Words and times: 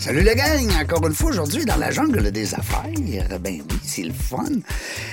Salut 0.00 0.22
le 0.22 0.34
gang! 0.34 0.70
Encore 0.80 1.06
une 1.06 1.14
fois 1.14 1.30
aujourd'hui 1.30 1.64
dans 1.64 1.76
la 1.76 1.90
jungle 1.90 2.30
des 2.30 2.54
affaires. 2.54 2.84
Ben 3.40 3.62
oui, 3.68 3.78
c'est 3.82 4.02
le 4.02 4.12
fun. 4.12 4.44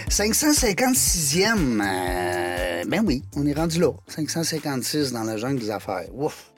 556e. 0.10 1.82
euh, 1.82 2.84
ben 2.86 3.02
oui, 3.04 3.24
on 3.36 3.46
est 3.48 3.54
rendu 3.54 3.80
là. 3.80 3.92
556 4.08 5.12
dans 5.14 5.24
la 5.24 5.38
jungle 5.38 5.60
des 5.60 5.72
affaires. 5.72 6.06
Ouf! 6.14 6.52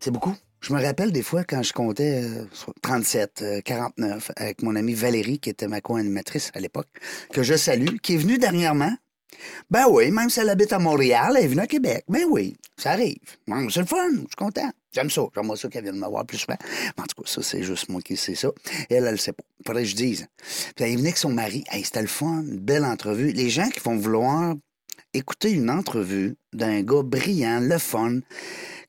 C'est 0.00 0.10
beaucoup. 0.10 0.34
Je 0.60 0.72
me 0.72 0.80
rappelle 0.82 1.12
des 1.12 1.22
fois 1.22 1.44
quand 1.44 1.62
je 1.62 1.72
comptais 1.72 2.22
euh, 2.24 2.46
37, 2.80 3.42
euh, 3.42 3.60
49 3.60 4.30
avec 4.36 4.62
mon 4.62 4.74
amie 4.76 4.94
Valérie, 4.94 5.38
qui 5.38 5.50
était 5.50 5.68
ma 5.68 5.80
co-animatrice 5.80 6.50
à 6.54 6.60
l'époque, 6.60 6.88
que 7.32 7.42
je 7.42 7.54
salue, 7.54 7.96
qui 8.02 8.14
est 8.14 8.18
venue 8.18 8.38
dernièrement. 8.38 8.94
Ben 9.70 9.86
oui, 9.90 10.10
même 10.10 10.30
si 10.30 10.40
elle 10.40 10.48
habite 10.48 10.72
à 10.72 10.78
Montréal, 10.78 11.34
elle 11.36 11.44
est 11.44 11.48
venue 11.48 11.60
à 11.60 11.66
Québec. 11.66 12.04
Ben 12.08 12.24
oui, 12.30 12.56
ça 12.78 12.92
arrive. 12.92 13.18
Bon, 13.46 13.68
c'est 13.68 13.80
le 13.80 13.86
fun, 13.86 14.10
je 14.12 14.18
suis 14.18 14.36
content. 14.38 14.70
J'aime 14.92 15.10
ça. 15.10 15.22
J'aimerais 15.34 15.56
ça 15.56 15.68
qu'elle 15.68 15.84
vienne 15.84 15.98
me 15.98 16.06
voir 16.06 16.26
plus 16.26 16.38
souvent. 16.38 16.58
En 16.98 17.02
tout 17.04 17.22
cas, 17.22 17.28
ça, 17.28 17.42
c'est 17.42 17.62
juste 17.62 17.88
moi 17.88 18.00
qui 18.02 18.16
sais 18.16 18.34
ça. 18.34 18.50
Elle, 18.90 19.04
elle 19.06 19.12
le 19.12 19.16
sait 19.16 19.32
pas. 19.32 19.42
Faudrait 19.66 19.82
que 19.84 19.88
je 19.88 19.96
dise. 19.96 20.26
Puis 20.76 20.84
elle 20.84 20.92
venue 20.92 21.02
avec 21.08 21.16
son 21.16 21.30
mari. 21.30 21.64
Hey, 21.70 21.84
c'était 21.84 22.02
le 22.02 22.08
fun, 22.08 22.42
une 22.42 22.58
belle 22.58 22.84
entrevue. 22.84 23.32
Les 23.32 23.48
gens 23.50 23.68
qui 23.70 23.80
vont 23.80 23.96
vouloir 23.96 24.54
écouter 25.14 25.50
une 25.52 25.70
entrevue 25.70 26.36
d'un 26.52 26.82
gars 26.82 27.02
brillant, 27.02 27.60
le 27.60 27.78
fun, 27.78 28.20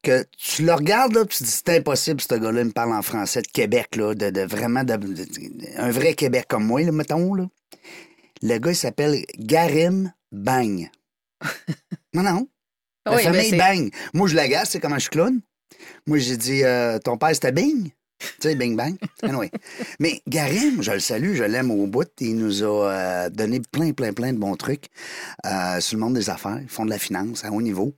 que 0.02 0.26
tu 0.38 0.64
le 0.66 0.74
regardes, 0.74 1.14
là, 1.14 1.26
puis 1.26 1.38
tu 1.38 1.44
te 1.44 1.50
dis, 1.50 1.56
c'est 1.66 1.78
impossible, 1.78 2.20
ce 2.22 2.36
gars-là, 2.36 2.62
il 2.62 2.68
me 2.68 2.72
parle 2.72 2.94
en 2.94 3.02
français 3.02 3.42
de 3.42 3.48
Québec, 3.48 3.96
là, 3.96 4.14
de, 4.14 4.30
de 4.30 4.42
vraiment, 4.42 4.84
de- 4.84 4.96
de- 4.98 5.08
de- 5.14 5.78
un 5.78 5.92
vrai 5.92 6.14
Québec 6.14 6.46
comme 6.50 6.66
moi, 6.66 6.82
là, 6.82 6.92
mettons, 6.92 7.34
là. 7.34 7.46
Le 8.42 8.58
gars, 8.58 8.72
il 8.72 8.76
s'appelle 8.76 9.24
Garim 9.38 10.12
Bang. 10.32 10.90
non, 12.14 12.24
non. 12.24 12.48
La 13.06 13.16
Oui, 13.16 13.24
ben, 13.26 13.34
famille 13.34 13.58
Bang. 13.58 13.92
Moi, 14.14 14.28
je 14.30 14.36
l'agace, 14.36 14.72
c'est 14.72 14.80
comment 14.80 14.96
je 14.96 15.02
suis 15.02 15.10
clown. 15.10 15.42
Moi, 16.06 16.18
j'ai 16.18 16.38
dit, 16.38 16.64
euh, 16.64 17.00
ton 17.00 17.18
père, 17.18 17.34
c'était 17.34 17.52
Bing. 17.52 17.92
Tu 18.20 18.28
sais, 18.40 18.56
Bing 18.56 18.76
Bang. 18.76 18.96
Mais 20.00 20.22
Garim, 20.28 20.82
je 20.82 20.92
le 20.92 21.00
salue, 21.00 21.36
je 21.36 21.44
l'aime 21.44 21.72
au 21.72 21.88
bout. 21.88 22.10
Il 22.20 22.38
nous 22.38 22.64
a 22.64 22.92
euh, 22.92 23.30
donné 23.30 23.60
plein, 23.60 23.92
plein, 23.92 24.14
plein 24.14 24.34
de 24.34 24.38
bons 24.38 24.56
trucs 24.56 24.86
euh, 25.46 25.80
sur 25.80 25.98
le 25.98 26.04
monde 26.04 26.14
des 26.14 26.30
affaires. 26.30 26.60
Ils 26.62 26.70
font 26.70 26.86
de 26.86 26.90
la 26.90 27.00
finance 27.00 27.44
à 27.44 27.52
haut 27.52 27.62
niveau. 27.62 27.96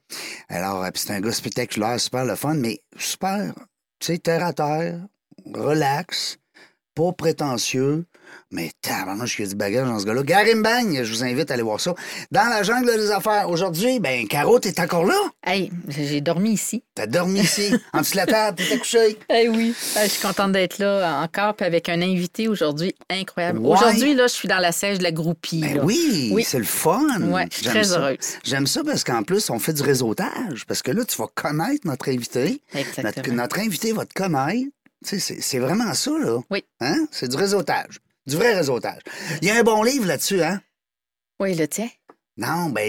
Alors, 0.49 0.85
c'est 0.95 1.11
un 1.11 1.21
gars 1.21 1.31
spectaculaire, 1.31 1.99
super 1.99 2.25
le 2.25 2.35
fun, 2.35 2.55
mais 2.55 2.81
super, 2.97 3.53
tu 3.99 4.07
sais, 4.07 4.17
terre 4.17 4.43
à 4.43 4.53
terre, 4.53 5.05
relax, 5.53 6.39
pas 6.95 7.11
prétentieux. 7.11 8.05
Mais 8.51 8.71
tabarnouche, 8.81 9.35
qu'il 9.35 9.45
y 9.45 9.47
a 9.47 9.51
du 9.51 9.55
bagage 9.55 9.87
dans 9.87 9.99
ce 9.99 10.05
gars-là. 10.05 10.23
Garim 10.23 10.63
Bang, 10.63 10.99
je 11.03 11.11
vous 11.11 11.23
invite 11.23 11.51
à 11.51 11.53
aller 11.53 11.63
voir 11.63 11.79
ça. 11.79 11.93
Dans 12.31 12.49
la 12.49 12.63
jungle 12.63 12.87
des 12.97 13.11
affaires, 13.11 13.49
aujourd'hui, 13.49 13.99
ben, 13.99 14.27
Caro, 14.27 14.59
t'es 14.59 14.79
encore 14.81 15.05
là? 15.05 15.15
Hey, 15.45 15.71
j'ai 15.87 16.21
dormi 16.21 16.51
ici. 16.53 16.83
T'as 16.95 17.05
dormi 17.05 17.41
ici, 17.41 17.71
en 17.93 17.99
dessous 18.01 18.13
de 18.13 18.17
la 18.17 18.25
table, 18.25 18.57
t'étais 18.57 18.79
couché. 18.79 19.17
Eh 19.29 19.47
oui. 19.49 19.75
je 20.01 20.07
suis 20.09 20.21
contente 20.21 20.53
d'être 20.53 20.79
là 20.79 21.21
encore, 21.23 21.55
puis 21.55 21.65
avec 21.65 21.87
un 21.89 22.01
invité 22.01 22.47
aujourd'hui 22.47 22.95
incroyable. 23.09 23.59
Ouais. 23.59 23.77
Aujourd'hui, 23.77 24.15
là, 24.15 24.27
je 24.27 24.33
suis 24.33 24.47
dans 24.47 24.59
la 24.59 24.71
siège 24.71 24.97
de 24.97 25.03
la 25.03 25.11
groupie. 25.11 25.61
Ben 25.61 25.77
là. 25.77 25.83
oui, 25.85 26.29
Oui. 26.33 26.43
c'est 26.47 26.57
le 26.59 26.63
fun. 26.65 27.21
Ouais, 27.21 27.45
je 27.51 27.57
suis 27.57 27.65
très 27.65 27.83
ça. 27.83 27.99
heureuse. 27.99 28.17
J'aime 28.43 28.65
ça 28.67 28.83
parce 28.83 29.03
qu'en 29.03 29.23
plus, 29.23 29.49
on 29.49 29.59
fait 29.59 29.73
du 29.73 29.83
réseautage. 29.83 30.65
Parce 30.67 30.81
que 30.81 30.91
là, 30.91 31.03
tu 31.05 31.15
vas 31.17 31.27
connaître 31.35 31.85
notre 31.85 32.09
invité. 32.09 32.61
Notre, 32.73 32.87
Exactement. 32.89 33.35
notre 33.35 33.59
invité 33.59 33.91
va 33.91 34.05
te 34.05 34.13
connaître. 34.13 34.69
C'est- 35.05 35.59
vraiment 35.59 35.93
ça, 35.93 36.11
là. 36.17 36.39
Oui. 36.49 36.63
Hein? 36.81 37.07
C'est 37.11 37.27
du 37.29 37.35
réseautage. 37.37 37.99
Du 38.27 38.35
vrai 38.35 38.53
réseautage. 38.55 39.01
Il 39.41 39.47
y 39.47 39.51
a 39.51 39.55
un 39.59 39.63
bon 39.63 39.83
livre 39.83 40.05
là-dessus, 40.07 40.41
hein? 40.43 40.61
Oui, 41.39 41.53
le 41.55 41.67
tien. 41.67 41.89
Non, 42.37 42.69
ben, 42.69 42.83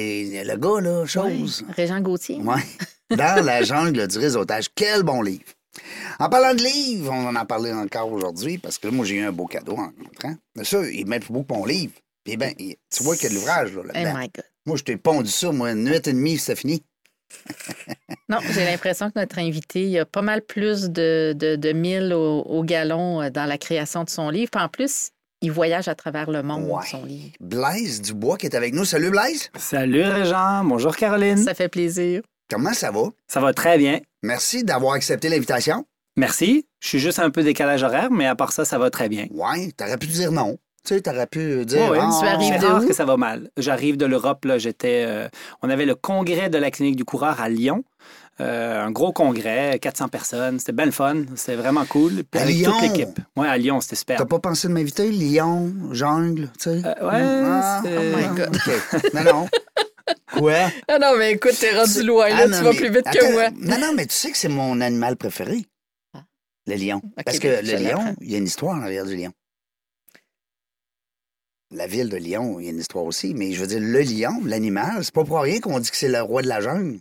le 0.47 0.56
gars, 0.56 0.81
là, 0.81 1.06
chose. 1.06 1.65
Oui. 1.69 1.75
Régent 1.76 2.00
Gauthier. 2.00 2.37
Ouais. 2.41 2.62
Dans 3.16 3.44
la 3.44 3.62
jungle 3.62 4.06
du 4.09 4.19
réseautage. 4.19 4.69
Quel 4.75 5.03
bon 5.03 5.22
livre. 5.22 5.44
En 6.19 6.28
parlant 6.31 6.55
de 6.55 6.62
livres, 6.62 7.12
on 7.12 7.26
en 7.26 7.37
a 7.37 7.44
parlé 7.44 7.72
encore 7.72 8.10
aujourd'hui 8.10 8.56
parce 8.59 8.78
que 8.78 8.88
là, 8.88 8.93
moi, 8.94 9.05
j'ai 9.05 9.16
eu 9.16 9.25
un 9.26 9.32
beau 9.32 9.47
cadeau 9.47 9.75
en 9.75 9.93
rentrant. 10.03 10.34
Mais 10.56 10.65
ça, 10.65 10.78
il 10.88 11.06
met 11.06 11.21
beaucoup 11.28 11.55
mon 11.55 11.66
livre. 11.66 11.93
Puis 12.25 12.37
ben, 12.37 12.53
tu 12.56 13.03
vois 13.05 13.15
qu'il 13.15 13.25
y 13.25 13.26
a 13.26 13.28
de 13.31 13.34
l'ouvrage, 13.34 13.75
là, 13.75 13.82
Oh 13.84 13.87
là-dedans. 13.93 14.19
my 14.19 14.31
God. 14.34 14.44
Moi, 14.65 14.76
je 14.78 14.82
t'ai 14.82 14.97
pondu 14.97 15.31
ça, 15.31 15.53
moi, 15.53 15.71
une 15.72 15.84
nuit 15.84 15.94
et 15.97 16.00
demie, 16.00 16.38
c'est 16.38 16.56
fini. 16.56 16.82
Non, 18.28 18.38
j'ai 18.52 18.64
l'impression 18.64 19.08
que 19.10 19.19
notre 19.19 19.38
invité 19.38 19.84
il 19.84 19.98
a 19.98 20.04
pas 20.04 20.22
mal 20.22 20.42
plus 20.42 20.91
de, 20.91 21.32
de, 21.36 21.56
de 21.56 21.72
mille 21.72 22.12
au, 22.12 22.41
au 22.42 22.62
galon 22.64 23.22
euh, 23.22 23.30
dans 23.30 23.44
la 23.47 23.56
création 23.58 24.02
de 24.04 24.10
son 24.10 24.30
livre. 24.30 24.50
Puis 24.50 24.60
en 24.62 24.69
plus, 24.69 25.10
il 25.42 25.52
voyage 25.52 25.86
à 25.88 25.94
travers 25.94 26.30
le 26.30 26.42
monde, 26.42 26.64
Ouais. 26.69 26.84
son 26.91 27.04
livre. 27.04 27.32
Blaise 27.41 28.02
Dubois 28.02 28.36
qui 28.36 28.46
est 28.46 28.54
avec 28.56 28.75
nous. 28.75 28.84
Salut, 28.84 29.10
Blaise. 29.10 29.50
Salut 29.56 30.02
Régent, 30.02 30.64
bonjour 30.64 30.96
Caroline. 30.96 31.36
Ça 31.38 31.54
fait 31.54 31.69
plaisir. 31.69 32.22
Comment 32.50 32.72
ça 32.72 32.91
va? 32.91 33.02
Ça 33.28 33.41
va 33.41 33.52
très 33.52 33.78
bien. 33.78 34.00
Merci 34.22 34.64
d'avoir 34.64 34.94
accepté 34.94 35.28
l'invitation. 35.28 35.84
Merci. 36.16 36.66
Je 36.80 36.88
suis 36.88 36.98
juste 36.98 37.19
un 37.19 37.30
peu 37.30 37.42
décalage 37.42 37.82
horaire, 37.82 38.10
mais 38.10 38.26
à 38.26 38.34
part 38.34 38.52
ça, 38.52 38.64
ça 38.64 38.78
va 38.78 38.91
très 38.91 39.08
bien. 39.08 39.26
Ouais, 39.30 39.70
t'aurais 39.76 39.98
pu 39.98 40.06
dire 40.06 40.32
non. 40.32 40.56
Tu 40.86 40.94
sais, 40.94 41.00
t'aurais 41.00 41.26
pu 41.26 41.64
dire. 41.66 41.91
Ouais. 41.91 41.98
Ah, 42.00 42.20
arrives 42.34 42.60
de 42.60 42.66
rare 42.66 42.86
que 42.86 42.94
ça 42.94 43.04
va 43.04 43.16
mal. 43.16 43.50
J'arrive 43.56 43.97
de 43.97 44.06
l'Europe. 44.06 44.44
Là, 44.44 44.56
j'étais. 44.58 45.04
euh, 45.06 45.28
on 45.62 45.69
avait 45.70 45.84
le 45.86 45.94
congrès 45.97 46.48
de 46.48 46.58
la 46.58 46.70
clinique 46.70 46.97
du 46.97 47.04
coureur 47.04 47.41
à 47.41 47.48
Lyon. 47.48 47.84
Euh, 48.41 48.84
un 48.84 48.91
gros 48.91 49.12
congrès, 49.12 49.78
400 49.80 50.08
personnes. 50.08 50.58
C'était 50.58 50.72
bien 50.72 50.84
le 50.84 50.91
fun. 50.92 51.25
C'était 51.36 51.56
vraiment 51.56 51.84
cool. 51.86 52.22
Puis 52.30 52.38
À 52.38 52.42
avec 52.44 52.54
Lyon? 52.56 52.72
toute 52.72 52.82
l'équipe. 52.82 53.19
Ouais, 53.36 53.48
à 53.48 53.56
Lyon, 53.58 53.80
c'était 53.80 53.96
super. 53.96 54.19
T'as 54.19 54.26
pas 54.26 54.38
pensé 54.38 54.69
de 54.69 54.72
m'inviter? 54.75 55.10
Lyon, 55.10 55.72
jungle, 55.92 56.50
tu 56.58 56.70
sais? 56.70 56.82
Euh, 56.84 57.08
ouais, 57.08 57.22
Ah, 57.22 57.80
c'est- 57.82 57.96
Oh 57.96 58.16
my 58.16 58.36
God. 58.36 58.56
OK. 58.56 59.14
Non, 59.14 59.22
non. 59.25 59.48
Quoi? 60.38 60.52
Ah 60.88 60.98
non, 61.00 61.14
mais 61.19 61.32
écoute, 61.32 61.56
t'es 61.58 61.76
rendu 61.76 62.02
loin, 62.02 62.28
là. 62.28 62.36
Ah, 62.41 62.44
tu 62.44 62.50
vas 62.62 62.70
mais 62.70 62.76
plus 62.76 62.91
vite 62.91 63.04
que 63.10 63.32
moi. 63.32 63.48
Non, 63.58 63.78
non, 63.80 63.92
mais 63.96 64.06
tu 64.06 64.14
sais 64.14 64.30
que 64.30 64.36
c'est 64.36 64.48
mon 64.48 64.80
animal 64.80 65.16
préféré. 65.16 65.64
Le 66.69 66.75
lion. 66.75 67.00
Parce 67.25 67.38
que 67.38 67.48
le 67.48 67.76
lion, 67.78 68.14
il 68.20 68.30
y 68.32 68.34
a 68.34 68.38
une 68.38 68.44
histoire 68.44 68.76
en 68.76 68.82
arrière 68.82 69.04
du 69.06 69.16
lion. 69.16 69.32
La 71.72 71.87
ville 71.87 72.09
de 72.09 72.16
Lyon, 72.16 72.60
il 72.60 72.65
y 72.66 72.69
a 72.69 72.72
une 72.72 72.78
histoire 72.78 73.04
aussi. 73.04 73.34
Mais 73.34 73.53
je 73.53 73.60
veux 73.60 73.66
dire, 73.66 73.81
le 73.81 74.00
lion, 74.03 74.41
l'animal, 74.44 75.04
c'est 75.04 75.12
pas 75.15 75.25
pour 75.25 75.41
rien 75.41 75.60
qu'on 75.60 75.81
dit 75.81 75.91
que 75.91 75.97
c'est 75.97 76.09
le 76.09 76.22
roi 76.22 76.43
de 76.43 76.49
la 76.49 76.60
jungle. 76.60 77.00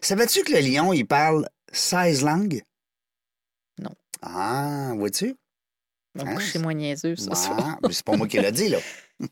Savais-tu 0.00 0.42
que 0.42 0.52
le 0.52 0.60
lion, 0.60 0.92
il 0.92 1.06
parle 1.06 1.48
16 1.72 2.24
langues? 2.24 2.62
Non. 3.78 3.90
Ah, 4.22 4.92
vois-tu? 4.96 5.34
Donc, 6.16 6.28
Hein? 6.28 6.38
c'est 6.40 6.58
moins 6.58 6.74
niaiseux. 6.74 7.14
Ah, 7.30 7.78
mais 7.82 7.92
c'est 7.92 8.04
pas 8.04 8.16
moi 8.16 8.26
qui 8.26 8.38
l'ai 8.38 8.52
dit, 8.52 8.68
là. 8.68 8.78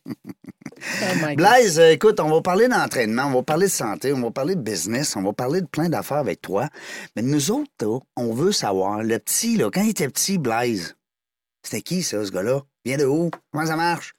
Oh. 0.81 1.34
Blaise, 1.34 1.81
écoute, 1.81 2.21
on 2.21 2.31
va 2.31 2.41
parler 2.41 2.69
d'entraînement, 2.69 3.25
on 3.25 3.33
va 3.33 3.43
parler 3.43 3.67
de 3.67 3.73
santé, 3.73 4.12
on 4.12 4.21
va 4.21 4.31
parler 4.31 4.55
de 4.55 4.61
business, 4.61 5.17
on 5.17 5.23
va 5.23 5.33
parler 5.33 5.61
de 5.61 5.67
plein 5.67 5.89
d'affaires 5.89 6.19
avec 6.19 6.41
toi. 6.41 6.69
Mais 7.17 7.23
nous 7.23 7.51
autres, 7.51 7.73
là, 7.81 7.99
on 8.15 8.33
veut 8.33 8.53
savoir, 8.53 9.03
le 9.03 9.19
petit, 9.19 9.57
là, 9.57 9.71
quand 9.73 9.83
il 9.83 9.91
était 9.91 10.07
petit, 10.09 10.39
Blaise, 10.39 10.95
c'était 11.65 11.83
qui, 11.83 12.05
ça, 12.05 12.25
ce 12.25 12.31
gars-là? 12.31 12.62
Vient 12.84 12.97
de 12.97 13.07
où? 13.07 13.28
Comment 13.51 13.67
ça 13.67 13.75
marche? 13.75 14.15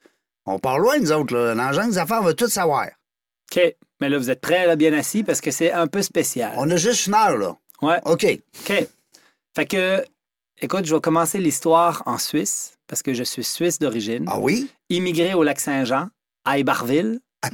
On 0.46 0.58
part 0.58 0.78
loin, 0.78 0.98
nous 0.98 1.12
autres, 1.12 1.34
là. 1.36 1.54
Dans 1.54 1.68
le 1.68 1.74
genre 1.74 1.86
des 1.86 1.98
affaires, 1.98 2.20
on 2.22 2.26
veut 2.26 2.34
tout 2.34 2.48
savoir. 2.48 2.86
OK. 3.52 3.60
Mais 4.00 4.08
là, 4.08 4.18
vous 4.18 4.30
êtes 4.30 4.40
prêts, 4.40 4.66
là, 4.66 4.76
bien 4.76 4.92
assis, 4.92 5.22
parce 5.22 5.40
que 5.40 5.50
c'est 5.50 5.72
un 5.72 5.86
peu 5.86 6.02
spécial. 6.02 6.52
On 6.56 6.70
a 6.70 6.76
juste 6.76 7.06
une 7.06 7.14
heure, 7.14 7.36
là. 7.36 7.56
Ouais. 7.82 8.00
OK. 8.04 8.26
OK. 8.60 8.88
Fait 9.54 9.66
que, 9.66 10.04
écoute, 10.60 10.84
je 10.86 10.94
vais 10.94 11.00
commencer 11.00 11.38
l'histoire 11.38 12.02
en 12.06 12.18
Suisse, 12.18 12.74
parce 12.86 13.02
que 13.02 13.12
je 13.14 13.22
suis 13.24 13.44
suisse 13.44 13.78
d'origine. 13.78 14.24
Ah 14.28 14.38
oui? 14.38 14.70
Immigré 14.88 15.34
au 15.34 15.42
lac 15.42 15.60
Saint-Jean, 15.60 16.08
à 16.44 16.58
Ibarville, 16.58 17.20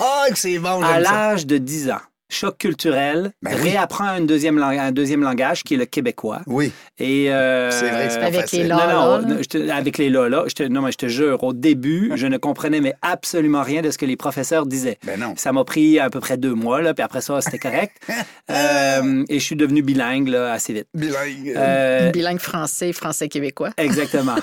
Ah, 0.00 0.26
que 0.30 0.38
c'est 0.38 0.58
bon, 0.58 0.82
à 0.82 1.00
l'âge 1.00 1.46
de 1.46 1.58
10 1.58 1.90
ans. 1.90 2.00
Choc 2.30 2.58
culturel, 2.58 3.32
Ben 3.42 3.52
oui. 3.54 3.70
réapprend 3.70 4.04
un 4.04 4.20
deuxième, 4.20 4.58
un 4.62 4.92
deuxième 4.92 5.22
langage 5.22 5.62
qui 5.64 5.74
est 5.74 5.76
le 5.78 5.86
québécois. 5.86 6.40
Oui, 6.46 6.72
Et 6.98 7.32
euh, 7.32 7.70
c'est 7.70 7.88
vrai 7.88 8.10
c'est 8.10 8.22
Avec 8.22 8.52
les 8.52 8.64
Là, 8.64 8.76
non, 8.76 9.16
là. 9.16 9.22
non, 9.22 9.36
je 9.42 9.48
te- 9.48 9.70
avec 9.70 9.96
les 9.96 10.08
je 10.10 10.52
te, 10.54 10.62
non, 10.64 10.82
mais 10.82 10.92
je 10.92 10.98
te 10.98 11.06
jure, 11.08 11.42
au 11.42 11.52
début, 11.54 12.12
je 12.16 12.26
ne 12.26 12.36
comprenais 12.36 12.80
mais 12.80 12.94
absolument 13.02 13.62
rien 13.62 13.80
de 13.80 13.90
ce 13.90 13.96
que 13.96 14.04
les 14.04 14.16
professeurs 14.16 14.66
disaient. 14.66 14.98
Ben 15.04 15.18
non. 15.18 15.34
Ça 15.36 15.52
m'a 15.52 15.64
pris 15.64 15.98
à 15.98 16.10
peu 16.10 16.20
près 16.20 16.36
deux 16.36 16.54
mois, 16.54 16.82
là, 16.82 16.92
puis 16.92 17.02
après 17.02 17.20
ça, 17.22 17.40
c'était 17.40 17.58
correct. 17.58 17.96
Euh, 18.50 19.24
et 19.28 19.38
je 19.38 19.44
suis 19.44 19.56
devenu 19.56 19.82
bilingue 19.82 20.28
là, 20.28 20.52
assez 20.52 20.72
vite. 20.72 20.86
Bilingue. 20.94 21.52
Euh, 21.54 22.10
Bilingue 22.10 22.38
français, 22.38 22.94
français-québécois. 22.94 23.70
Exactement. 23.76 24.36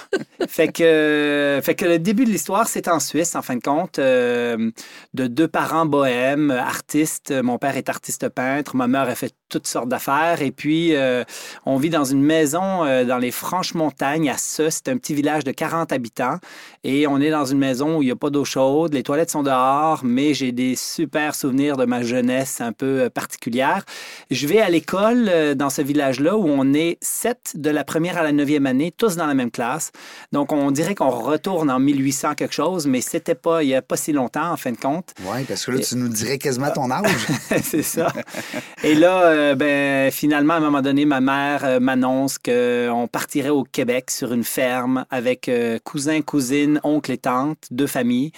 fait, 0.48 0.68
que, 0.68 1.60
fait 1.64 1.74
que 1.74 1.86
le 1.86 1.98
début 1.98 2.26
de 2.26 2.30
l'histoire, 2.30 2.68
c'est 2.68 2.88
en 2.88 3.00
Suisse, 3.00 3.34
en 3.34 3.42
fin 3.42 3.56
de 3.56 3.62
compte, 3.64 3.98
euh, 3.98 4.70
de 5.16 5.26
deux 5.26 5.48
parents 5.48 5.88
bohèmes, 5.88 6.52
artistes. 6.52 7.34
Mon 7.42 7.58
père 7.58 7.75
père 7.75 7.77
est 7.77 7.89
artiste 7.89 8.30
peintre, 8.30 8.75
ma 8.75 8.88
mère 8.88 9.04
a 9.10 9.16
fait 9.16 9.33
toutes 9.50 9.68
sortes 9.68 9.89
d'affaires. 9.89 10.42
Et 10.42 10.51
puis, 10.51 10.95
euh, 10.95 11.24
on 11.66 11.77
vit 11.77 11.89
dans 11.89 12.04
une 12.04 12.22
maison 12.22 12.83
euh, 12.86 13.04
dans 13.04 13.18
les 13.18 13.31
franches 13.31 13.74
montagnes 13.74 14.30
à 14.30 14.38
Ce. 14.38 14.69
C'est 14.69 14.88
un 14.89 14.98
petit 14.98 15.13
village 15.13 15.44
de 15.44 15.51
40 15.51 15.92
habitants. 15.92 16.39
Et 16.83 17.07
on 17.07 17.19
est 17.19 17.30
dans 17.30 17.45
une 17.45 17.57
maison 17.57 17.98
où 17.98 18.01
il 18.01 18.06
n'y 18.06 18.12
a 18.12 18.16
pas 18.16 18.30
d'eau 18.30 18.45
chaude. 18.45 18.94
Les 18.94 19.04
toilettes 19.04 19.31
sont 19.31 19.44
dehors, 19.44 20.01
mais 20.04 20.33
j'ai 20.33 20.51
des 20.51 20.75
super 20.75 21.36
souvenirs 21.36 21.77
de 21.77 21.86
ma 21.86 22.04
jeunesse 22.04 22.62
un 22.62 22.72
peu 22.72 23.04
euh, 23.04 23.10
particulière. 23.10 23.86
Je 24.31 24.48
vais 24.48 24.60
à 24.60 24.69
l'école 24.69 25.56
dans 25.56 25.69
ce 25.69 25.81
village-là 25.81 26.36
où 26.36 26.48
on 26.48 26.74
est 26.74 26.98
sept 27.01 27.54
de 27.56 27.69
la 27.69 27.83
première 27.83 28.18
à 28.18 28.24
la 28.24 28.31
neuvième 28.31 28.66
année, 28.66 28.92
tous 28.95 29.16
dans 29.16 29.28
la 29.28 29.33
même 29.33 29.51
classe. 29.51 29.92
Donc, 30.31 30.51
on 30.51 30.71
dirait 30.71 30.95
qu'on 30.95 31.10
retourne 31.10 31.69
en 31.69 31.80
1800 31.80 32.36
quelque 32.36 32.54
chose, 32.54 32.88
mais 32.88 33.01
c'était 33.01 33.36
pas, 33.36 33.63
il 33.63 33.68
n'y 33.68 33.75
a 33.75 33.81
pas 33.81 33.98
si 33.98 34.12
longtemps, 34.12 34.51
en 34.51 34.57
fin 34.57 34.71
de 34.71 34.78
compte. 34.78 35.13
Oui, 35.25 35.44
parce 35.48 35.66
que 35.66 35.71
là, 35.71 35.80
tu 35.80 35.95
nous 35.95 36.10
dirais 36.10 36.38
quasiment 36.38 36.71
ton 36.71 36.89
âge. 36.92 37.12
c'est 37.70 37.84
ça. 37.84 38.08
Et 38.84 38.96
là, 38.96 39.24
euh, 39.24 39.56
ben, 39.56 40.12
finalement, 40.12 40.54
à 40.54 40.58
un 40.58 40.62
moment 40.62 40.82
donné, 40.82 41.06
ma 41.06 41.22
mère 41.22 41.64
euh, 41.64 41.80
m'annonce 41.80 42.38
qu'on 42.38 43.08
partirait 43.12 43.50
au 43.50 43.64
Québec 43.64 44.12
sur 44.12 44.34
une 44.34 44.44
ferme 44.44 45.06
avec 45.10 45.50
euh, 45.50 45.80
cousins, 45.84 46.22
cousines, 46.22 46.80
oncles 46.84 47.12
et 47.12 47.18
tantes, 47.18 47.66
deux 47.72 47.88
familles. 47.88 48.32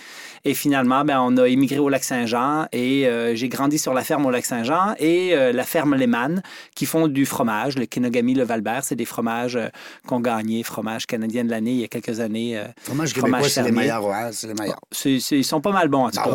Et 0.46 0.54
finalement, 0.54 1.04
ben, 1.04 1.20
on 1.20 1.36
a 1.38 1.48
émigré 1.48 1.80
au 1.80 1.90
Lac-Saint-Jean 1.90 2.68
et 2.72 3.08
j'ai 3.34 3.50
grandi 3.50 3.78
sur 3.78 3.94
la 3.94 4.04
ferme 4.04 4.26
au 4.26 4.32
Lac-Saint-Jean 4.32 4.96
et 5.00 5.36
la 5.36 5.64
ferme 5.64 5.96
Lehman 5.96 6.42
qui 6.76 6.86
font 6.86 7.08
du 7.08 7.26
fromage, 7.26 7.78
le 7.78 7.86
Kenogami, 7.86 8.34
le 8.34 8.44
Valbert. 8.44 8.84
C'est 8.84 8.96
des 8.96 9.06
fromages 9.06 9.60
qu'on 10.08 10.20
gagnait, 10.20 10.64
fromage 10.64 11.06
canadien 11.06 11.44
de 11.44 11.50
l'année 11.50 11.72
il 11.72 11.80
y 11.80 11.84
a 11.84 11.88
quelques 11.88 12.20
années. 12.20 12.62
fromage 12.84 13.14
québécois, 13.14 13.50
c'est 13.50 13.64
les 13.64 13.72
meilleurs, 13.72 14.06
c'est 14.32 14.48
les 14.48 14.54
meilleurs. 14.54 14.80
ils 15.06 15.44
sont 15.44 15.62
pas 15.62 15.72
mal 15.72 15.90
bons, 15.90 16.06
en 16.06 16.12
tout 16.12 16.20
ah 16.24 16.30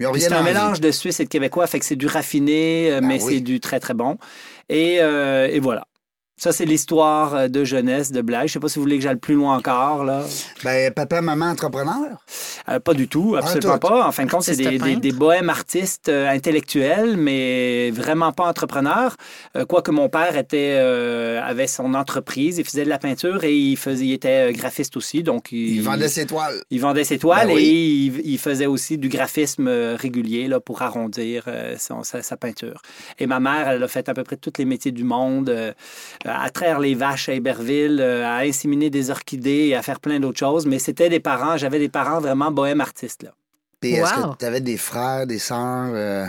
cas. 0.00 0.08
C'est 0.18 0.32
un 0.32 0.42
mélange 0.42 0.80
de 0.80 0.90
Suisse 0.90 1.20
et 1.20 1.24
de 1.24 1.28
Québécois, 1.28 1.66
fait 1.66 1.78
que 1.78 1.84
c'est 1.84 1.96
du 1.96 2.06
raffiné, 2.06 2.37
ben 3.00 3.06
mais 3.06 3.18
c'est 3.18 3.40
du 3.40 3.60
très, 3.60 3.80
très 3.80 3.94
bon. 3.94 4.18
Et, 4.68 4.98
euh, 5.00 5.48
et 5.50 5.60
voilà. 5.60 5.86
Ça, 6.38 6.52
c'est 6.52 6.64
l'histoire 6.64 7.34
euh, 7.34 7.48
de 7.48 7.64
jeunesse 7.64 8.12
de 8.12 8.22
Blaise. 8.22 8.42
Je 8.42 8.44
ne 8.44 8.48
sais 8.48 8.60
pas 8.60 8.68
si 8.68 8.78
vous 8.78 8.84
voulez 8.84 8.98
que 8.98 9.02
j'aille 9.02 9.16
plus 9.16 9.34
loin 9.34 9.56
encore. 9.56 10.04
Là. 10.04 10.24
Ben, 10.62 10.92
papa, 10.92 11.20
maman, 11.20 11.46
entrepreneur? 11.46 12.22
Euh, 12.68 12.78
pas 12.78 12.94
du 12.94 13.08
tout, 13.08 13.34
ah, 13.34 13.40
absolument 13.40 13.78
pas. 13.78 14.06
En 14.06 14.12
fin 14.12 14.24
de 14.24 14.30
compte, 14.30 14.44
c'est 14.44 14.54
des, 14.54 14.96
des, 14.96 15.12
bohèmes 15.12 15.50
artistes 15.50 16.08
euh, 16.08 16.28
intellectuels, 16.28 17.16
mais 17.16 17.90
vraiment 17.90 18.30
pas 18.30 18.44
entrepreneurs. 18.44 19.16
quoique 19.68 19.90
mon 19.90 20.08
père 20.08 20.36
était, 20.36 20.76
avait 20.76 21.66
son 21.66 21.94
entreprise, 21.94 22.58
il 22.58 22.64
faisait 22.64 22.84
de 22.84 22.88
la 22.88 22.98
peinture 22.98 23.42
et 23.42 23.56
il, 23.56 23.76
faisait, 23.76 24.04
il 24.04 24.12
était 24.12 24.52
graphiste 24.52 24.96
aussi. 24.96 25.24
Donc 25.24 25.50
il, 25.50 25.80
vendait 25.82 26.08
ses 26.08 26.26
toiles. 26.26 26.62
Il 26.70 26.80
vendait 26.80 27.04
ses 27.04 27.18
toiles 27.18 27.48
ben 27.48 27.58
et 27.58 28.12
il, 28.24 28.38
faisait 28.38 28.66
aussi 28.66 28.96
du 28.96 29.08
graphisme 29.08 29.68
régulier 29.68 30.46
là, 30.46 30.60
pour 30.60 30.82
arrondir 30.82 31.46
sa, 31.78 32.04
sa, 32.04 32.36
peinture. 32.36 32.80
Et 33.18 33.26
ma 33.26 33.40
mère, 33.40 33.68
elle 33.68 33.82
a 33.82 33.88
fait 33.88 34.08
à 34.08 34.14
peu 34.14 34.22
près 34.22 34.36
tous 34.36 34.52
les 34.58 34.64
métiers 34.64 34.92
du 34.92 35.04
monde 35.04 35.74
à 36.28 36.50
traire 36.50 36.78
les 36.78 36.94
vaches 36.94 37.28
à 37.28 37.34
Héberville, 37.34 38.00
euh, 38.00 38.24
à 38.24 38.40
inséminer 38.40 38.90
des 38.90 39.10
orchidées 39.10 39.68
et 39.68 39.74
à 39.74 39.82
faire 39.82 40.00
plein 40.00 40.20
d'autres 40.20 40.38
choses. 40.38 40.66
Mais 40.66 40.78
c'était 40.78 41.08
des 41.08 41.20
parents, 41.20 41.56
j'avais 41.56 41.78
des 41.78 41.88
parents 41.88 42.20
vraiment 42.20 42.50
bohèmes 42.50 42.80
artistes. 42.80 43.22
Là. 43.22 43.30
est-ce 43.82 44.14
que 44.14 44.36
tu 44.38 44.44
avais 44.44 44.60
des 44.60 44.76
frères, 44.76 45.26
des 45.26 45.38
sœurs? 45.38 45.90
Euh? 45.94 46.26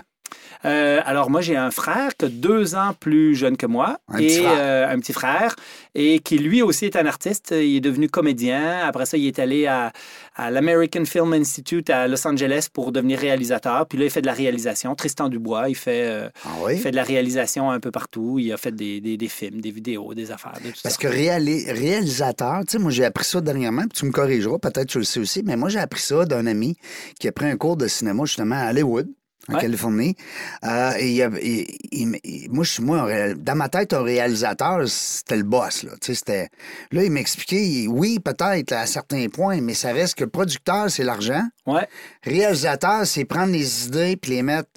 Euh, 0.65 0.99
alors, 1.05 1.29
moi, 1.29 1.41
j'ai 1.41 1.55
un 1.55 1.71
frère 1.71 2.15
qui 2.17 2.25
est 2.25 2.29
deux 2.29 2.75
ans 2.75 2.93
plus 2.99 3.33
jeune 3.33 3.55
que 3.55 3.65
moi 3.65 3.97
et 4.19 4.45
un 4.45 4.99
petit 4.99 5.13
frère 5.13 5.55
et 5.95 6.19
qui 6.19 6.37
lui 6.37 6.61
aussi 6.61 6.85
est 6.85 6.97
un 6.97 7.05
artiste. 7.05 7.51
Il 7.51 7.77
est 7.77 7.81
devenu 7.81 8.09
comédien. 8.09 8.81
Après 8.85 9.05
ça, 9.05 9.17
il 9.17 9.25
est 9.25 9.39
allé 9.39 9.67
à, 9.67 9.93
à 10.39 10.51
l'American 10.51 11.03
Film 11.03 11.33
Institute 11.33 11.89
à 11.89 12.07
Los 12.07 12.25
Angeles 12.25 12.67
pour 12.71 12.93
devenir 12.93 13.19
réalisateur. 13.19 13.85
Puis 13.87 13.97
là, 13.97 14.05
il 14.05 14.09
fait 14.09 14.21
de 14.21 14.25
la 14.25 14.33
réalisation. 14.33 14.95
Tristan 14.95 15.27
Dubois, 15.27 15.67
il 15.67 15.75
fait, 15.75 16.05
euh, 16.05 16.29
ah 16.45 16.69
fait 16.77 16.91
de 16.91 16.95
la 16.95 17.03
réalisation 17.03 17.69
un 17.69 17.81
peu 17.81 17.91
partout. 17.91 18.39
Il 18.39 18.51
a 18.53 18.57
fait 18.57 18.71
des, 18.71 19.01
des, 19.01 19.17
des 19.17 19.27
films, 19.27 19.59
des 19.59 19.71
vidéos, 19.71 20.13
des 20.13 20.31
affaires. 20.31 20.53
Parce 20.81 20.97
que 20.97 21.07
réalisateur, 21.07 22.61
tu 22.61 22.71
sais, 22.71 22.79
moi, 22.79 22.89
j'ai 22.89 23.03
appris 23.03 23.25
ça 23.25 23.41
dernièrement, 23.41 23.81
puis 23.81 23.99
tu 23.99 24.05
me 24.05 24.11
corrigeras, 24.11 24.59
peut-être 24.59 24.87
tu 24.87 24.99
le 24.99 25.03
sais 25.03 25.19
aussi, 25.19 25.43
mais 25.43 25.57
moi, 25.57 25.67
j'ai 25.67 25.79
appris 25.79 26.01
ça 26.01 26.23
d'un 26.23 26.47
ami 26.47 26.77
qui 27.19 27.27
a 27.27 27.33
pris 27.33 27.45
un 27.45 27.57
cours 27.57 27.75
de 27.75 27.87
cinéma 27.87 28.23
justement 28.23 28.55
à 28.55 28.69
Hollywood 28.69 29.09
en 29.47 29.57
Californie. 29.57 30.15
Euh, 30.63 30.91
et, 30.99 32.47
moi, 32.49 32.63
je, 32.63 32.81
moi, 32.81 33.33
dans 33.35 33.55
ma 33.55 33.69
tête, 33.69 33.93
un 33.93 34.03
réalisateur, 34.03 34.87
c'était 34.87 35.37
le 35.37 35.43
boss. 35.43 35.83
Là, 35.83 35.91
c'était, 36.01 36.49
là 36.91 37.03
il 37.03 37.11
m'expliquait, 37.11 37.87
oui, 37.87 38.19
peut-être 38.19 38.73
à 38.73 38.85
certains 38.85 39.27
points, 39.29 39.61
mais 39.61 39.73
ça 39.73 39.91
reste 39.91 40.15
que 40.15 40.25
producteur, 40.25 40.89
c'est 40.89 41.03
l'argent. 41.03 41.43
Ouais. 41.65 41.87
Réalisateur, 42.23 43.05
c'est 43.05 43.25
prendre 43.25 43.51
les 43.51 43.87
idées 43.87 44.17
puis 44.17 44.31
les 44.31 44.43
mettre 44.43 44.69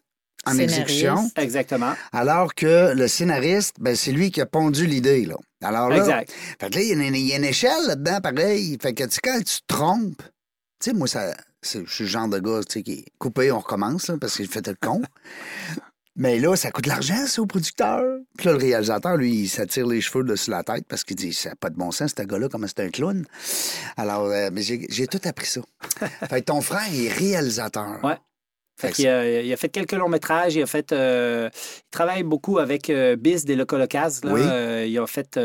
en 0.45 0.59
exécution. 0.59 1.31
Exactement. 1.37 1.93
Alors 2.13 2.55
que 2.55 2.95
le 2.95 3.09
scénariste, 3.09 3.77
ben, 3.79 3.95
c'est 3.95 4.13
lui 4.13 4.31
qui 4.31 4.41
a 4.41 4.47
pondu 4.47 4.87
l'idée. 4.87 5.25
Là. 5.25 5.37
Alors 5.63 5.89
là, 5.89 5.99
exact. 5.99 6.33
Fait 6.61 6.71
que 6.71 6.75
là, 6.77 6.83
il 6.83 7.29
y, 7.29 7.33
a 7.33 7.37
une 7.37 7.45
échelle 7.45 7.87
là-dedans, 7.87 8.21
pareil. 8.21 8.77
Fait 8.81 8.93
que 8.93 9.05
quand 9.23 9.39
tu 9.39 9.61
te 9.61 9.67
trompes, 9.67 10.23
tu 10.81 10.91
sais, 10.91 10.93
moi, 10.93 11.07
ça, 11.07 11.35
je 11.63 11.85
suis 11.87 12.05
le 12.05 12.11
genre 12.11 12.29
de 12.29 12.39
gars 12.39 12.61
qui 12.65 12.79
est 12.79 13.05
coupé, 13.19 13.53
on 13.53 13.61
recommence 13.61 14.11
parce 14.21 14.37
qu'il 14.37 14.49
fait 14.49 14.67
le 14.67 14.77
con. 14.81 15.03
Mais 16.15 16.39
là, 16.39 16.55
ça 16.57 16.71
coûte 16.71 16.85
de 16.85 16.91
l'argent, 16.91 17.27
ça, 17.27 17.41
au 17.41 17.47
producteur. 17.47 18.03
Puis 18.37 18.47
là, 18.47 18.53
le 18.53 18.59
réalisateur, 18.59 19.17
lui, 19.17 19.35
il 19.35 19.49
s'attire 19.49 19.87
les 19.87 20.03
cheveux 20.03 20.25
dessus 20.25 20.51
la 20.51 20.63
tête 20.63 20.85
parce 20.87 21.05
qu'il 21.05 21.17
dit, 21.17 21.33
ça 21.33 21.51
n'a 21.51 21.57
pas 21.57 21.71
de 21.71 21.77
bon 21.77 21.91
sens, 21.91 22.13
ce 22.17 22.23
gars-là, 22.23 22.49
comme 22.49 22.67
c'est 22.67 22.81
un 22.81 22.91
clown? 22.91 23.25
Alors, 23.97 24.27
euh, 24.27 24.51
mais 24.53 24.61
j'ai 24.63 25.07
tout 25.07 25.21
appris 25.25 25.47
ça. 25.47 25.63
fait 26.29 26.43
ton 26.43 26.61
frère 26.61 26.87
est 26.93 27.09
réalisateur. 27.09 28.05
Ouais. 28.05 28.19
Fait 28.79 28.99
il, 28.99 29.07
a, 29.07 29.41
il, 29.43 29.53
a, 29.53 29.57
fait 29.57 29.69
quelques 29.69 29.93
longs 29.93 30.09
métrages. 30.09 30.55
Il 30.55 30.63
a 30.63 30.67
fait. 30.67 30.93
Euh, 30.93 31.49
il 31.55 31.91
travaille 31.91 32.25
beaucoup 32.25 32.59
avec 32.59 32.91
euh, 32.91 33.17
Biz 33.17 33.45
des 33.45 33.55
Locolocas. 33.55 34.21
Là. 34.23 34.33
Oui. 34.33 34.91
il 34.91 34.99
a 34.99 35.07
fait. 35.07 35.39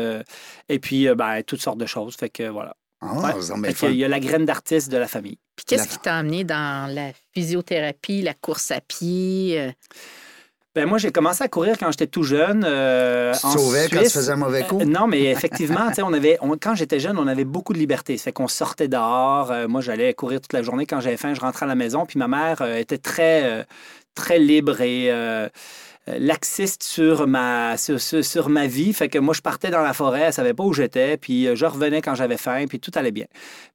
et 0.68 0.78
puis, 0.78 1.08
ben, 1.14 1.42
toutes 1.46 1.62
sortes 1.62 1.78
de 1.78 1.86
choses. 1.86 2.14
Fait 2.16 2.30
que 2.30 2.48
voilà. 2.48 2.74
Ah, 3.00 3.34
il 3.82 3.94
y 3.94 4.04
a 4.04 4.08
la 4.08 4.20
graine 4.20 4.44
d'artiste 4.44 4.90
de 4.90 4.96
la 4.96 5.06
famille. 5.06 5.38
Puis 5.56 5.64
qu'est-ce 5.66 5.88
qui 5.88 5.98
t'a 5.98 6.16
amené 6.16 6.44
dans 6.44 6.92
la 6.92 7.12
physiothérapie, 7.32 8.22
la 8.22 8.34
course 8.34 8.70
à 8.70 8.80
pied? 8.80 9.60
Euh? 9.60 9.70
Ben 10.74 10.86
moi, 10.86 10.98
j'ai 10.98 11.10
commencé 11.10 11.42
à 11.42 11.48
courir 11.48 11.76
quand 11.78 11.90
j'étais 11.90 12.06
tout 12.06 12.22
jeune. 12.22 12.64
Euh, 12.66 13.32
tu 13.32 13.58
sauvais 13.58 13.88
quand 13.88 14.02
tu 14.02 14.10
faisais 14.10 14.32
un 14.32 14.36
mauvais 14.36 14.64
coup? 14.64 14.80
Euh, 14.80 14.84
non, 14.84 15.06
mais 15.06 15.24
effectivement, 15.24 15.88
on 16.02 16.12
avait, 16.12 16.38
quand 16.60 16.74
j'étais 16.74 17.00
jeune, 17.00 17.18
on 17.18 17.26
avait 17.26 17.44
beaucoup 17.44 17.72
de 17.72 17.78
liberté. 17.78 18.16
Ça 18.16 18.24
fait 18.24 18.32
qu'on 18.32 18.48
sortait 18.48 18.88
dehors. 18.88 19.52
moi, 19.68 19.80
j'allais 19.80 20.14
courir 20.14 20.40
toute 20.40 20.52
la 20.52 20.62
journée. 20.62 20.86
Quand 20.86 21.00
j'avais 21.00 21.16
faim, 21.16 21.34
je 21.34 21.40
rentrais 21.40 21.64
à 21.64 21.68
la 21.68 21.74
maison. 21.74 22.04
Puis 22.06 22.18
ma 22.18 22.28
mère 22.28 22.62
était 22.62 22.98
très, 22.98 23.64
très 24.18 24.38
libre 24.38 24.80
et 24.80 25.10
euh, 25.10 25.48
laxiste 26.18 26.82
sur 26.82 27.26
ma, 27.26 27.76
sur, 27.76 28.48
ma 28.48 28.66
vie. 28.66 28.92
Fait 28.92 29.08
que 29.08 29.18
moi, 29.18 29.34
je 29.34 29.40
partais 29.40 29.70
dans 29.70 29.82
la 29.82 29.92
forêt, 29.92 30.20
elle 30.20 30.32
savait 30.32 30.54
pas 30.54 30.64
où 30.64 30.72
j'étais, 30.72 31.16
puis 31.16 31.46
euh, 31.46 31.54
je 31.54 31.66
revenais 31.66 32.00
quand 32.00 32.14
j'avais 32.14 32.36
faim, 32.36 32.64
puis 32.68 32.80
tout 32.80 32.90
allait 32.94 33.10
bien. 33.10 33.26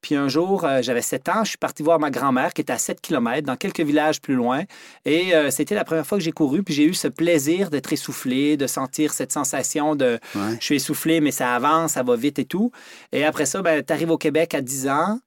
Puis 0.01 0.15
un 0.15 0.27
jour, 0.27 0.65
euh, 0.65 0.81
j'avais 0.81 1.01
7 1.01 1.29
ans, 1.29 1.43
je 1.43 1.49
suis 1.49 1.57
parti 1.57 1.83
voir 1.83 1.99
ma 1.99 2.09
grand-mère 2.09 2.53
qui 2.53 2.61
était 2.61 2.73
à 2.73 2.77
7 2.77 3.01
km, 3.01 3.45
dans 3.45 3.55
quelques 3.55 3.81
villages 3.81 4.21
plus 4.21 4.35
loin. 4.35 4.63
Et 5.05 5.33
c'était 5.49 5.75
la 5.75 5.83
première 5.83 6.05
fois 6.05 6.17
que 6.17 6.23
j'ai 6.23 6.31
couru, 6.31 6.63
puis 6.63 6.73
j'ai 6.73 6.85
eu 6.85 6.93
ce 6.93 7.07
plaisir 7.07 7.69
d'être 7.69 7.91
essoufflé, 7.91 8.57
de 8.57 8.67
sentir 8.67 9.13
cette 9.13 9.31
sensation 9.31 9.95
de 9.95 10.19
je 10.35 10.65
suis 10.65 10.75
essoufflé, 10.75 11.21
mais 11.21 11.31
ça 11.31 11.55
avance, 11.55 11.93
ça 11.93 12.03
va 12.03 12.15
vite 12.15 12.39
et 12.39 12.45
tout. 12.45 12.71
Et 13.11 13.25
après 13.25 13.45
ça, 13.45 13.61
ben, 13.61 13.83
tu 13.83 13.93
arrives 13.93 14.11
au 14.11 14.17
Québec 14.17 14.53
à 14.53 14.61
10 14.61 14.87
ans. 14.87 15.19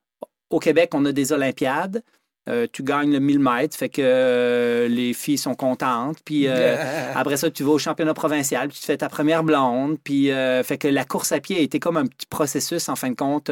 Au 0.50 0.58
Québec, 0.58 0.90
on 0.94 1.04
a 1.04 1.12
des 1.12 1.32
Olympiades. 1.32 2.02
Euh, 2.48 2.66
tu 2.70 2.84
gagnes 2.84 3.12
le 3.12 3.18
1000 3.18 3.40
mètres, 3.40 3.76
fait 3.76 3.88
que 3.88 4.00
euh, 4.02 4.86
les 4.86 5.14
filles 5.14 5.38
sont 5.38 5.54
contentes. 5.54 6.18
Puis 6.24 6.46
euh, 6.46 6.76
après 7.14 7.36
ça, 7.36 7.50
tu 7.50 7.64
vas 7.64 7.72
au 7.72 7.78
championnat 7.78 8.14
provincial, 8.14 8.68
puis 8.68 8.78
tu 8.78 8.86
fais 8.86 8.96
ta 8.96 9.08
première 9.08 9.42
blonde. 9.42 9.98
Puis 10.02 10.30
fait 10.64 10.78
que 10.78 10.88
la 10.88 11.04
course 11.04 11.32
à 11.32 11.40
pied 11.40 11.58
a 11.58 11.60
été 11.60 11.80
comme 11.80 11.96
un 11.96 12.06
petit 12.06 12.26
processus, 12.26 12.88
en 12.88 12.96
fin 12.96 13.10
de 13.10 13.16
compte, 13.16 13.50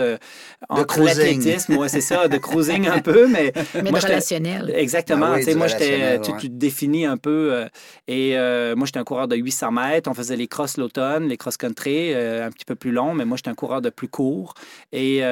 entre 0.69 1.01
l'athlétisme, 1.01 1.77
ouais, 1.77 1.89
c'est 1.89 2.01
ça, 2.01 2.29
de 2.29 2.39
cruising 2.39 2.89
un 2.89 3.01
peu, 3.01 3.27
mais... 3.27 3.53
mais 3.75 3.91
moi, 3.91 4.01
relationnel. 4.01 4.73
Exactement. 4.75 5.35
Ben 5.35 5.59
moi, 5.59 5.67
j'étais, 5.67 6.21
tu, 6.21 6.33
te 6.33 6.47
définis 6.47 7.07
un 7.07 7.17
peu. 7.17 7.65
et 8.07 8.37
moi, 8.77 8.87
j'étais 8.87 9.01
un 9.01 9.05
coureur 9.05 9.27
de 9.27 9.37
800 9.37 9.73
mètres. 9.73 10.11
On 10.11 10.15
faisait 10.15 10.37
les 10.37 10.47
crosses 10.47 10.77
l'automne, 10.77 11.29
les 11.29 11.37
cross-country, 11.37 12.15
un 12.15 12.51
petit 12.51 12.65
peu 12.65 12.77
plus 12.77 12.93
long, 12.93 13.15
mais 13.15 13.25
moi, 13.25 13.37
j'étais 13.37 13.51
un 13.51 13.55
coureur 13.55 13.83
de 13.83 13.91
plus 13.91 14.09
court. 14.09 14.55
Et 14.93 15.23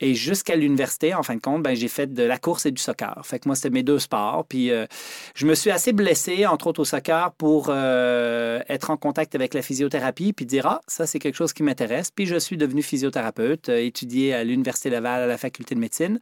et 0.00 0.14
jusqu'à 0.14 0.56
l'université, 0.56 1.14
en 1.14 1.22
fin 1.22 1.36
de 1.36 1.40
compte, 1.40 1.62
ben, 1.62 1.74
j'ai 1.74 1.88
fait 1.88 2.12
de 2.12 2.22
la 2.22 2.38
course 2.38 2.66
et 2.66 2.70
du 2.70 2.82
soccer. 2.82 3.18
Fait 3.24 3.38
que 3.38 3.48
moi, 3.48 3.56
c'était 3.56 3.70
mes 3.70 3.82
deux 3.82 3.98
sports. 3.98 4.44
Puis 4.46 4.70
euh, 4.70 4.86
je 5.34 5.46
me 5.46 5.54
suis 5.54 5.70
assez 5.70 5.92
blessé, 5.92 6.46
entre 6.46 6.66
autres 6.66 6.80
au 6.80 6.84
soccer, 6.84 7.32
pour 7.32 7.68
euh, 7.70 8.60
être 8.68 8.90
en 8.90 8.98
contact 8.98 9.34
avec 9.34 9.54
la 9.54 9.62
physiothérapie, 9.62 10.34
puis 10.34 10.44
dire, 10.44 10.66
ah, 10.66 10.80
ça, 10.86 11.06
c'est 11.06 11.18
quelque 11.18 11.36
chose 11.36 11.54
qui 11.54 11.62
m'intéresse. 11.62 12.10
Puis 12.10 12.26
je 12.26 12.36
suis 12.36 12.58
devenu 12.58 12.82
physiothérapeute, 12.82 13.70
euh, 13.70 13.78
étudié 13.78 14.34
à 14.34 14.44
l'Université 14.44 14.90
Laval 14.90 15.22
à 15.22 15.26
la 15.26 15.38
faculté 15.38 15.74
de 15.74 15.80
médecine. 15.80 16.20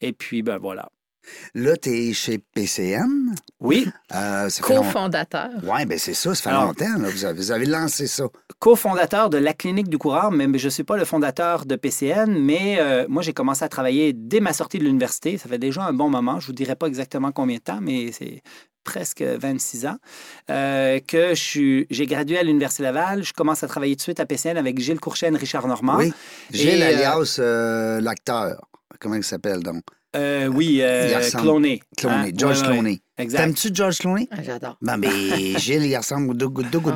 Et 0.00 0.12
puis, 0.12 0.42
ben 0.42 0.58
voilà. 0.58 0.88
Là, 1.54 1.76
tu 1.76 1.90
es 1.90 2.12
chez 2.12 2.38
PCM. 2.38 3.34
Oui. 3.60 3.88
Euh, 4.14 4.48
Co-fondateur. 4.62 5.50
Oui, 5.62 5.84
bien 5.86 5.98
c'est 5.98 6.14
ça, 6.14 6.34
ça 6.34 6.50
fait 6.50 6.56
longtemps. 6.56 6.98
Vous, 7.34 7.50
avez, 7.50 7.66
lancé 7.66 8.06
ça. 8.06 8.24
Co-fondateur 8.58 9.30
de 9.30 9.38
la 9.38 9.52
clinique 9.52 9.88
du 9.88 9.98
coureur, 9.98 10.30
mais 10.30 10.46
je 10.58 10.66
ne 10.66 10.70
suis 10.70 10.84
pas 10.84 10.96
le 10.96 11.04
fondateur 11.04 11.66
de 11.66 11.76
PCN, 11.76 12.38
mais 12.38 12.78
euh, 12.80 13.06
moi, 13.08 13.22
j'ai 13.22 13.32
commencé 13.32 13.64
à 13.64 13.68
travailler 13.68 14.12
dès 14.12 14.40
ma 14.40 14.52
sortie 14.52 14.78
de 14.78 14.84
l'université. 14.84 15.38
Ça 15.38 15.48
fait 15.48 15.58
déjà 15.58 15.82
un 15.82 15.92
bon 15.92 16.08
moment. 16.08 16.40
Je 16.40 16.44
ne 16.44 16.46
vous 16.48 16.52
dirai 16.52 16.76
pas 16.76 16.86
exactement 16.86 17.32
combien 17.32 17.56
de 17.56 17.62
temps, 17.62 17.80
mais 17.80 18.12
c'est 18.12 18.42
presque 18.84 19.22
26 19.22 19.86
ans, 19.86 19.96
euh, 20.50 21.00
que 21.00 21.32
j'ai 21.34 22.06
gradué 22.06 22.38
à 22.38 22.42
l'Université 22.42 22.82
Laval. 22.82 23.22
Je 23.22 23.32
commence 23.32 23.62
à 23.62 23.68
travailler 23.68 23.94
tout 23.94 23.98
de 23.98 24.02
suite 24.02 24.20
à 24.20 24.26
PCN 24.26 24.56
avec 24.56 24.78
Gilles 24.78 25.00
Courchaine, 25.00 25.36
Richard 25.36 25.66
Normand. 25.66 25.96
Oui. 25.98 26.12
Gilles, 26.50 26.80
Et, 26.80 26.82
euh, 26.82 26.88
alias 26.88 27.36
euh, 27.38 28.00
l'acteur. 28.00 28.60
Comment 28.98 29.16
il 29.16 29.24
s'appelle 29.24 29.62
donc? 29.62 29.82
Euh, 30.16 30.46
oui, 30.48 30.80
euh. 30.82 31.20
Clooney. 31.30 31.80
Clooney. 31.96 32.28
Hein? 32.28 32.32
George 32.36 32.62
Ouais. 32.62 33.00
Exact. 33.20 33.38
T'aimes-tu 33.40 33.70
George 33.72 33.98
Clooney? 33.98 34.28
Ah, 34.30 34.36
J'adore. 34.42 34.76
Ben, 34.82 34.96
mais 34.96 35.08
Gilles, 35.58 35.84
il 35.86 35.96
ressemble 35.96 36.30
au 36.30 36.34
Dogo 36.34 36.62
Dogo. 36.62 36.90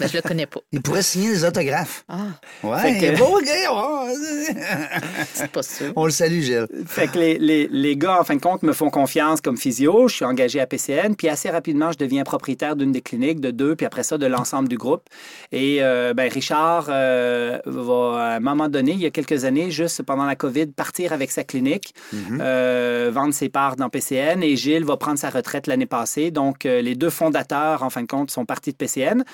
Mais 0.00 0.08
je 0.08 0.16
le 0.16 0.22
connais 0.22 0.46
pas. 0.46 0.60
Il 0.72 0.80
pourrait 0.82 1.02
signer 1.02 1.28
des 1.30 1.44
autographes. 1.44 2.04
Ah, 2.08 2.26
Ouais, 2.62 2.78
Fait 2.80 3.12
que- 3.14 3.18
bon 3.18 3.38
gars, 3.40 4.08
c'est 5.32 5.50
pas 5.50 5.62
sûr. 5.62 5.92
On 5.96 6.04
le 6.06 6.10
salue, 6.10 6.40
Gilles. 6.40 6.66
Fait 6.86 7.08
que 7.08 7.18
les, 7.18 7.38
les, 7.38 7.68
les 7.70 7.96
gars, 7.96 8.20
en 8.20 8.24
fin 8.24 8.36
de 8.36 8.40
compte, 8.40 8.62
me 8.62 8.72
font 8.72 8.90
confiance 8.90 9.40
comme 9.40 9.56
physio. 9.56 10.08
Je 10.08 10.14
suis 10.16 10.24
engagé 10.24 10.60
à 10.60 10.66
PCN. 10.66 11.14
Puis 11.16 11.28
assez 11.28 11.50
rapidement, 11.50 11.92
je 11.92 11.98
deviens 11.98 12.24
propriétaire 12.24 12.76
d'une 12.76 12.92
des 12.92 13.00
cliniques, 13.02 13.40
de 13.40 13.50
deux, 13.50 13.76
puis 13.76 13.86
après 13.86 14.02
ça, 14.02 14.18
de 14.18 14.26
l'ensemble 14.26 14.68
du 14.68 14.76
groupe. 14.76 15.02
Et 15.52 15.78
euh, 15.82 16.14
ben, 16.14 16.30
Richard 16.30 16.86
euh, 16.88 17.58
va, 17.66 18.32
à 18.32 18.36
un 18.36 18.40
moment 18.40 18.68
donné, 18.68 18.92
il 18.92 19.00
y 19.00 19.06
a 19.06 19.10
quelques 19.10 19.44
années, 19.44 19.70
juste 19.70 20.02
pendant 20.02 20.24
la 20.24 20.36
COVID, 20.36 20.66
partir 20.68 21.12
avec 21.12 21.30
sa 21.30 21.44
clinique, 21.44 21.94
Mhm. 22.12 22.38
euh, 22.40 23.10
vendre 23.12 23.34
ses 23.34 23.48
parts 23.48 23.76
dans 23.76 23.88
PCN. 23.88 24.42
Et 24.42 24.56
Gilles 24.56 24.84
va 24.84 24.96
prendre 24.96 25.18
sa 25.18 25.30
retraite 25.30 25.63
l'année 25.66 25.86
passée. 25.86 26.30
Donc, 26.30 26.66
euh, 26.66 26.80
les 26.82 26.94
deux 26.94 27.10
fondateurs, 27.10 27.82
en 27.82 27.90
fin 27.90 28.02
de 28.02 28.06
compte, 28.06 28.30
sont 28.30 28.44
partis 28.44 28.70
de 28.72 28.76
PCN. 28.76 29.24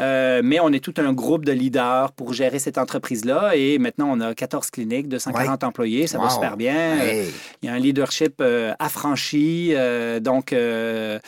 Euh, 0.00 0.40
mais 0.44 0.60
on 0.60 0.72
est 0.72 0.82
tout 0.82 0.94
un 0.98 1.12
groupe 1.12 1.44
de 1.44 1.52
leaders 1.52 2.12
pour 2.12 2.32
gérer 2.32 2.58
cette 2.58 2.78
entreprise-là. 2.78 3.56
Et 3.56 3.78
maintenant, 3.78 4.08
on 4.10 4.20
a 4.20 4.34
14 4.34 4.70
cliniques, 4.70 5.08
240 5.08 5.64
employés. 5.64 6.06
Ça 6.06 6.18
va 6.18 6.30
super 6.30 6.56
bien. 6.56 6.98
Hey. 6.98 7.28
Il 7.62 7.66
y 7.66 7.68
a 7.68 7.74
un 7.74 7.78
leadership 7.78 8.34
euh, 8.40 8.72
affranchi. 8.78 9.70
euh, 9.74 10.20
donc, 10.20 10.52
euh, 10.52 11.18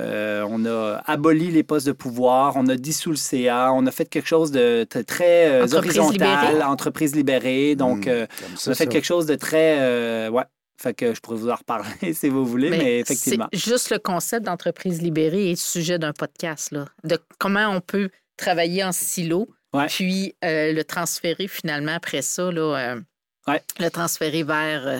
euh, 0.00 0.44
on 0.48 0.64
a 0.66 1.02
aboli 1.06 1.50
les 1.50 1.62
postes 1.62 1.86
de 1.86 1.92
pouvoir, 1.92 2.54
on 2.56 2.66
a 2.68 2.76
dissous 2.76 3.10
le 3.10 3.16
CA, 3.16 3.72
on 3.72 3.86
a 3.86 3.90
fait 3.90 4.06
quelque 4.08 4.28
chose 4.28 4.50
de 4.50 4.84
très 5.06 5.48
euh, 5.50 5.64
Entreprise 5.64 5.98
horizontal, 5.98 6.12
libérée. 6.50 6.62
entreprise 6.64 7.14
libérée. 7.14 7.74
Donc, 7.76 8.06
Hmm, 8.06 8.08
euh, 8.08 8.26
on 8.54 8.56
ça, 8.56 8.70
a 8.70 8.74
fait 8.74 8.84
ça. 8.84 8.90
quelque 8.90 9.04
chose 9.04 9.26
de 9.26 9.34
très. 9.34 9.78
euh, 9.80 10.28
ouais. 10.30 10.44
Fait 10.80 10.94
que 10.94 11.12
je 11.14 11.20
pourrais 11.20 11.36
vous 11.36 11.50
en 11.50 11.56
reparler 11.56 12.12
si 12.14 12.28
vous 12.30 12.46
voulez, 12.46 12.70
mais, 12.70 13.00
effectivement. 13.00 13.48
C'est 13.52 13.58
juste 13.62 13.90
le 13.90 13.98
concept 13.98 14.46
d'entreprise 14.46 15.02
libérée 15.02 15.50
est 15.50 15.56
sujet 15.56 15.98
d'un 15.98 16.12
podcast, 16.12 16.70
là, 16.72 16.86
de 17.04 17.18
comment 17.38 17.68
on 17.68 17.80
peut 17.80 18.08
travailler 18.36 18.82
en 18.84 18.92
silo, 18.92 19.48
Ouais. 19.72 19.86
puis 19.86 20.34
euh, 20.44 20.72
le 20.72 20.82
transférer 20.82 21.46
finalement 21.46 21.92
après 21.94 22.22
ça, 22.22 22.50
là, 22.50 22.76
euh, 22.94 23.00
Ouais. 23.46 23.62
le 23.78 23.88
transférer 23.90 24.42
vers 24.42 24.86
euh, 24.88 24.98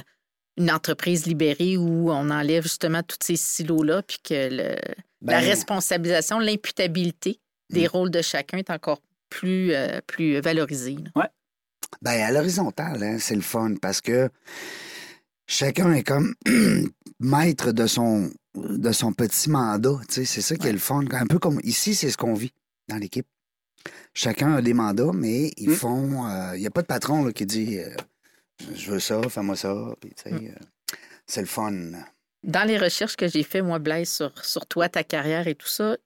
une 0.58 0.70
entreprise 0.70 1.26
libérée 1.26 1.76
où 1.76 2.10
on 2.12 2.30
enlève 2.30 2.62
justement 2.64 3.02
tous 3.02 3.16
ces 3.22 3.36
silos-là, 3.36 4.02
puis 4.02 4.18
que 4.22 4.48
le- 4.50 4.76
la 5.22 5.40
Ben, 5.40 5.44
responsabilisation, 5.44 6.38
l'imputabilité 6.38 7.40
des 7.70 7.84
Mm. 7.86 7.90
rôles 7.90 8.10
de 8.10 8.22
chacun 8.22 8.58
est 8.58 8.70
encore 8.70 9.00
plus, 9.30 9.72
euh, 9.74 10.00
plus 10.06 10.40
valorisée. 10.40 10.96
là. 11.16 11.30
Ben, 12.02 12.20
à 12.22 12.30
l'horizontale, 12.30 13.02
hein, 13.02 13.16
c'est 13.18 13.34
le 13.34 13.40
fun 13.42 13.74
parce 13.80 14.00
que 14.00 14.28
chacun 15.50 15.92
est 15.92 16.04
comme 16.04 16.34
maître 17.20 17.72
de 17.72 17.86
son, 17.86 18.30
de 18.54 18.92
son 18.92 19.12
petit 19.12 19.50
mandat. 19.50 19.98
C'est 20.08 20.24
ça 20.24 20.56
qui 20.56 20.66
est 20.68 20.72
le 20.72 20.78
fun. 20.78 21.04
Un 21.12 21.26
peu 21.26 21.38
comme 21.38 21.60
ici, 21.64 21.94
c'est 21.94 22.10
ce 22.10 22.16
qu'on 22.16 22.34
vit 22.34 22.52
dans 22.88 22.96
l'équipe. 22.96 23.26
Chacun 24.14 24.54
a 24.54 24.62
des 24.62 24.74
mandats, 24.74 25.12
mais 25.14 25.52
ils 25.56 25.70
Mm. 25.70 25.74
font. 25.74 26.26
euh, 26.28 26.52
Il 26.56 26.60
n'y 26.60 26.66
a 26.66 26.70
pas 26.70 26.82
de 26.82 26.86
patron 26.86 27.24
là, 27.24 27.32
qui 27.32 27.46
dit 27.46 27.78
euh, 27.78 27.94
Je 28.74 28.90
veux 28.92 29.00
ça, 29.00 29.20
fais-moi 29.28 29.56
ça. 29.56 29.74
Puis, 30.00 30.10
tu 30.10 30.22
sais, 30.22 30.32
Mm. 30.32 30.46
euh, 30.48 30.64
c'est 31.26 31.40
le 31.40 31.46
fun. 31.46 31.72
Dans 32.42 32.66
les 32.66 32.78
recherches 32.78 33.16
que 33.16 33.28
j'ai 33.28 33.42
fait, 33.42 33.60
moi, 33.62 33.78
Blaise, 33.78 34.10
sur, 34.10 34.44
sur 34.44 34.66
toi, 34.66 34.88
ta 34.88 35.04
carrière 35.04 35.46
et 35.48 35.54
tout 35.54 35.68
ça, 35.68 35.96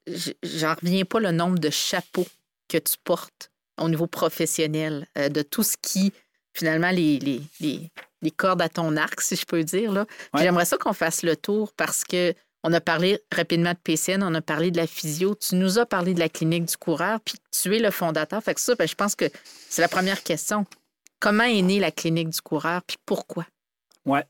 j'en 0.42 0.74
reviens 0.74 1.04
pas 1.04 1.20
le 1.20 1.30
nombre 1.30 1.58
de 1.58 1.70
chapeaux 1.70 2.26
que 2.68 2.78
tu 2.78 2.94
portes 3.04 3.50
au 3.80 3.88
niveau 3.88 4.06
professionnel, 4.06 5.06
de 5.16 5.42
tout 5.42 5.62
ce 5.62 5.76
qui, 5.80 6.12
finalement, 6.54 6.90
les, 6.90 7.18
les, 7.20 7.40
les, 7.60 7.90
les 8.24 8.30
cordes 8.30 8.62
à 8.62 8.68
ton 8.68 8.96
arc, 8.96 9.20
si 9.20 9.36
je 9.36 9.44
peux 9.44 9.62
dire. 9.62 9.92
Là. 9.92 10.06
Puis 10.06 10.16
Ouais. 10.34 10.42
J'aimerais 10.42 10.64
ça 10.64 10.76
qu'on 10.76 10.92
fasse 10.92 11.22
le 11.22 11.36
tour 11.36 11.72
parce 11.76 12.04
que 12.04 12.34
on 12.66 12.72
a 12.72 12.80
parlé 12.80 13.20
rapidement 13.30 13.72
de 13.72 13.78
PCN, 13.78 14.22
on 14.22 14.34
a 14.34 14.40
parlé 14.40 14.70
de 14.70 14.78
la 14.78 14.86
physio, 14.86 15.34
tu 15.34 15.54
nous 15.54 15.78
as 15.78 15.84
parlé 15.84 16.14
de 16.14 16.18
la 16.18 16.30
clinique 16.30 16.64
du 16.64 16.76
coureur, 16.78 17.20
puis 17.20 17.34
tu 17.52 17.76
es 17.76 17.78
le 17.78 17.90
fondateur. 17.90 18.42
Fait 18.42 18.54
que 18.54 18.60
ça, 18.60 18.74
ben, 18.74 18.88
je 18.88 18.94
pense 18.94 19.14
que 19.14 19.26
c'est 19.68 19.82
la 19.82 19.88
première 19.88 20.22
question. 20.22 20.64
Comment 21.20 21.44
est 21.44 21.60
née 21.60 21.78
la 21.78 21.90
clinique 21.90 22.30
du 22.30 22.40
coureur, 22.40 22.80
puis 22.82 22.96
pourquoi? 23.04 23.44
Ouais. 24.06 24.24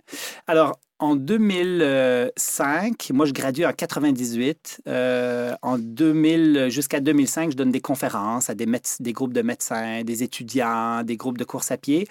Alors, 0.48 0.78
en 1.04 1.16
2005, 1.16 3.10
moi, 3.12 3.26
je 3.26 3.32
gradue 3.32 3.66
en 3.66 3.72
98. 3.72 4.80
Euh, 4.88 5.54
en 5.60 5.76
2000 5.76 6.68
jusqu'à 6.70 7.00
2005, 7.00 7.50
je 7.50 7.56
donne 7.56 7.70
des 7.70 7.82
conférences 7.82 8.48
à 8.48 8.54
des, 8.54 8.66
groupes 9.12 9.34
de 9.34 9.42
médecins, 9.42 10.02
des 10.02 10.22
étudiants, 10.22 11.02
des 11.02 11.18
groupes 11.18 11.36
de 11.36 11.44
course 11.44 11.70
à 11.70 11.76
pied. 11.76 12.08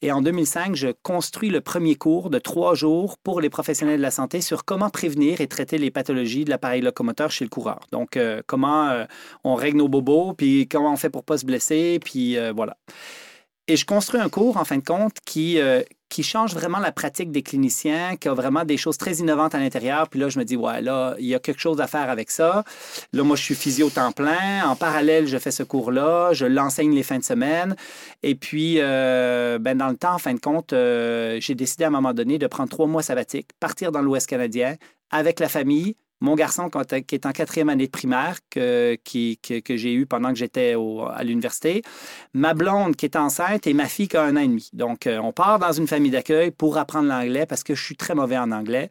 Et 0.00 0.12
en 0.12 0.22
2005, 0.22 0.76
je 0.76 0.88
construis 1.02 1.50
le 1.50 1.60
premier 1.60 1.96
cours 1.96 2.30
de 2.30 2.38
trois 2.38 2.76
jours 2.76 3.18
pour 3.18 3.40
les 3.40 3.50
professionnels 3.50 3.96
de 3.96 4.02
la 4.02 4.12
santé 4.12 4.40
sur 4.40 4.64
comment 4.64 4.90
prévenir 4.90 5.40
et 5.40 5.48
traiter 5.48 5.76
les 5.76 5.90
pathologies 5.90 6.44
de 6.44 6.50
l'appareil 6.50 6.82
locomoteur 6.82 7.32
chez 7.32 7.44
le 7.44 7.50
coureur. 7.50 7.80
Donc, 7.90 8.16
euh, 8.16 8.42
comment 8.46 8.88
euh, 8.90 9.06
on 9.42 9.56
règle 9.56 9.78
nos 9.78 9.88
bobos, 9.88 10.34
puis 10.34 10.68
comment 10.68 10.92
on 10.92 10.96
fait 10.96 11.10
pour 11.10 11.24
pas 11.24 11.38
se 11.38 11.46
blesser, 11.46 11.98
puis 12.04 12.38
euh, 12.38 12.52
voilà. 12.54 12.76
Et 13.68 13.76
je 13.76 13.84
construis 13.84 14.20
un 14.20 14.28
cours, 14.28 14.56
en 14.58 14.64
fin 14.64 14.76
de 14.76 14.84
compte, 14.84 15.16
qui, 15.24 15.58
euh, 15.58 15.82
qui 16.08 16.22
change 16.22 16.54
vraiment 16.54 16.78
la 16.78 16.92
pratique 16.92 17.30
des 17.32 17.42
cliniciens, 17.42 18.16
qui 18.16 18.28
a 18.28 18.34
vraiment 18.34 18.64
des 18.64 18.76
choses 18.76 18.96
très 18.96 19.14
innovantes 19.14 19.54
à 19.54 19.58
l'intérieur. 19.58 20.08
Puis 20.08 20.20
là, 20.20 20.28
je 20.28 20.38
me 20.38 20.44
dis, 20.44 20.56
ouais, 20.56 20.80
là, 20.80 21.14
il 21.18 21.26
y 21.26 21.34
a 21.34 21.38
quelque 21.38 21.60
chose 21.60 21.80
à 21.80 21.86
faire 21.86 22.08
avec 22.10 22.30
ça. 22.30 22.64
Là, 23.12 23.22
moi, 23.24 23.36
je 23.36 23.42
suis 23.42 23.54
physio 23.54 23.90
temps 23.90 24.12
plein. 24.12 24.66
En 24.66 24.76
parallèle, 24.76 25.26
je 25.26 25.38
fais 25.38 25.50
ce 25.50 25.62
cours-là. 25.62 26.32
Je 26.32 26.46
l'enseigne 26.46 26.94
les 26.94 27.02
fins 27.02 27.18
de 27.18 27.24
semaine. 27.24 27.76
Et 28.22 28.34
puis, 28.34 28.76
euh, 28.78 29.58
ben, 29.58 29.76
dans 29.76 29.88
le 29.88 29.96
temps, 29.96 30.14
en 30.14 30.18
fin 30.18 30.34
de 30.34 30.40
compte, 30.40 30.72
euh, 30.72 31.38
j'ai 31.40 31.54
décidé 31.54 31.84
à 31.84 31.88
un 31.88 31.90
moment 31.90 32.14
donné 32.14 32.38
de 32.38 32.46
prendre 32.46 32.68
trois 32.68 32.86
mois 32.86 33.02
sabbatiques, 33.02 33.50
partir 33.58 33.90
dans 33.92 34.02
l'Ouest 34.02 34.28
canadien 34.28 34.76
avec 35.10 35.40
la 35.40 35.48
famille. 35.48 35.96
Mon 36.20 36.34
garçon 36.34 36.70
qui 37.06 37.14
est 37.14 37.26
en 37.26 37.32
quatrième 37.32 37.68
année 37.68 37.86
de 37.86 37.90
primaire, 37.90 38.38
que, 38.50 38.96
j'ai 39.04 39.92
eu 39.92 40.06
pendant 40.06 40.30
que 40.30 40.38
j'étais 40.38 40.74
à 40.74 41.24
l'université, 41.24 41.82
ma 42.32 42.54
blonde 42.54 42.96
qui 42.96 43.04
est 43.04 43.16
enceinte 43.16 43.66
et 43.66 43.74
ma 43.74 43.86
fille 43.86 44.08
qui 44.08 44.16
a 44.16 44.22
un 44.22 44.36
an 44.36 44.40
et 44.40 44.48
demi. 44.48 44.70
Donc, 44.72 45.06
euh, 45.06 45.18
on 45.18 45.32
part 45.32 45.58
dans 45.58 45.72
une 45.72 45.86
famille 45.86 46.10
d'accueil 46.10 46.50
pour 46.50 46.78
apprendre 46.78 47.08
l'anglais 47.08 47.44
parce 47.46 47.62
que 47.62 47.74
je 47.74 47.82
suis 47.82 47.96
très 47.96 48.14
mauvais 48.14 48.38
en 48.38 48.50
anglais. 48.50 48.88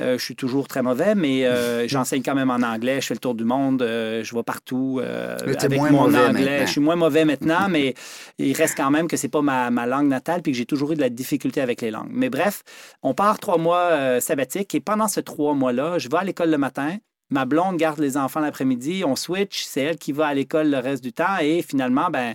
Euh, 0.00 0.16
je 0.16 0.24
suis 0.24 0.36
toujours 0.36 0.68
très 0.68 0.82
mauvais, 0.82 1.14
mais 1.14 1.44
euh, 1.44 1.88
j'enseigne 1.88 2.22
quand 2.22 2.34
même 2.34 2.50
en 2.50 2.62
anglais. 2.62 3.00
Je 3.00 3.06
fais 3.06 3.14
le 3.14 3.20
tour 3.20 3.34
du 3.34 3.44
monde, 3.44 3.82
euh, 3.82 4.22
je 4.22 4.34
vais 4.34 4.42
partout 4.42 5.00
avec 5.02 5.78
moins 5.78 5.90
mon 5.90 6.00
anglais. 6.04 6.32
maintenant. 6.32 6.66
Je 6.66 6.70
suis 6.70 6.80
moins 6.80 6.96
mauvais 6.96 7.24
maintenant, 7.24 7.68
mais 7.70 7.94
il 8.38 8.52
reste 8.54 8.76
quand 8.76 8.90
même 8.90 9.08
que 9.08 9.16
c'est 9.16 9.28
pas 9.28 9.42
ma, 9.42 9.70
ma 9.70 9.86
langue 9.86 10.08
natale 10.08 10.42
puis 10.42 10.52
que 10.52 10.58
j'ai 10.58 10.66
toujours 10.66 10.92
eu 10.92 10.94
de 10.94 11.00
la 11.00 11.10
difficulté 11.10 11.60
avec 11.60 11.80
les 11.80 11.90
langues. 11.90 12.10
Mais 12.10 12.30
bref, 12.30 12.62
on 13.02 13.14
part 13.14 13.38
trois 13.38 13.58
mois 13.58 14.20
sabbatiques 14.20 14.74
et 14.74 14.80
pendant 14.80 15.08
ces 15.08 15.22
trois 15.22 15.54
mois-là, 15.54 15.98
je 15.98 16.08
vais 16.08 16.18
à 16.18 16.24
l'école 16.24 16.50
le 16.50 16.58
matin. 16.58 16.96
Ma 17.30 17.44
blonde 17.44 17.76
garde 17.76 17.98
les 17.98 18.16
enfants 18.16 18.40
l'après-midi, 18.40 19.04
on 19.04 19.14
switch, 19.14 19.64
c'est 19.64 19.82
elle 19.82 19.98
qui 19.98 20.12
va 20.12 20.28
à 20.28 20.34
l'école 20.34 20.70
le 20.70 20.78
reste 20.78 21.02
du 21.02 21.12
temps 21.12 21.36
et 21.42 21.60
finalement, 21.60 22.08
ben, 22.10 22.34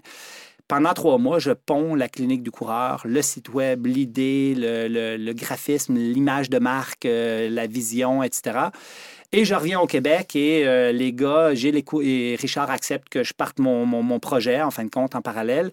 pendant 0.73 0.93
trois 0.95 1.19
mois, 1.19 1.37
je 1.37 1.51
ponds 1.51 1.93
la 1.93 2.09
clinique 2.09 2.41
du 2.41 2.49
coureur, 2.49 3.03
le 3.05 3.21
site 3.21 3.53
web, 3.53 3.85
l'idée, 3.85 4.55
le, 4.57 5.33
graphisme, 5.33 5.93
l'image 5.93 6.49
de 6.49 6.57
marque, 6.57 7.05
euh, 7.05 7.47
la 7.47 7.67
vision, 7.67 8.23
etc. 8.23 8.69
Et 9.35 9.45
je 9.45 9.55
reviens 9.55 9.79
au 9.79 9.87
Québec 9.87 10.35
et 10.35 10.67
euh, 10.67 10.91
les 10.91 11.11
gars, 11.11 11.55
Gilles 11.55 11.83
et, 12.03 12.35
Richard 12.39 12.69
acceptent 12.69 13.09
que 13.09 13.23
je 13.23 13.33
parte 13.33 13.57
mon, 13.57 13.83
mon- 13.83 14.19
projet, 14.19 14.61
en 14.61 14.69
fin 14.69 14.85
de 14.85 14.91
compte, 14.91 15.15
en 15.15 15.23
parallèle. 15.23 15.71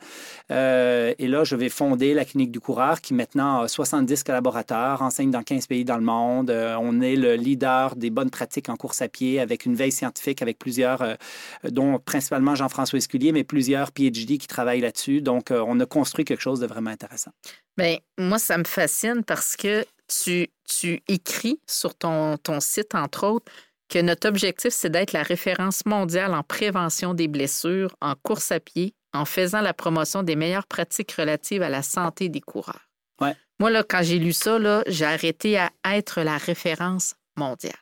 Euh, 0.50 1.12
et 1.18 1.28
là, 1.28 1.44
je 1.44 1.56
vais 1.56 1.68
fonder 1.68 2.14
la 2.14 2.24
clinique 2.24 2.52
du 2.52 2.58
coureur 2.58 3.02
qui 3.02 3.12
maintenant 3.12 3.60
a 3.60 3.68
70 3.68 4.22
collaborateurs, 4.22 5.02
enseigne 5.02 5.30
dans 5.30 5.42
15 5.42 5.66
pays 5.66 5.84
dans 5.84 5.98
le 5.98 6.02
monde. 6.02 6.48
Euh, 6.48 6.74
on 6.80 7.02
est 7.02 7.16
le 7.16 7.34
leader 7.34 7.96
des 7.96 8.08
bonnes 8.08 8.30
pratiques 8.30 8.70
en 8.70 8.76
course 8.76 9.02
à 9.02 9.08
pied 9.08 9.38
avec 9.38 9.66
une 9.66 9.74
veille 9.74 9.92
scientifique 9.92 10.40
avec 10.40 10.58
plusieurs, 10.58 11.18
dont 11.64 11.98
principalement 11.98 12.54
Jean-François 12.54 12.96
Esculier, 12.96 13.30
mais 13.32 13.44
plusieurs 13.44 13.92
PhD 13.92 14.38
qui 14.38 14.46
travaillent 14.46 14.80
là-dessus. 14.80 15.20
Donc, 15.20 15.50
on 15.50 15.78
a 15.80 15.84
construit 15.84 16.24
quelque 16.24 16.40
chose 16.40 16.60
de 16.60 16.66
vraiment 16.66 16.90
intéressant. 16.90 17.32
Bien, 17.76 17.98
moi, 18.16 18.38
ça 18.38 18.56
me 18.56 18.64
fascine 18.64 19.22
parce 19.22 19.54
que 19.56 19.84
tu, 20.10 20.48
tu 20.64 21.02
écris 21.08 21.60
sur 21.68 21.94
ton, 21.94 22.36
ton 22.36 22.60
site, 22.60 22.94
entre 22.94 23.26
autres, 23.26 23.50
que 23.88 23.98
notre 23.98 24.28
objectif, 24.28 24.72
c'est 24.72 24.90
d'être 24.90 25.12
la 25.12 25.22
référence 25.22 25.84
mondiale 25.86 26.34
en 26.34 26.42
prévention 26.42 27.14
des 27.14 27.28
blessures 27.28 27.94
en 28.00 28.14
course 28.14 28.52
à 28.52 28.60
pied 28.60 28.94
en 29.12 29.24
faisant 29.24 29.60
la 29.60 29.74
promotion 29.74 30.22
des 30.22 30.36
meilleures 30.36 30.66
pratiques 30.66 31.12
relatives 31.12 31.62
à 31.62 31.68
la 31.68 31.82
santé 31.82 32.28
des 32.28 32.40
coureurs. 32.40 32.88
Ouais. 33.20 33.34
Moi, 33.58 33.70
là, 33.70 33.82
quand 33.82 34.02
j'ai 34.02 34.18
lu 34.18 34.32
ça, 34.32 34.58
j'ai 34.86 35.04
arrêté 35.04 35.58
à 35.58 35.70
être 35.84 36.22
la 36.22 36.38
référence 36.38 37.14
mondiale. 37.36 37.74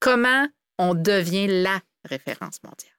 Comment 0.00 0.46
on 0.78 0.94
devient 0.94 1.46
la 1.48 1.80
référence 2.04 2.62
mondiale? 2.62 2.93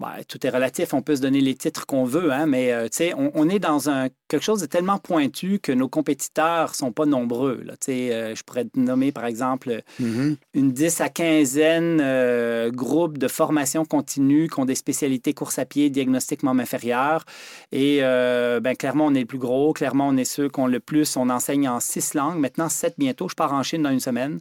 Ouais, 0.00 0.24
tout 0.28 0.44
est 0.46 0.50
relatif. 0.50 0.94
On 0.94 1.02
peut 1.02 1.16
se 1.16 1.20
donner 1.20 1.40
les 1.40 1.54
titres 1.54 1.86
qu'on 1.86 2.04
veut, 2.04 2.32
hein, 2.32 2.46
mais 2.46 2.72
euh, 2.72 2.88
on, 3.16 3.30
on 3.34 3.48
est 3.48 3.58
dans 3.58 3.88
un 3.90 4.08
quelque 4.28 4.44
chose 4.44 4.60
de 4.60 4.66
tellement 4.66 4.98
pointu 4.98 5.58
que 5.58 5.72
nos 5.72 5.88
compétiteurs 5.88 6.74
sont 6.74 6.92
pas 6.92 7.04
nombreux. 7.04 7.60
Là. 7.64 7.74
Euh, 7.88 8.34
je 8.34 8.42
pourrais 8.44 8.64
te 8.64 8.78
nommer, 8.78 9.10
par 9.12 9.26
exemple, 9.26 9.82
Mhm. 9.98 10.36
une 10.54 10.72
10 10.72 11.00
à 11.00 11.08
quinzaine 11.08 11.98
euh, 12.00 12.70
groupes 12.70 13.18
de 13.18 13.26
formation 13.28 13.84
continue 13.84 14.48
qui 14.48 14.60
ont 14.60 14.64
des 14.64 14.76
spécialités 14.76 15.34
course 15.34 15.58
à 15.58 15.64
pied, 15.64 15.90
diagnostic 15.90 16.42
membre 16.44 16.60
inférieur. 16.62 17.24
Et 17.72 17.98
euh, 18.02 18.60
ben, 18.60 18.76
clairement, 18.76 19.06
on 19.06 19.14
est 19.14 19.20
le 19.20 19.26
plus 19.26 19.38
gros. 19.38 19.72
Clairement, 19.72 20.08
on 20.08 20.16
est 20.16 20.24
ceux 20.24 20.48
qui 20.48 20.60
ont 20.60 20.68
le 20.68 20.80
plus. 20.80 21.16
On 21.16 21.28
enseigne 21.28 21.68
en 21.68 21.80
six 21.80 22.14
langues. 22.14 22.38
Maintenant, 22.38 22.68
sept 22.68 22.94
bientôt. 22.98 23.28
Je 23.28 23.34
pars 23.34 23.52
en 23.52 23.62
Chine 23.64 23.82
dans 23.82 23.90
une 23.90 24.00
semaine. 24.00 24.38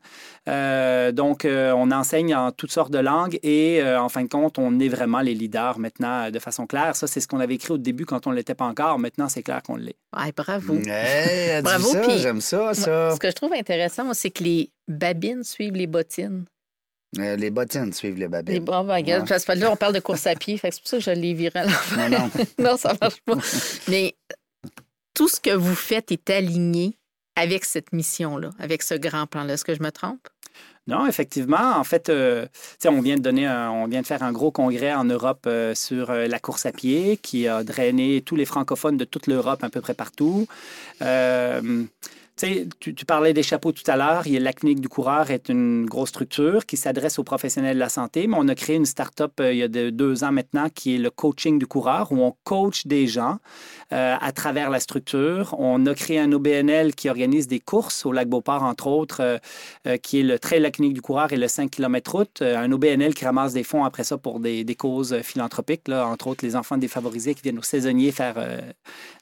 Euh, 0.47 1.11
donc, 1.11 1.45
euh, 1.45 1.73
on 1.75 1.91
enseigne 1.91 2.35
en 2.35 2.51
toutes 2.51 2.71
sortes 2.71 2.91
de 2.91 2.99
langues 2.99 3.39
et 3.43 3.81
en 3.83 4.09
fin 4.09 4.23
de 4.23 4.29
compte, 4.29 4.59
on 4.59 4.79
est 4.79 4.87
vraiment 4.87 5.18
les 5.21 5.33
leaders 5.33 5.79
maintenant 5.79 6.25
euh, 6.27 6.31
de 6.31 6.39
façon 6.39 6.65
claire. 6.67 6.95
Ça, 6.95 7.07
c'est 7.07 7.19
ce 7.21 7.27
qu'on 7.27 7.39
avait 7.39 7.55
écrit 7.55 7.71
au 7.73 7.77
début 7.77 8.05
quand 8.05 8.27
on 8.27 8.31
ne 8.31 8.35
l'était 8.35 8.55
pas 8.55 8.65
encore. 8.65 8.99
Maintenant, 8.99 9.29
c'est 9.29 9.43
clair 9.43 9.61
qu'on 9.63 9.75
l'est. 9.75 9.95
Ouais, 10.17 10.31
bravo. 10.35 10.75
Hey, 10.75 10.85
elle 10.87 11.57
dit 11.57 11.63
Bravo, 11.63 11.91
ça, 11.91 12.01
puis- 12.01 12.19
j'aime 12.19 12.41
ça. 12.41 12.73
Ce 12.73 13.17
que 13.19 13.27
je 13.29 13.35
trouve 13.35 13.53
intéressant, 13.53 14.05
moi, 14.05 14.13
c'est 14.13 14.31
que 14.31 14.43
les 14.43 14.69
babines 14.87 15.43
suivent 15.43 15.73
les 15.75 15.87
bottines. 15.87 16.45
Euh, 17.17 17.35
les 17.35 17.49
bottines 17.49 17.91
suivent 17.91 18.13
les 18.15 18.21
Les 18.21 18.27
babines. 18.27 18.63
bras 18.63 18.83
baguettes. 18.83 19.21
Ouais. 19.23 19.27
Parce 19.27 19.43
que 19.45 19.51
là, 19.53 19.71
on 19.71 19.75
parle 19.75 19.93
de 19.93 19.99
course 19.99 20.27
à 20.27 20.35
pied. 20.35 20.59
C'est 20.61 20.69
pour 20.79 20.87
ça 20.87 20.97
que 20.97 21.03
je 21.03 21.09
l'ai 21.11 21.33
viré 21.33 21.59
à 21.59 21.63
l'envers. 21.63 22.09
Non, 22.09 22.19
non. 22.19 22.31
non, 22.71 22.77
ça 22.77 22.93
marche 23.01 23.19
pas. 23.25 23.33
Mais 23.87 24.15
tout 25.15 25.27
ce 25.27 25.39
que 25.39 25.49
vous 25.49 25.73
faites 25.75 26.11
est 26.11 26.29
aligné 26.29 26.97
avec 27.35 27.65
cette 27.65 27.93
mission-là, 27.93 28.51
avec 28.59 28.83
ce 28.83 28.93
grand 28.93 29.25
plan-là. 29.25 29.53
Est-ce 29.53 29.65
que 29.65 29.73
je 29.73 29.81
me 29.81 29.91
trompe? 29.91 30.27
Non, 30.89 31.05
effectivement. 31.05 31.77
En 31.77 31.83
fait, 31.83 32.09
euh, 32.09 32.47
on 32.83 32.99
vient 32.99 33.15
de 33.15 33.21
donner, 33.21 33.47
on 33.47 33.85
vient 33.85 34.01
de 34.01 34.07
faire 34.07 34.23
un 34.23 34.31
gros 34.31 34.49
congrès 34.49 34.91
en 34.91 35.03
Europe 35.03 35.43
euh, 35.45 35.75
sur 35.75 36.09
euh, 36.09 36.25
la 36.25 36.39
course 36.39 36.65
à 36.65 36.71
pied 36.71 37.17
qui 37.21 37.47
a 37.47 37.63
drainé 37.63 38.23
tous 38.25 38.35
les 38.35 38.45
francophones 38.45 38.97
de 38.97 39.05
toute 39.05 39.27
l'Europe 39.27 39.63
à 39.63 39.69
peu 39.69 39.81
près 39.81 39.93
partout. 39.93 40.47
Tu 42.79 43.05
parlais 43.05 43.33
des 43.33 43.43
chapeaux 43.43 43.73
tout 43.73 43.83
à 43.87 43.97
l'heure. 43.97 44.23
La 44.25 44.53
clinique 44.53 44.79
du 44.79 44.87
coureur 44.87 45.29
est 45.29 45.49
une 45.49 45.85
grosse 45.85 46.09
structure 46.09 46.65
qui 46.65 46.77
s'adresse 46.77 47.19
aux 47.19 47.25
professionnels 47.25 47.75
de 47.75 47.79
la 47.79 47.89
santé, 47.89 48.27
mais 48.27 48.37
on 48.39 48.47
a 48.47 48.55
créé 48.55 48.77
une 48.77 48.85
start-up 48.85 49.33
euh, 49.41 49.51
il 49.51 49.57
y 49.59 49.63
a 49.63 49.67
de- 49.67 49.89
deux 49.89 50.23
ans 50.23 50.31
maintenant 50.31 50.69
qui 50.73 50.95
est 50.95 50.99
le 50.99 51.09
coaching 51.09 51.59
du 51.59 51.67
coureur, 51.67 52.13
où 52.13 52.19
on 52.23 52.33
coach 52.45 52.87
des 52.87 53.07
gens 53.07 53.39
euh, 53.91 54.15
à 54.19 54.31
travers 54.31 54.69
la 54.69 54.79
structure. 54.79 55.53
On 55.59 55.85
a 55.85 55.93
créé 55.93 56.17
un 56.19 56.31
OBNL 56.31 56.95
qui 56.95 57.09
organise 57.09 57.47
des 57.47 57.59
courses 57.59 58.05
au 58.05 58.13
lac 58.13 58.29
Beauport, 58.29 58.63
entre 58.63 58.87
autres, 58.87 59.39
euh, 59.85 59.97
qui 59.97 60.21
est 60.21 60.23
le 60.23 60.39
Trail 60.39 60.61
La 60.61 60.71
clinique 60.71 60.93
du 60.93 61.01
coureur 61.01 61.33
et 61.33 61.37
le 61.37 61.47
5 61.49 61.69
km 61.69 62.11
route. 62.15 62.41
Un 62.41 62.71
OBNL 62.71 63.13
qui 63.15 63.25
ramasse 63.25 63.51
des 63.51 63.63
fonds 63.63 63.83
après 63.83 64.05
ça 64.05 64.17
pour 64.17 64.39
des, 64.39 64.63
des 64.63 64.75
causes 64.75 65.21
philanthropiques, 65.23 65.89
là, 65.89 66.07
entre 66.07 66.27
autres 66.27 66.45
les 66.45 66.55
enfants 66.55 66.77
défavorisés 66.77 67.35
qui 67.35 67.41
viennent 67.41 67.59
aux 67.59 67.63
saisonniers 67.63 68.11
faire 68.13 68.35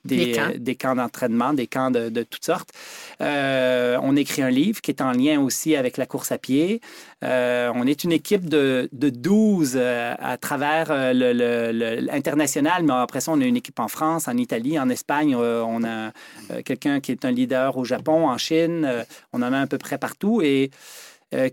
des, 0.06 0.18
Des 0.28 0.32
camps. 0.34 0.52
des 0.58 0.76
camps 0.76 0.96
d'entraînement, 0.96 1.54
des 1.54 1.66
camps 1.68 1.90
de, 1.90 2.10
de 2.10 2.22
toutes 2.24 2.46
sortes. 2.46 2.70
Euh, 3.22 4.00
on 4.02 4.16
écrit 4.16 4.42
un 4.42 4.50
livre 4.50 4.82
qui 4.82 4.92
est 4.92 5.02
en 5.02 5.12
lien 5.12 5.40
aussi 5.42 5.76
avec 5.76 5.98
la 5.98 6.06
course 6.06 6.32
à 6.32 6.38
pied. 6.38 6.82
Euh, 7.24 7.72
on 7.76 7.86
est 7.88 8.04
une 8.04 8.12
équipe 8.12 8.48
de, 8.50 8.90
de 8.92 9.10
12 9.10 9.74
euh, 9.76 10.14
à 10.20 10.38
travers 10.38 11.14
l'international, 11.14 12.84
mais 12.84 12.94
après 12.94 13.22
ça, 13.22 13.32
on 13.32 13.42
a 13.42 13.46
une 13.46 13.58
équipe 13.58 13.80
en 13.80 13.88
France, 13.88 14.28
en 14.28 14.38
Italie, 14.38 14.80
en 14.80 14.90
Espagne. 14.90 15.36
On 15.36 15.84
a 15.84 16.12
quelqu'un 16.64 17.00
qui 17.00 17.12
est 17.12 17.26
un 17.26 17.32
leader 17.32 17.78
au 17.78 17.84
Japon, 17.84 18.28
en 18.28 18.38
Chine. 18.38 19.06
On 19.34 19.42
en 19.42 19.54
a 19.54 19.60
à 19.60 19.68
peu 19.68 19.78
près 19.78 19.98
partout 19.98 20.42
et 20.42 20.72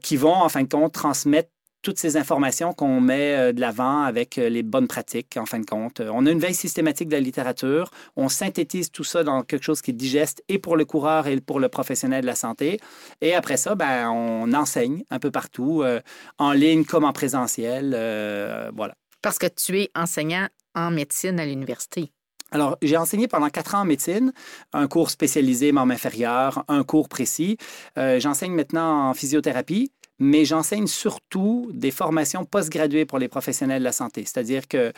qui 0.02 0.16
vont, 0.16 0.34
en 0.34 0.49
fin 0.49 0.62
de 0.62 0.68
compte, 0.68 0.92
transmettre 0.92 1.50
toutes 1.84 1.98
ces 1.98 2.16
informations 2.16 2.72
qu'on 2.72 3.00
met 3.00 3.36
euh, 3.36 3.52
de 3.52 3.60
l'avant 3.60 4.00
avec 4.02 4.38
euh, 4.38 4.48
les 4.48 4.62
bonnes 4.62 4.88
pratiques, 4.88 5.36
en 5.36 5.44
fin 5.44 5.60
de 5.60 5.66
compte. 5.66 6.00
Euh, 6.00 6.08
On 6.12 6.24
a 6.26 6.30
une 6.30 6.40
veille 6.40 6.54
systématique 6.54 7.08
de 7.08 7.14
la 7.14 7.20
littérature. 7.20 7.90
On 8.16 8.28
synthétise 8.28 8.90
tout 8.90 9.04
ça 9.04 9.22
dans 9.22 9.42
quelque 9.42 9.62
chose 9.62 9.82
qui 9.82 9.90
est 9.90 9.94
digeste 9.94 10.42
et 10.48 10.58
pour 10.58 10.76
le 10.76 10.86
coureur 10.86 11.26
et 11.28 11.38
pour 11.40 11.60
le 11.60 11.68
professionnel 11.68 12.22
de 12.22 12.26
la 12.26 12.34
santé. 12.34 12.80
Et 13.20 13.34
après 13.34 13.58
ça, 13.58 13.74
ben, 13.74 14.08
on 14.10 14.52
enseigne 14.54 15.04
un 15.10 15.18
peu 15.18 15.30
partout, 15.30 15.82
euh, 15.82 16.00
en 16.38 16.52
ligne 16.52 16.84
comme 16.84 17.04
en 17.04 17.12
présentiel. 17.12 17.92
euh, 17.94 18.70
voilà. 18.74 18.94
Parce 19.20 19.38
que 19.38 19.46
tu 19.46 19.78
es 19.80 19.90
enseignant 19.94 20.48
en 20.74 20.90
médecine 20.90 21.38
à 21.38 21.44
l'université. 21.46 22.10
Alors, 22.50 22.78
j'ai 22.82 22.96
enseigné 22.96 23.26
pendant 23.26 23.48
quatre 23.50 23.74
ans 23.74 23.80
en 23.80 23.84
médecine, 23.84 24.32
un 24.72 24.86
cours 24.86 25.10
spécialisé 25.10 25.72
membre 25.72 25.92
inférieur, 25.92 26.64
un 26.68 26.84
cours 26.84 27.08
précis. 27.08 27.56
Euh, 27.98 28.20
j'enseigne 28.20 28.52
maintenant 28.52 29.08
en 29.08 29.14
physiothérapie, 29.14 29.90
mais 30.18 30.44
j'enseigne 30.44 30.87
surtout 30.87 31.71
des 31.73 31.90
formations 31.90 32.44
postgraduées 32.44 33.04
pour 33.04 33.18
les 33.18 33.28
professionnels 33.28 33.80
de 33.80 33.85
la 33.85 33.92
santé. 33.92 34.23
C'est-à-dire 34.23 34.68
que 34.68 34.92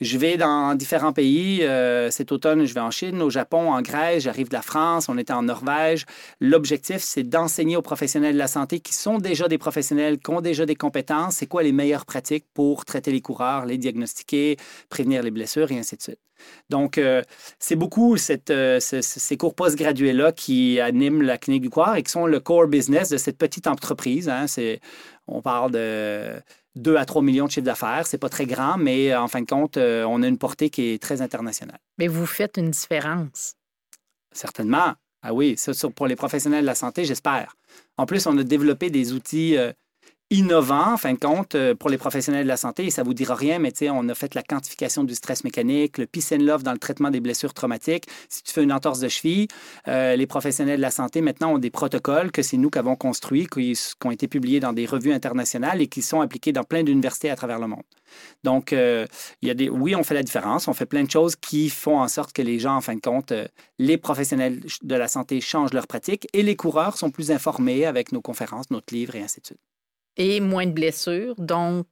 je 0.00 0.18
vais 0.18 0.36
dans 0.36 0.74
différents 0.74 1.12
pays. 1.12 1.62
Euh, 1.62 2.10
cet 2.10 2.32
automne, 2.32 2.64
je 2.64 2.74
vais 2.74 2.80
en 2.80 2.90
Chine, 2.90 3.20
au 3.22 3.30
Japon, 3.30 3.72
en 3.72 3.82
Grèce, 3.82 4.22
j'arrive 4.24 4.48
de 4.48 4.54
la 4.54 4.62
France, 4.62 5.08
on 5.08 5.18
était 5.18 5.32
en 5.32 5.42
Norvège. 5.42 6.06
L'objectif, 6.40 6.98
c'est 6.98 7.24
d'enseigner 7.24 7.76
aux 7.76 7.82
professionnels 7.82 8.34
de 8.34 8.38
la 8.38 8.48
santé 8.48 8.80
qui 8.80 8.94
sont 8.94 9.18
déjà 9.18 9.48
des 9.48 9.58
professionnels, 9.58 10.18
qui 10.18 10.30
ont 10.30 10.40
déjà 10.40 10.66
des 10.66 10.76
compétences, 10.76 11.36
c'est 11.36 11.46
quoi 11.46 11.62
les 11.62 11.72
meilleures 11.72 12.06
pratiques 12.06 12.46
pour 12.54 12.84
traiter 12.84 13.12
les 13.12 13.20
coureurs, 13.20 13.66
les 13.66 13.78
diagnostiquer, 13.78 14.56
prévenir 14.88 15.22
les 15.22 15.30
blessures 15.30 15.70
et 15.72 15.78
ainsi 15.78 15.96
de 15.96 16.02
suite. 16.02 16.29
Donc, 16.68 16.98
euh, 16.98 17.22
c'est 17.58 17.76
beaucoup 17.76 18.16
cette, 18.16 18.50
euh, 18.50 18.80
ce- 18.80 19.00
ce- 19.02 19.20
ces 19.20 19.36
cours 19.36 19.54
postgradués-là 19.54 20.32
qui 20.32 20.80
animent 20.80 21.22
la 21.22 21.38
clinique 21.38 21.62
du 21.62 21.70
coureur 21.70 21.96
et 21.96 22.02
qui 22.02 22.10
sont 22.10 22.26
le 22.26 22.40
core 22.40 22.66
business 22.68 23.08
de 23.10 23.16
cette 23.16 23.38
petite 23.38 23.66
entreprise. 23.66 24.28
hein. 24.28 24.46
C'est, 24.46 24.80
on 25.26 25.42
parle 25.42 25.72
de 25.72 26.40
2 26.76 26.96
à 26.96 27.04
3 27.04 27.22
millions 27.22 27.46
de 27.46 27.50
chiffres 27.50 27.64
d'affaires. 27.66 28.06
C'est 28.06 28.18
pas 28.18 28.28
très 28.28 28.46
grand, 28.46 28.76
mais 28.78 29.12
euh, 29.12 29.20
en 29.20 29.28
fin 29.28 29.40
de 29.42 29.46
compte, 29.46 29.76
on 29.76 30.22
a 30.22 30.26
une 30.28 30.38
portée 30.38 30.70
qui 30.70 30.90
est 30.92 31.02
très 31.02 31.20
internationale. 31.22 31.78
Mais 31.98 32.06
vous 32.08 32.26
faites 32.26 32.56
une 32.56 32.70
différence. 32.70 33.54
Certainement. 34.32 34.94
Ah 35.22 35.34
oui, 35.34 35.54
ça, 35.58 35.72
pour 35.94 36.06
les 36.06 36.16
professionnels 36.16 36.62
de 36.62 36.66
la 36.66 36.74
santé, 36.74 37.04
j'espère. 37.04 37.56
En 37.98 38.06
plus, 38.06 38.26
on 38.26 38.38
a 38.38 38.42
développé 38.42 38.88
des 38.88 39.12
outils 39.12 39.56
innovants, 40.30 40.92
en 40.92 40.96
fin 40.96 41.12
de 41.12 41.18
compte, 41.18 41.56
euh, 41.56 41.74
pour 41.74 41.90
les 41.90 41.98
professionnels 41.98 42.44
de 42.44 42.48
la 42.48 42.56
santé. 42.56 42.84
Et 42.86 42.90
ça 42.90 43.02
vous 43.02 43.14
dira 43.14 43.34
rien, 43.34 43.58
mais 43.58 43.72
on 43.90 44.08
a 44.08 44.14
fait 44.14 44.34
la 44.34 44.42
quantification 44.42 45.02
du 45.02 45.14
stress 45.14 45.42
mécanique, 45.42 45.98
le 45.98 46.06
peace 46.06 46.30
dans 46.30 46.72
le 46.72 46.78
traitement 46.78 47.10
des 47.10 47.20
blessures 47.20 47.52
traumatiques. 47.52 48.04
Si 48.28 48.42
tu 48.44 48.52
fais 48.52 48.62
une 48.62 48.72
entorse 48.72 49.00
de 49.00 49.08
cheville, 49.08 49.48
euh, 49.88 50.14
les 50.14 50.26
professionnels 50.26 50.76
de 50.76 50.82
la 50.82 50.92
santé 50.92 51.20
maintenant 51.20 51.54
ont 51.54 51.58
des 51.58 51.70
protocoles 51.70 52.30
que 52.30 52.42
c'est 52.42 52.56
nous 52.56 52.70
qui 52.70 52.78
avons 52.78 52.94
construits, 52.94 53.46
qui, 53.46 53.76
ont 54.04 54.10
été 54.10 54.28
publiés 54.28 54.60
dans 54.60 54.72
des 54.72 54.86
revues 54.86 55.12
internationales 55.12 55.80
et 55.82 55.88
qui 55.88 56.02
sont 56.02 56.20
appliqués 56.20 56.52
dans 56.52 56.64
plein 56.64 56.84
d'universités 56.84 57.30
à 57.30 57.36
travers 57.36 57.58
le 57.58 57.66
monde. 57.66 57.82
Donc, 58.44 58.72
euh, 58.72 59.06
il 59.42 59.48
y 59.48 59.50
a 59.50 59.54
des, 59.54 59.68
oui, 59.68 59.96
on 59.96 60.04
fait 60.04 60.14
la 60.14 60.22
différence. 60.22 60.68
On 60.68 60.74
fait 60.74 60.86
plein 60.86 61.02
de 61.02 61.10
choses 61.10 61.34
qui 61.34 61.68
font 61.70 61.98
en 61.98 62.08
sorte 62.08 62.32
que 62.32 62.42
les 62.42 62.58
gens, 62.60 62.76
en 62.76 62.80
fin 62.80 62.94
de 62.94 63.00
compte, 63.00 63.32
les 63.78 63.98
professionnels 63.98 64.60
de 64.82 64.94
la 64.94 65.08
santé 65.08 65.40
changent 65.40 65.72
leurs 65.72 65.88
pratiques 65.88 66.28
et 66.32 66.42
les 66.42 66.56
coureurs 66.56 66.96
sont 66.96 67.10
plus 67.10 67.30
informés 67.32 67.84
avec 67.84 68.12
nos 68.12 68.20
conférences, 68.20 68.70
notre 68.70 68.94
livre 68.94 69.16
et 69.16 69.22
ainsi 69.22 69.40
de 69.40 69.46
suite. 69.46 69.69
Et 70.16 70.40
moins 70.40 70.66
de 70.66 70.72
blessures, 70.72 71.34
donc 71.38 71.86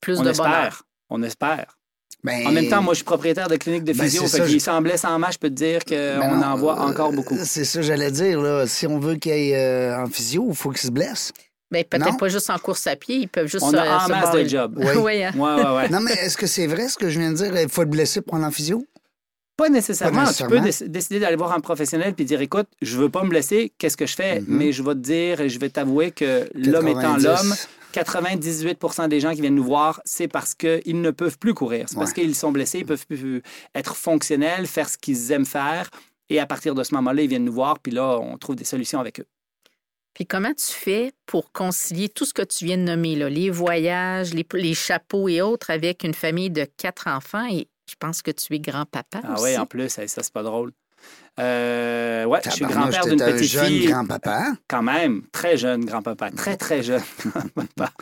plus 0.00 0.18
On 0.20 0.22
de 0.22 0.32
bonheur. 0.32 0.46
espère. 0.56 0.82
On 1.10 1.22
espère. 1.22 1.78
Ben, 2.24 2.46
En 2.46 2.52
même 2.52 2.68
temps, 2.68 2.82
moi, 2.82 2.94
je 2.94 2.98
suis 2.98 3.04
propriétaire 3.04 3.48
de 3.48 3.56
clinique 3.56 3.84
de 3.84 3.92
Ben, 3.92 4.02
physio. 4.04 4.22
c'est 4.22 4.28
fait 4.28 4.36
ça, 4.38 4.44
qu'il 4.48 4.58
je- 4.58 4.64
s'en 4.64 4.80
blesse 4.82 5.04
en 5.04 5.18
masse, 5.18 5.34
je 5.34 5.38
peux 5.38 5.50
te 5.50 5.54
dire 5.54 5.84
qu'on 5.84 5.94
ben 5.94 6.42
en 6.42 6.56
voit 6.56 6.78
euh, 6.78 6.88
encore 6.90 7.12
beaucoup. 7.12 7.36
C'est 7.44 7.64
ça, 7.64 7.80
j'allais 7.82 8.10
dire. 8.10 8.40
Là. 8.40 8.66
Si 8.66 8.86
on 8.86 8.98
veut 8.98 9.14
qu'il 9.16 9.32
y 9.36 9.50
ait 9.52 9.56
euh, 9.56 10.02
en 10.02 10.06
physio, 10.08 10.46
il 10.48 10.56
faut 10.56 10.70
qu'il 10.70 10.80
se 10.80 10.90
blesse. 10.90 11.32
Ben, 11.70 11.84
Non? 11.92 11.98
peut-être 11.98 12.16
pas 12.18 12.28
juste 12.28 12.50
en 12.50 12.58
course 12.58 12.86
à 12.86 12.96
pied, 12.96 13.16
ils 13.16 13.28
peuvent 13.28 13.46
juste 13.46 13.62
On 13.64 13.70
se- 13.70 13.76
a 13.76 13.96
en 13.98 14.06
se 14.06 14.10
masse 14.10 14.22
barrer 14.24 14.44
de 14.44 14.48
jobs. 14.48 14.74
Oui. 14.78 14.86
Oui, 15.02 15.22
hein. 15.22 15.32
Ouais, 15.36 15.62
ouais, 15.62 15.76
ouais. 15.76 15.88
Non, 15.90 16.00
mais 16.00 16.12
est-ce 16.14 16.36
que 16.36 16.46
c'est 16.46 16.66
vrai 16.66 16.88
ce 16.88 16.96
que 16.98 17.08
je 17.10 17.18
viens 17.20 17.30
de 17.30 17.36
dire? 17.36 17.56
Il 17.60 17.68
faut 17.68 17.82
être 17.82 17.90
blessé 17.90 18.20
pour 18.20 18.34
aller 18.36 18.44
en 18.46 18.50
physio? 18.50 18.84
Pas 19.58 19.68
nécessairement. 19.68 20.24
Pas 20.24 20.32
Tu 20.32 20.44
peux 20.46 20.60
déc- 20.60 20.84
décider 20.84 21.18
d'aller 21.20 21.36
voir 21.36 21.52
un 21.52 21.60
professionnel 21.60 22.14
puis 22.14 22.24
dire 22.24 22.40
écoute, 22.40 22.68
je 22.80 22.96
veux 22.96 23.08
pas 23.10 23.24
me 23.24 23.28
blesser, 23.28 23.72
qu'est-ce 23.76 23.96
que 23.96 24.06
je 24.06 24.14
fais? 24.14 24.40
Mhm. 24.40 24.46
Mais 24.48 24.72
je 24.72 24.82
vais 24.82 24.94
te 24.94 25.00
dire 25.00 25.40
et 25.42 25.48
je 25.50 25.58
vais 25.58 25.68
t'avouer 25.68 26.12
que 26.12 26.48
l'homme 26.54 26.88
étant 26.88 27.16
90. 27.16 27.24
l'homme, 27.24 27.54
98 27.92 29.08
des 29.08 29.20
gens 29.20 29.34
qui 29.34 29.40
viennent 29.40 29.54
nous 29.56 29.64
voir, 29.64 30.00
c'est 30.04 30.28
parce 30.28 30.54
qu'ils 30.54 31.00
ne 31.00 31.10
peuvent 31.10 31.38
plus 31.38 31.54
courir. 31.54 31.86
C'est 31.88 31.96
parce 31.98 32.12
qu'ils 32.12 32.34
sont 32.36 32.52
blessés, 32.52 32.78
ils 32.80 32.86
peuvent 32.86 33.06
plus 33.06 33.42
être 33.74 33.96
fonctionnels, 33.96 34.66
faire 34.66 34.88
ce 34.88 34.96
qu'ils 34.96 35.32
aiment 35.32 35.46
faire. 35.46 35.90
Et 36.30 36.38
à 36.38 36.46
partir 36.46 36.74
de 36.74 36.84
ce 36.84 36.94
moment-là, 36.94 37.22
ils 37.22 37.28
viennent 37.28 37.44
nous 37.44 37.52
voir, 37.52 37.78
puis 37.80 37.90
là, 37.92 38.18
on 38.20 38.36
trouve 38.38 38.54
des 38.56 38.64
solutions 38.64 39.00
avec 39.00 39.18
eux. 39.20 39.26
Puis 40.14 40.26
comment 40.26 40.52
tu 40.52 40.72
fais 40.72 41.12
pour 41.26 41.52
concilier 41.52 42.08
tout 42.08 42.24
ce 42.24 42.34
que 42.34 42.42
tu 42.42 42.64
viens 42.66 42.76
de 42.76 42.82
nommer, 42.82 43.16
là, 43.16 43.28
les 43.28 43.50
voyages, 43.50 44.34
les, 44.34 44.46
les 44.54 44.74
chapeaux 44.74 45.28
et 45.28 45.40
autres, 45.40 45.70
avec 45.70 46.04
une 46.04 46.14
famille 46.14 46.50
de 46.50 46.66
quatre 46.76 47.06
enfants? 47.08 47.46
Et 47.50 47.68
je 47.88 47.94
pense 47.98 48.22
que 48.22 48.30
tu 48.30 48.54
es 48.54 48.60
grand-papa 48.60 49.20
Ah 49.24 49.34
aussi. 49.34 49.44
oui, 49.44 49.56
en 49.58 49.66
plus, 49.66 49.88
ça, 49.88 50.06
ça, 50.08 50.22
c'est 50.22 50.32
pas 50.32 50.42
drôle. 50.42 50.72
Euh, 51.38 52.24
ouais, 52.24 52.40
je 52.44 52.50
suis 52.50 52.64
grand-père 52.64 53.04
d'une 53.06 53.22
un 53.22 53.32
petite 53.32 53.48
jeune 53.50 53.66
fille. 53.66 53.86
grand-papa. 53.86 54.54
Quand 54.68 54.82
même, 54.82 55.22
très 55.32 55.56
jeune 55.56 55.84
grand-papa, 55.84 56.30
très, 56.32 56.56
très 56.56 56.82
jeune 56.82 57.02
grand-papa. 57.26 57.92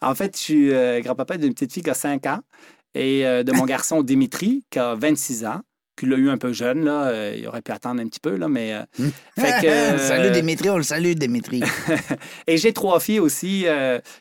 En 0.00 0.14
fait, 0.14 0.36
je 0.36 0.40
suis 0.42 0.72
euh, 0.74 1.00
grand-papa 1.00 1.36
d'une 1.38 1.54
petite 1.54 1.72
fille 1.72 1.82
qui 1.84 1.90
a 1.90 1.94
5 1.94 2.26
ans 2.26 2.40
et 2.94 3.24
euh, 3.26 3.44
de 3.44 3.52
mon 3.52 3.64
garçon 3.66 4.02
Dimitri 4.02 4.64
qui 4.70 4.78
a 4.80 4.94
26 4.96 5.44
ans, 5.44 5.60
qu'il 6.00 6.08
l'a 6.08 6.16
eu 6.16 6.28
un 6.30 6.38
peu 6.38 6.52
jeune. 6.52 6.84
Là. 6.84 7.04
Euh, 7.08 7.36
il 7.38 7.46
aurait 7.46 7.62
pu 7.62 7.70
attendre 7.72 8.00
un 8.00 8.06
petit 8.08 8.18
peu, 8.20 8.34
là, 8.36 8.48
mais... 8.48 8.72
euh, 8.74 8.80
Hmm. 8.98 9.10
fait 9.38 9.60
que, 9.62 9.66
euh, 9.94 9.98
Salut 9.98 10.30
Dimitri, 10.32 10.68
on 10.70 10.76
le 10.78 10.82
salue 10.82 11.12
Dimitri. 11.12 11.62
et 12.48 12.56
j'ai 12.56 12.72
trois 12.72 12.98
filles 12.98 13.20
aussi 13.20 13.66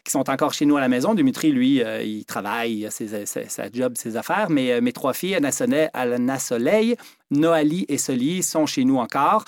qui 0.04 0.12
sont 0.12 0.30
encore 0.30 0.54
chez 0.54 0.65
nous 0.65 0.78
à 0.78 0.82
la 0.82 0.89
maison. 0.89 1.13
Dimitri, 1.15 1.52
lui, 1.52 1.82
il 2.04 2.26
travaille, 2.26 2.74
il 2.80 2.86
a 2.86 2.92
ses- 2.92 3.26
ses- 3.26 3.50
sa 3.50 3.72
job, 3.72 3.94
ses 3.98 4.15
affaires. 4.18 4.50
Mais 4.50 4.80
mes 4.82 4.94
trois 4.94 5.13
filles, 5.13 5.36
Anna, 5.36 5.52
Soleil, 5.52 5.89
Anna 5.94 6.38
Soleil, 6.39 6.96
Noali 7.32 7.86
et 7.89 7.98
Soli, 7.98 8.44
sont 8.44 8.65
chez 8.65 8.84
nous 8.86 8.98
encore. 8.98 9.46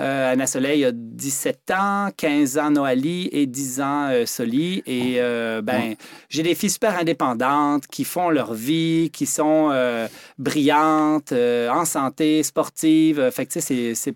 Euh, 0.00 0.32
Anna 0.32 0.46
Soleil 0.46 0.84
a 0.84 0.92
17 0.92 1.70
ans, 1.72 2.08
15 2.16 2.58
ans 2.58 2.70
Noali 2.70 3.28
et 3.32 3.46
10 3.46 3.80
ans 3.80 4.08
euh, 4.10 4.26
Soli. 4.26 4.82
Et 4.86 5.16
euh, 5.18 5.60
ben, 5.62 5.94
j'ai 6.28 6.42
des 6.42 6.54
filles 6.54 6.70
super 6.70 6.98
indépendantes 6.98 7.86
qui 7.86 8.04
font 8.04 8.30
leur 8.30 8.54
vie, 8.54 9.10
qui 9.12 9.26
sont 9.26 9.70
euh, 9.72 10.06
brillantes, 10.38 11.32
en 11.32 11.84
santé, 11.84 12.42
sportives. 12.42 13.30
Fait 13.30 13.46
que, 13.46 13.52
tu 13.52 13.60
sais, 13.60 13.94
c'est- 13.94 14.14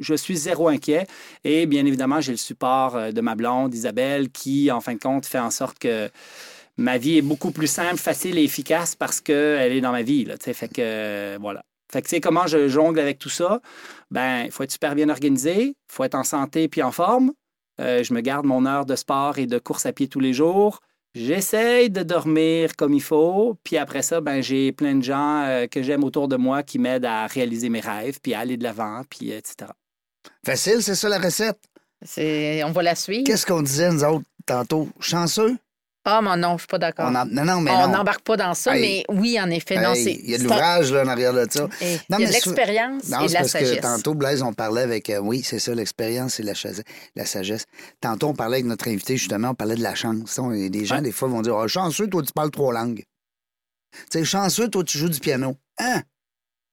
je, 0.00 0.14
suis 0.14 0.36
zéro 0.36 0.68
inquiet. 0.68 1.06
Et 1.44 1.66
bien 1.66 1.86
évidemment, 1.86 2.20
j'ai 2.20 2.32
le 2.32 2.38
support 2.38 3.12
de 3.12 3.20
ma 3.20 3.34
blonde, 3.34 3.74
Isabelle, 3.74 4.30
qui, 4.30 4.70
en 4.70 4.80
fin 4.80 4.94
de 4.94 4.98
compte, 4.98 5.26
fait 5.26 5.38
en 5.38 5.50
sorte 5.50 5.78
que 5.78 6.10
ma 6.80 6.98
vie 6.98 7.18
est 7.18 7.22
beaucoup 7.22 7.52
plus 7.52 7.66
simple, 7.66 7.98
facile 7.98 8.38
et 8.38 8.44
efficace 8.44 8.96
parce 8.96 9.20
qu'elle 9.20 9.72
est 9.72 9.80
dans 9.80 9.92
ma 9.92 10.02
vie. 10.02 10.24
Là, 10.24 10.36
fait 10.40 10.68
que, 10.68 10.80
euh, 10.80 11.38
voilà. 11.40 11.62
Fait 11.92 12.02
que, 12.02 12.06
tu 12.08 12.16
sais, 12.16 12.20
comment 12.20 12.46
je 12.46 12.68
jongle 12.68 13.00
avec 13.00 13.18
tout 13.18 13.28
ça? 13.28 13.60
Ben, 14.10 14.42
il 14.44 14.50
faut 14.50 14.62
être 14.62 14.70
super 14.72 14.94
bien 14.94 15.08
organisé, 15.08 15.62
il 15.62 15.74
faut 15.88 16.04
être 16.04 16.14
en 16.14 16.24
santé 16.24 16.68
puis 16.68 16.82
en 16.82 16.92
forme. 16.92 17.32
Euh, 17.80 18.02
je 18.04 18.12
me 18.14 18.20
garde 18.20 18.46
mon 18.46 18.66
heure 18.66 18.86
de 18.86 18.94
sport 18.96 19.38
et 19.38 19.46
de 19.46 19.58
course 19.58 19.86
à 19.86 19.92
pied 19.92 20.06
tous 20.08 20.20
les 20.20 20.32
jours. 20.32 20.80
J'essaye 21.14 21.90
de 21.90 22.02
dormir 22.04 22.76
comme 22.76 22.94
il 22.94 23.02
faut. 23.02 23.56
Puis 23.64 23.76
après 23.76 24.02
ça, 24.02 24.20
ben, 24.20 24.40
j'ai 24.40 24.70
plein 24.70 24.94
de 24.94 25.02
gens 25.02 25.42
euh, 25.46 25.66
que 25.66 25.82
j'aime 25.82 26.04
autour 26.04 26.28
de 26.28 26.36
moi 26.36 26.62
qui 26.62 26.78
m'aident 26.78 27.06
à 27.06 27.26
réaliser 27.26 27.68
mes 27.68 27.80
rêves, 27.80 28.20
puis 28.22 28.34
à 28.34 28.40
aller 28.40 28.56
de 28.56 28.62
l'avant, 28.62 29.02
puis 29.10 29.32
euh, 29.32 29.38
etc. 29.38 29.72
Facile, 30.46 30.82
c'est 30.82 30.94
ça 30.94 31.08
la 31.08 31.18
recette? 31.18 31.58
C'est- 32.02 32.62
On 32.64 32.70
va 32.72 32.82
la 32.82 32.94
suivre. 32.94 33.24
Qu'est-ce 33.24 33.44
qu'on 33.46 33.62
disait, 33.62 33.90
nous 33.90 34.04
autres, 34.04 34.24
tantôt? 34.46 34.88
Chanceux? 35.00 35.56
Ah, 36.04 36.20
mais 36.22 36.34
non, 36.38 36.54
je 36.54 36.60
suis 36.62 36.66
pas 36.66 36.78
d'accord. 36.78 37.08
On 37.10 37.14
en- 37.14 37.26
Non, 37.26 37.44
non, 37.44 37.60
mais 37.60 37.70
On 37.72 37.86
non. 37.88 37.98
n'embarque 37.98 38.22
pas 38.22 38.36
dans 38.38 38.54
ça, 38.54 38.74
Hey. 38.74 38.80
mais 39.08 39.14
oui, 39.14 39.38
en 39.38 39.50
effet. 39.50 39.76
non, 39.78 39.92
Hey, 39.92 40.02
c'est, 40.04 40.12
Il 40.14 40.30
y 40.30 40.34
a 40.34 40.38
de 40.38 40.42
c'est 40.42 40.46
un- 40.46 40.54
l'ouvrage 40.54 40.92
là, 40.92 41.02
en 41.04 41.08
arrière 41.08 41.34
de 41.34 41.46
ça. 41.50 41.68
Eh, 41.82 41.84
Non, 41.84 41.90
il 41.90 41.92
y 41.92 42.14
a 42.14 42.18
mais 42.20 42.26
de 42.26 42.32
l'expérience 42.32 43.08
Non, 43.08 43.18
et 43.20 43.22
de 43.24 43.28
c'est 43.28 43.34
la 43.34 43.40
parce 43.40 43.50
sagesse. 43.52 43.76
que 43.76 43.82
tantôt, 43.82 44.14
Blaise, 44.14 44.42
on 44.42 44.52
parlait 44.54 44.80
avec. 44.80 45.10
euh, 45.10 45.18
oui, 45.18 45.42
c'est 45.44 45.58
ça, 45.58 45.74
l'expérience 45.74 46.40
et 46.40 46.42
la, 46.42 46.54
chase- 46.54 46.82
la 47.16 47.26
sagesse. 47.26 47.66
Tantôt, 48.00 48.28
on 48.28 48.34
parlait 48.34 48.56
avec 48.56 48.66
notre 48.66 48.88
invité, 48.88 49.18
justement, 49.18 49.50
on 49.50 49.54
parlait 49.54 49.76
de 49.76 49.82
la 49.82 49.94
chance. 49.94 50.38
On- 50.38 50.52
et 50.52 50.70
des 50.70 50.86
gens, 50.86 51.02
des 51.02 51.12
fois, 51.12 51.28
vont 51.28 51.42
dire 51.42 51.56
Ah, 51.56 51.68
chanceux, 51.68 52.06
toi, 52.08 52.22
tu 52.22 52.32
parles 52.32 52.50
trois 52.50 52.72
langues. 52.72 53.04
Tu 54.10 54.18
sais, 54.20 54.24
chanceux, 54.24 54.68
toi, 54.68 54.82
tu 54.84 54.96
joues 54.96 55.08
du 55.10 55.20
piano. 55.20 55.54
Hein? 55.78 56.02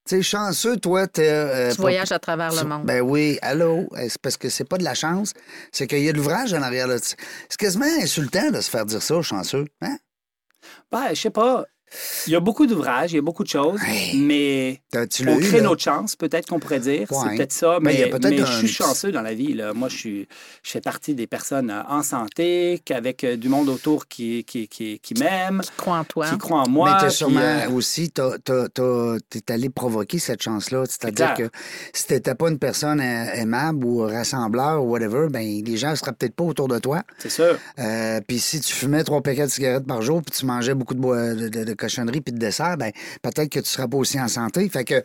Tu 0.07 0.15
sais, 0.17 0.21
chanceux, 0.23 0.77
toi, 0.77 1.05
t'es. 1.07 1.27
euh, 1.29 1.71
Tu 1.73 1.81
voyages 1.81 2.11
à 2.11 2.19
travers 2.19 2.53
le 2.53 2.63
monde. 2.63 2.85
Ben 2.85 3.01
oui, 3.01 3.37
allô? 3.41 3.87
C'est 3.97 4.17
parce 4.21 4.37
que 4.37 4.47
c'est 4.49 4.63
pas 4.63 4.77
de 4.77 4.83
la 4.83 4.93
chance, 4.93 5.33
c'est 5.71 5.85
qu'il 5.87 5.99
y 6.03 6.09
a 6.09 6.11
de 6.13 6.17
l'ouvrage 6.17 6.53
en 6.53 6.61
arrière. 6.61 6.87
là. 6.87 6.95
C'est 6.99 7.17
quasiment 7.57 7.85
insultant 8.01 8.49
de 8.51 8.61
se 8.61 8.69
faire 8.69 8.85
dire 8.85 9.01
ça, 9.01 9.21
chanceux. 9.21 9.65
Hein? 9.81 9.97
Ben, 10.91 11.09
je 11.09 11.21
sais 11.21 11.29
pas. 11.29 11.65
Il 12.27 12.33
y 12.33 12.35
a 12.35 12.39
beaucoup 12.41 12.67
d'ouvrages, 12.67 13.13
il 13.13 13.15
y 13.15 13.19
a 13.19 13.21
beaucoup 13.21 13.43
de 13.43 13.49
choses, 13.49 13.79
mais 14.15 14.81
Tu 15.09 15.27
on 15.29 15.39
crée 15.39 15.61
notre 15.61 15.81
chance, 15.81 16.15
peut-être 16.15 16.47
qu'on 16.47 16.59
pourrait 16.59 16.79
dire. 16.81 17.09
Ouais. 17.11 17.17
C'est 17.23 17.35
peut-être 17.37 17.53
ça, 17.53 17.79
Ben, 17.79 17.91
il 17.91 17.99
y 17.99 18.03
a 18.03 18.05
mais, 18.07 18.11
peut-être 18.11 18.29
mais 18.35 18.41
un- 18.41 18.45
je 18.45 18.57
suis 18.57 18.67
chanceux 18.67 19.11
dans 19.11 19.21
la 19.21 19.33
vie. 19.33 19.53
Là. 19.53 19.73
Moi, 19.73 19.87
je, 19.89 19.95
suis, 19.97 20.27
je 20.63 20.71
fais 20.71 20.81
partie 20.81 21.15
des 21.15 21.27
personnes 21.27 21.69
euh, 21.71 21.81
en 21.87 22.03
santé, 22.03 22.81
avec 22.89 23.23
euh, 23.23 23.37
du 23.37 23.47
monde 23.49 23.69
autour 23.69 24.07
qui, 24.07 24.43
qui, 24.43 24.67
qui, 24.67 24.99
qui 24.99 25.13
m'aime, 25.13 25.61
Tu 25.63 25.71
crois 25.77 25.97
en 25.99 26.03
toi. 26.03 26.29
qui 26.29 26.37
croit 26.37 26.59
en 26.61 26.69
moi. 26.69 26.97
Mais 27.01 27.07
puis, 27.07 27.15
sûrement 27.15 27.39
euh, 27.39 27.69
aussi, 27.71 28.09
t'as- 28.11 28.37
t'es 29.29 29.51
allé 29.51 29.69
provoquer 29.69 30.19
cette 30.19 30.41
chance-là. 30.41 30.83
C'est-à-dire 30.87 31.33
que 31.35 31.49
si 31.93 32.07
t'étais 32.07 32.35
pas 32.35 32.49
une 32.49 32.59
personne 32.59 32.99
aimable 33.01 33.85
ou 33.85 33.99
rassembleur 33.99 34.83
ou 34.83 34.89
whatever, 34.91 35.27
ben 35.29 35.63
les 35.63 35.77
gens 35.77 35.95
seraient 35.95 36.13
peut-être 36.13 36.35
pas 36.35 36.43
autour 36.43 36.67
de 36.67 36.79
toi. 36.79 37.03
c'est 37.17 37.29
sûr. 37.29 37.57
Euh, 37.79 38.19
puis 38.27 38.39
si 38.39 38.59
tu 38.59 38.73
fumais 38.73 39.03
trois 39.03 39.21
paquets 39.21 39.45
de 39.45 39.51
cigarettes 39.51 39.85
par 39.87 40.01
jour, 40.01 40.21
puis 40.21 40.37
tu 40.37 40.45
mangeais 40.45 40.73
beaucoup 40.73 40.93
de, 40.93 40.99
bois- 40.99 41.33
de, 41.33 41.47
de- 41.49 41.63
de 41.63 41.73
cochonneries 41.77 42.21
puis 42.21 42.33
de 42.33 42.37
desserts, 42.39 42.77
ben 42.77 42.91
peut-être 43.21 43.49
que 43.49 43.59
tu 43.59 43.69
serais 43.69 43.87
pas 43.87 43.97
aussi 43.97 44.19
en 44.19 44.27
santé. 44.27 44.67
Fait 44.69 44.83
que 44.83 45.01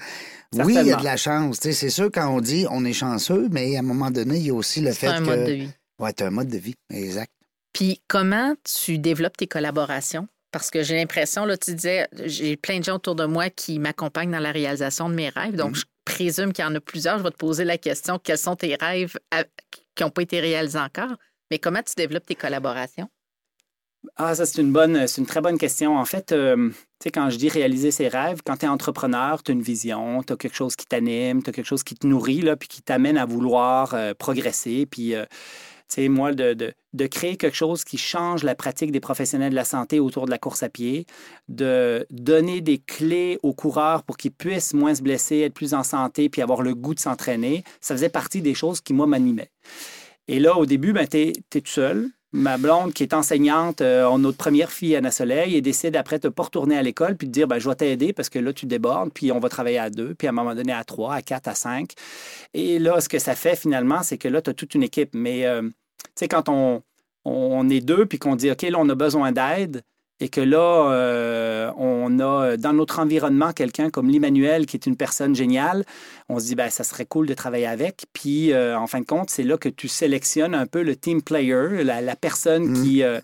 oui, 0.54 0.74
il 0.80 0.86
y 0.86 0.92
a 0.92 0.96
de 0.96 1.04
la 1.04 1.16
chance. 1.16 1.60
Tu 1.60 1.72
C'est 1.72 1.90
sûr 1.90 2.10
quand 2.12 2.28
on 2.28 2.40
dit 2.40 2.66
on 2.70 2.84
est 2.84 2.92
chanceux, 2.92 3.48
mais 3.50 3.76
à 3.76 3.80
un 3.80 3.82
moment 3.82 4.10
donné, 4.10 4.38
il 4.38 4.46
y 4.46 4.50
a 4.50 4.54
aussi 4.54 4.80
le 4.80 4.90
C'est 4.92 5.00
fait 5.00 5.06
un 5.08 5.20
que 5.20 5.24
mode 5.26 5.44
de 5.46 5.52
vie. 5.52 5.70
ouais, 6.00 6.12
t'as 6.12 6.26
un 6.26 6.30
mode 6.30 6.48
de 6.48 6.58
vie, 6.58 6.74
exact. 6.90 7.30
Puis 7.72 8.02
comment 8.08 8.54
tu 8.64 8.98
développes 8.98 9.36
tes 9.36 9.46
collaborations? 9.46 10.26
Parce 10.50 10.70
que 10.70 10.82
j'ai 10.82 10.96
l'impression, 10.96 11.46
là, 11.46 11.56
tu 11.56 11.74
disais, 11.74 12.06
j'ai 12.26 12.58
plein 12.58 12.78
de 12.78 12.84
gens 12.84 12.96
autour 12.96 13.14
de 13.14 13.24
moi 13.24 13.48
qui 13.48 13.78
m'accompagnent 13.78 14.32
dans 14.32 14.38
la 14.38 14.52
réalisation 14.52 15.08
de 15.08 15.14
mes 15.14 15.30
rêves. 15.30 15.54
Mm-hmm. 15.54 15.56
Donc, 15.56 15.76
je 15.76 15.84
présume 16.04 16.52
qu'il 16.52 16.62
y 16.62 16.68
en 16.68 16.74
a 16.74 16.80
plusieurs. 16.80 17.16
Je 17.16 17.22
vais 17.22 17.30
te 17.30 17.38
poser 17.38 17.64
la 17.64 17.78
question, 17.78 18.18
quels 18.18 18.36
sont 18.36 18.56
tes 18.56 18.74
rêves 18.74 19.16
à- 19.30 19.44
qui 19.94 20.02
n'ont 20.02 20.10
pas 20.10 20.20
été 20.20 20.40
réalisés 20.40 20.78
encore? 20.78 21.16
Mais 21.50 21.58
comment 21.58 21.82
tu 21.82 21.94
développes 21.96 22.26
tes 22.26 22.34
collaborations? 22.34 23.08
Ah, 24.16 24.34
ça, 24.34 24.46
c'est 24.46 24.60
une 24.60 24.72
bonne, 24.72 25.06
c'est 25.06 25.20
une 25.20 25.26
très 25.26 25.40
bonne 25.40 25.58
question. 25.58 25.96
En 25.96 26.04
fait, 26.04 26.32
euh, 26.32 26.70
tu 26.70 26.74
sais, 27.04 27.10
quand 27.10 27.30
je 27.30 27.36
dis 27.36 27.48
réaliser 27.48 27.90
ses 27.92 28.08
rêves, 28.08 28.40
quand 28.44 28.56
tu 28.56 28.66
es 28.66 28.68
entrepreneur, 28.68 29.42
tu 29.42 29.52
as 29.52 29.54
une 29.54 29.62
vision, 29.62 30.22
tu 30.22 30.32
as 30.32 30.36
quelque 30.36 30.56
chose 30.56 30.74
qui 30.74 30.86
t'anime, 30.86 31.42
tu 31.42 31.50
as 31.50 31.52
quelque 31.52 31.66
chose 31.66 31.84
qui 31.84 31.94
te 31.94 32.06
nourrit, 32.06 32.42
là, 32.42 32.56
puis 32.56 32.68
qui 32.68 32.82
t'amène 32.82 33.16
à 33.16 33.26
vouloir 33.26 33.94
euh, 33.94 34.12
progresser. 34.14 34.86
Puis, 34.86 35.14
euh, 35.14 35.24
tu 35.88 36.02
sais, 36.02 36.08
moi, 36.08 36.32
de, 36.32 36.54
de, 36.54 37.06
créer 37.06 37.36
quelque 37.36 37.56
chose 37.56 37.84
qui 37.84 37.96
change 37.96 38.42
la 38.42 38.56
pratique 38.56 38.90
des 38.90 39.00
professionnels 39.00 39.50
de 39.50 39.56
la 39.56 39.64
santé 39.64 40.00
autour 40.00 40.26
de 40.26 40.30
la 40.30 40.38
course 40.38 40.64
à 40.64 40.68
pied, 40.68 41.06
de 41.48 42.06
donner 42.10 42.60
des 42.60 42.78
clés 42.78 43.38
aux 43.42 43.54
coureurs 43.54 44.02
pour 44.02 44.16
qu'ils 44.16 44.32
puissent 44.32 44.74
moins 44.74 44.94
se 44.94 45.02
blesser, 45.02 45.40
être 45.40 45.54
plus 45.54 45.74
en 45.74 45.84
santé, 45.84 46.28
puis 46.28 46.42
avoir 46.42 46.62
le 46.62 46.74
goût 46.74 46.94
de 46.94 47.00
s'entraîner, 47.00 47.62
ça 47.80 47.94
faisait 47.94 48.08
partie 48.08 48.42
des 48.42 48.54
choses 48.54 48.80
qui, 48.80 48.94
moi, 48.94 49.06
m'animaient. 49.06 49.50
Et 50.28 50.40
là, 50.40 50.56
au 50.56 50.66
début, 50.66 50.92
ben, 50.92 51.06
tu 51.06 51.18
es, 51.18 51.32
tout 51.50 51.60
seul. 51.66 52.10
Ma 52.34 52.56
blonde, 52.56 52.94
qui 52.94 53.02
est 53.02 53.12
enseignante, 53.12 53.82
euh, 53.82 54.16
notre 54.16 54.38
première 54.38 54.72
fille, 54.72 54.96
Anna 54.96 55.10
Soleil, 55.10 55.54
et 55.54 55.60
décide 55.60 55.96
après 55.96 56.18
de 56.18 56.28
ne 56.28 56.32
pas 56.32 56.44
retourner 56.44 56.78
à 56.78 56.82
l'école 56.82 57.14
puis 57.16 57.26
de 57.26 57.32
dire 57.32 57.46
ben, 57.46 57.58
Je 57.58 57.68
vais 57.68 57.74
t'aider 57.74 58.14
parce 58.14 58.30
que 58.30 58.38
là, 58.38 58.54
tu 58.54 58.64
débordes, 58.64 59.12
puis 59.12 59.30
on 59.32 59.38
va 59.38 59.50
travailler 59.50 59.78
à 59.78 59.90
deux, 59.90 60.14
puis 60.14 60.26
à 60.28 60.30
un 60.30 60.32
moment 60.32 60.54
donné 60.54 60.72
à 60.72 60.82
trois, 60.82 61.14
à 61.14 61.22
quatre, 61.22 61.48
à 61.48 61.54
cinq. 61.54 61.92
Et 62.54 62.78
là, 62.78 63.00
ce 63.02 63.08
que 63.10 63.18
ça 63.18 63.34
fait 63.34 63.54
finalement, 63.54 64.02
c'est 64.02 64.16
que 64.16 64.28
là, 64.28 64.40
tu 64.40 64.48
as 64.48 64.54
toute 64.54 64.74
une 64.74 64.82
équipe. 64.82 65.10
Mais 65.12 65.44
euh, 65.44 65.62
tu 65.62 65.68
sais, 66.14 66.28
quand 66.28 66.48
on, 66.48 66.82
on 67.26 67.68
est 67.68 67.80
deux, 67.80 68.06
puis 68.06 68.18
qu'on 68.18 68.34
dit 68.34 68.50
OK, 68.50 68.62
là, 68.62 68.78
on 68.78 68.88
a 68.88 68.94
besoin 68.94 69.32
d'aide, 69.32 69.82
et 70.20 70.28
que 70.28 70.40
là, 70.40 70.90
euh, 70.92 71.70
on 71.76 72.20
a 72.20 72.56
dans 72.56 72.72
notre 72.72 73.00
environnement 73.00 73.52
quelqu'un 73.52 73.90
comme 73.90 74.08
l'Emmanuel, 74.08 74.66
qui 74.66 74.76
est 74.76 74.86
une 74.86 74.96
personne 74.96 75.34
géniale, 75.34 75.84
on 76.28 76.38
se 76.38 76.46
dit, 76.46 76.54
ben, 76.54 76.70
ça 76.70 76.84
serait 76.84 77.06
cool 77.06 77.26
de 77.26 77.34
travailler 77.34 77.66
avec. 77.66 78.04
Puis, 78.12 78.52
euh, 78.52 78.78
en 78.78 78.86
fin 78.86 79.00
de 79.00 79.06
compte, 79.06 79.30
c'est 79.30 79.42
là 79.42 79.56
que 79.58 79.68
tu 79.68 79.88
sélectionnes 79.88 80.54
un 80.54 80.66
peu 80.66 80.82
le 80.82 80.94
team 80.96 81.22
player, 81.22 81.82
la, 81.82 82.00
la 82.00 82.14
personne 82.16 82.68
Mm. 82.68 82.82
qui. 82.82 83.02
euh, 83.02 83.20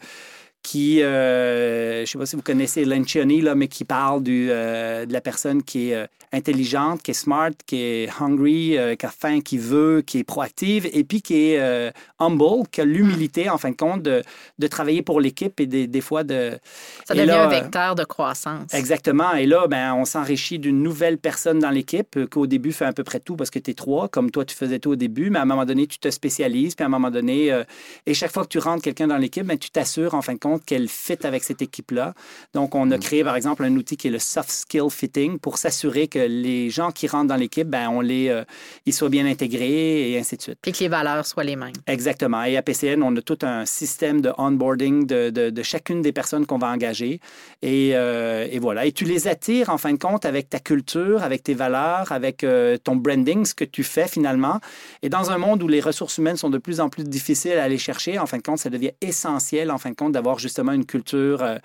qui, 0.63 1.03
euh, 1.03 1.97
je 1.97 2.01
ne 2.01 2.07
sais 2.07 2.19
pas 2.19 2.27
si 2.27 2.37
vous 2.37 2.43
connaissez 2.43 2.85
Lencioni, 2.85 3.41
là, 3.41 3.55
mais 3.55 3.69
qui 3.69 3.85
parle 3.85 4.23
du, 4.23 4.49
euh, 4.51 5.07
de 5.07 5.13
la 5.13 5.21
personne 5.21 5.63
qui 5.63 5.91
est 5.91 5.95
euh, 5.95 6.07
intelligente, 6.33 7.03
qui 7.03 7.13
est 7.13 7.15
smart, 7.15 7.53
qui 7.67 7.77
est 7.81 8.11
hungry, 8.21 8.77
qui 8.99 9.07
a 9.07 9.09
faim, 9.09 9.41
qui 9.41 9.57
veut, 9.57 10.03
qui 10.03 10.19
est 10.19 10.25
proactive, 10.25 10.87
et 10.93 11.03
puis 11.03 11.23
qui 11.23 11.53
est 11.53 11.93
humble, 12.19 12.67
qui 12.71 12.83
a 12.83 12.85
l'humilité, 12.85 13.49
en 13.49 13.57
fin 13.57 13.71
de 13.71 13.77
compte, 13.77 14.03
de, 14.03 14.23
de 14.59 14.67
travailler 14.67 15.01
pour 15.01 15.23
l'équipe 15.23 15.59
et 15.59 15.67
des, 15.67 15.87
des 15.87 16.01
fois 16.03 16.25
de... 16.25 16.59
Ça 17.07 17.15
devient 17.15 17.29
là, 17.29 17.47
un 17.47 17.49
vecteur 17.49 17.95
de 17.95 18.05
croissance. 18.05 18.75
Exactement. 18.75 19.33
Et 19.33 19.47
là, 19.47 19.69
ben, 19.69 19.95
on 19.95 20.05
s'enrichit 20.05 20.59
d'une 20.59 20.83
nouvelle 20.83 21.17
personne 21.17 21.61
dans 21.61 21.71
l'équipe 21.71 22.19
euh, 22.19 22.27
qu'au 22.27 22.47
début 22.47 22.73
fait 22.73 22.85
à 22.85 22.93
peu 22.93 23.05
près 23.05 23.21
tout 23.21 23.37
parce 23.37 23.49
que 23.49 23.59
tu 23.59 23.71
es 23.71 23.75
trois, 23.75 24.09
comme 24.09 24.31
toi, 24.31 24.45
tu 24.45 24.55
faisais 24.55 24.79
tout 24.81 24.91
au 24.91 24.97
début, 24.97 25.31
mais 25.31 25.39
à 25.39 25.43
un 25.43 25.47
moment 25.47 25.65
donné, 25.65 25.87
tu 25.87 25.99
te 25.99 26.11
spécialises, 26.11 26.75
puis 26.75 26.83
à 26.83 26.87
un 26.87 26.91
moment 26.91 27.11
donné, 27.11 27.59
et 28.05 28.13
chaque 28.13 28.33
fois 28.33 28.43
que 28.43 28.49
tu 28.49 28.59
rentres 28.59 28.83
quelqu'un 28.83 29.07
dans 29.07 29.17
l'équipe, 29.17 29.47
ben, 29.47 29.57
tu 29.57 29.71
t'assures, 29.71 30.13
en 30.15 30.21
fin 30.21 30.35
de 30.35 30.39
compte, 30.39 30.48
qu'elle 30.57 30.89
fit 30.89 31.19
avec 31.25 31.45
cette 31.45 31.61
équipe-là. 31.61 32.15
Donc, 32.55 32.75
on 32.75 32.91
a 32.91 32.97
créé, 32.97 33.23
par 33.23 33.37
exemple, 33.37 33.65
un 33.65 33.77
outil 33.77 33.99
qui 33.99 34.09
est 34.09 34.11
le 34.11 34.19
Soft 34.19 34.51
Skill 34.51 34.89
Fitting 34.89 35.39
pour 35.39 35.59
s'assurer 35.59 36.09
que 36.09 36.19
les 36.21 36.71
gens 36.71 36.91
qui 36.93 37.07
rentrent 37.09 37.27
dans 37.29 37.37
l'équipe, 37.37 37.69
ben, 37.69 37.91
on 37.91 38.01
les, 38.01 38.29
euh, 38.29 38.45
ils 38.87 38.95
soient 38.95 39.11
bien 39.11 39.27
intégrés 39.27 40.11
et 40.11 40.19
ainsi 40.19 40.37
de 40.39 40.43
suite. 40.43 40.59
Puis 40.63 40.73
que 40.73 40.79
les 40.79 40.89
valeurs 40.89 41.27
soient 41.27 41.45
les 41.45 41.57
mêmes. 41.57 41.73
Exactement. 41.87 42.43
Et 42.45 42.57
à 42.57 42.63
PCN, 42.63 43.03
on 43.03 43.15
a 43.17 43.21
tout 43.21 43.39
un 43.43 43.67
système 43.67 44.23
de 44.23 44.33
onboarding 44.39 45.05
de, 45.07 45.29
de- 45.29 45.51
de 45.51 45.63
chacune 45.63 46.01
des 46.01 46.13
personnes 46.13 46.47
qu'on 46.47 46.59
va 46.59 46.69
engager. 46.69 47.21
Et, 47.61 47.91
euh, 47.95 48.47
et 48.51 48.59
voilà. 48.59 48.87
Et 48.87 48.93
tu 48.93 49.05
les 49.05 49.29
attires, 49.29 49.69
en 49.69 49.77
fin 49.79 49.93
de 49.93 49.99
compte, 49.99 50.25
avec 50.25 50.49
ta 50.49 50.61
culture, 50.61 51.23
avec 51.23 51.43
tes 51.43 51.55
valeurs, 51.55 52.13
avec 52.13 52.45
euh, 52.45 52.77
ton 52.79 52.97
branding, 52.97 53.45
ce 53.45 53.55
que 53.55 53.65
tu 53.65 53.83
fais 53.85 54.07
finalement. 54.09 54.61
Et 55.03 55.09
dans 55.09 55.31
un 55.31 55.39
monde 55.39 55.63
où 55.63 55.69
les 55.69 55.81
ressources 55.81 56.19
humaines 56.19 56.37
sont 56.37 56.51
de 56.51 56.59
plus 56.59 56.81
en 56.81 56.89
plus 56.89 57.05
difficiles 57.05 57.53
à 57.59 57.65
aller 57.65 57.79
chercher, 57.79 58.19
en 58.19 58.27
fin 58.27 58.37
de 58.39 58.43
compte, 58.43 58.59
ça 58.59 58.71
devient 58.71 58.93
essentiel, 59.01 59.71
en 59.71 59.79
fin 59.79 59.91
de 59.91 59.95
compte, 59.97 60.13
d'avoir 60.13 60.38
justement 60.39 60.73
une 60.73 60.87
culture 60.87 61.43
euh, 61.43 61.59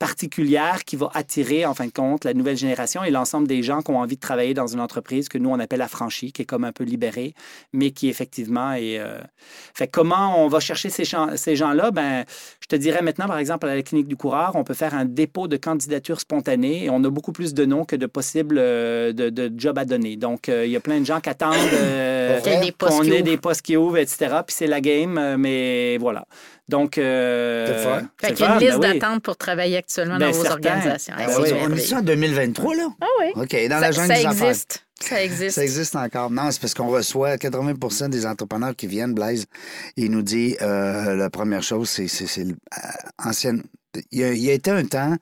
particulière 0.00 0.84
qui 0.86 0.96
va 0.96 1.10
attirer, 1.12 1.66
en 1.66 1.74
fin 1.74 1.84
de 1.84 1.92
compte, 1.92 2.24
la 2.24 2.32
nouvelle 2.32 2.56
génération 2.56 3.04
et 3.04 3.10
l'ensemble 3.10 3.46
des 3.46 3.62
gens 3.62 3.82
qui 3.82 3.90
ont 3.90 3.98
envie 3.98 4.16
de 4.16 4.20
travailler 4.20 4.54
dans 4.54 4.66
une 4.66 4.80
entreprise 4.80 5.28
que 5.28 5.36
nous, 5.36 5.50
on 5.50 5.58
appelle 5.60 5.82
affranchie, 5.82 6.32
qui 6.32 6.42
est 6.42 6.44
comme 6.46 6.64
un 6.64 6.72
peu 6.72 6.84
libérée, 6.84 7.34
mais 7.74 7.90
qui 7.90 8.08
effectivement 8.08 8.72
est... 8.72 8.98
euh, 8.98 9.20
Fait 9.74 9.88
comment 9.88 10.42
on 10.42 10.48
va 10.48 10.58
chercher 10.58 10.88
ces, 10.88 11.04
ces 11.36 11.54
gens-là? 11.54 11.90
Ben, 11.90 12.24
je 12.62 12.66
te 12.66 12.76
dirais 12.76 13.02
maintenant, 13.02 13.26
par 13.26 13.36
exemple, 13.36 13.68
à 13.68 13.76
la 13.76 13.82
clinique 13.82 14.08
du 14.08 14.16
coureur, 14.16 14.52
on 14.54 14.64
peut 14.64 14.72
faire 14.72 14.94
un 14.94 15.04
dépôt 15.04 15.48
de 15.48 15.58
candidature 15.58 16.18
spontanée 16.18 16.84
et 16.84 16.90
on 16.90 17.04
a 17.04 17.10
beaucoup 17.10 17.32
plus 17.32 17.52
de 17.52 17.66
noms 17.66 17.84
que 17.84 17.94
de 17.94 18.06
possibles 18.06 18.56
euh, 18.58 19.12
de, 19.12 19.52
jobs 19.54 19.76
à 19.76 19.84
donner. 19.84 20.16
Donc, 20.16 20.48
il 20.48 20.70
y 20.70 20.76
a 20.76 20.80
plein 20.80 20.98
de 20.98 21.04
gens 21.04 21.20
qui 21.20 21.28
attendent 21.28 21.56
euh, 22.36 22.40
Il 22.46 22.52
y 22.52 22.56
a 22.56 22.60
des 22.60 22.72
postes 22.72 22.92
qu'on 22.98 23.02
qui 23.02 23.10
ait 23.10 23.14
ouvrent. 23.14 23.24
des 23.24 23.36
postes 23.36 23.62
qui 23.62 23.76
ouvrent, 23.76 23.98
etc. 23.98 24.36
Puis 24.46 24.56
c'est 24.56 24.66
la 24.66 24.80
game, 24.80 25.18
euh, 25.18 25.36
mais 25.38 25.96
voilà. 25.98 26.24
Donc, 26.68 26.98
euh. 26.98 28.00
Fait 28.20 28.32
qu'il 28.32 28.44
y 28.46 28.48
a 28.48 28.54
une 28.54 28.60
fun, 28.60 28.66
liste 28.66 28.78
ben 28.78 28.92
oui. 28.92 28.98
d'attente 29.00 29.22
pour 29.22 29.36
travailler 29.36 29.76
actuellement 29.76 30.18
Ben, 30.18 30.30
dans 30.30 30.38
vos 30.38 30.46
organisations. 30.46 31.14
Ben 31.18 31.28
oui. 31.40 31.50
on 31.62 31.72
est 31.74 31.78
ça 31.80 31.98
en 31.98 32.02
2023, 32.02 32.74
là? 32.76 32.88
Ah 33.00 33.06
oui. 33.20 33.32
OK, 33.42 33.68
dans 33.68 33.78
la 33.80 33.92
Ça, 33.92 33.92
jungle 33.92 34.08
ça 34.08 34.14
des 34.20 34.26
affaires. 34.26 34.48
existe. 34.50 34.86
Ça 35.02 35.24
existe. 35.24 35.54
Ça 35.56 35.62
existe 35.64 35.96
encore. 35.96 36.30
Non, 36.30 36.50
c'est 36.50 36.60
parce 36.60 36.74
qu'on 36.74 36.88
reçoit 36.88 37.36
80% 37.38 38.08
des 38.10 38.26
entrepreneurs 38.26 38.76
qui 38.76 38.86
viennent, 38.86 39.14
Blaise, 39.14 39.46
et 39.96 40.02
il 40.04 40.10
nous 40.10 40.22
dit 40.22 40.56
euh, 40.60 41.16
la 41.16 41.30
première 41.30 41.62
chose, 41.62 41.88
c'est 41.88 42.06
c'est- 42.06 42.26
c'est 42.26 42.44
le- 42.44 42.50
euh, 42.54 42.88
ancienne. 43.24 43.62
Il 44.12 44.20
y, 44.20 44.24
a, 44.24 44.32
il 44.32 44.38
y 44.44 44.50
a 44.50 44.52
été 44.52 44.70
un 44.70 44.84
temps 44.84 45.16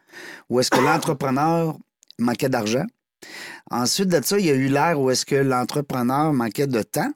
où 0.51 0.61
est-ce 0.61 0.71
que 0.71 0.81
l'entrepreneur 0.81 1.77
manquait 2.19 2.49
d'argent. 2.51 2.85
Ensuite 3.71 4.09
de 4.09 4.21
ça, 4.25 4.39
il 4.39 4.47
y 4.47 4.51
a 4.51 4.55
eu 4.55 4.69
l'ère 4.69 5.01
où 5.01 5.11
est-ce 5.11 5.27
que 5.27 5.35
l'entrepreneur 5.37 6.33
manquait 6.33 6.67
de 6.67 6.83
temps. 6.83 7.13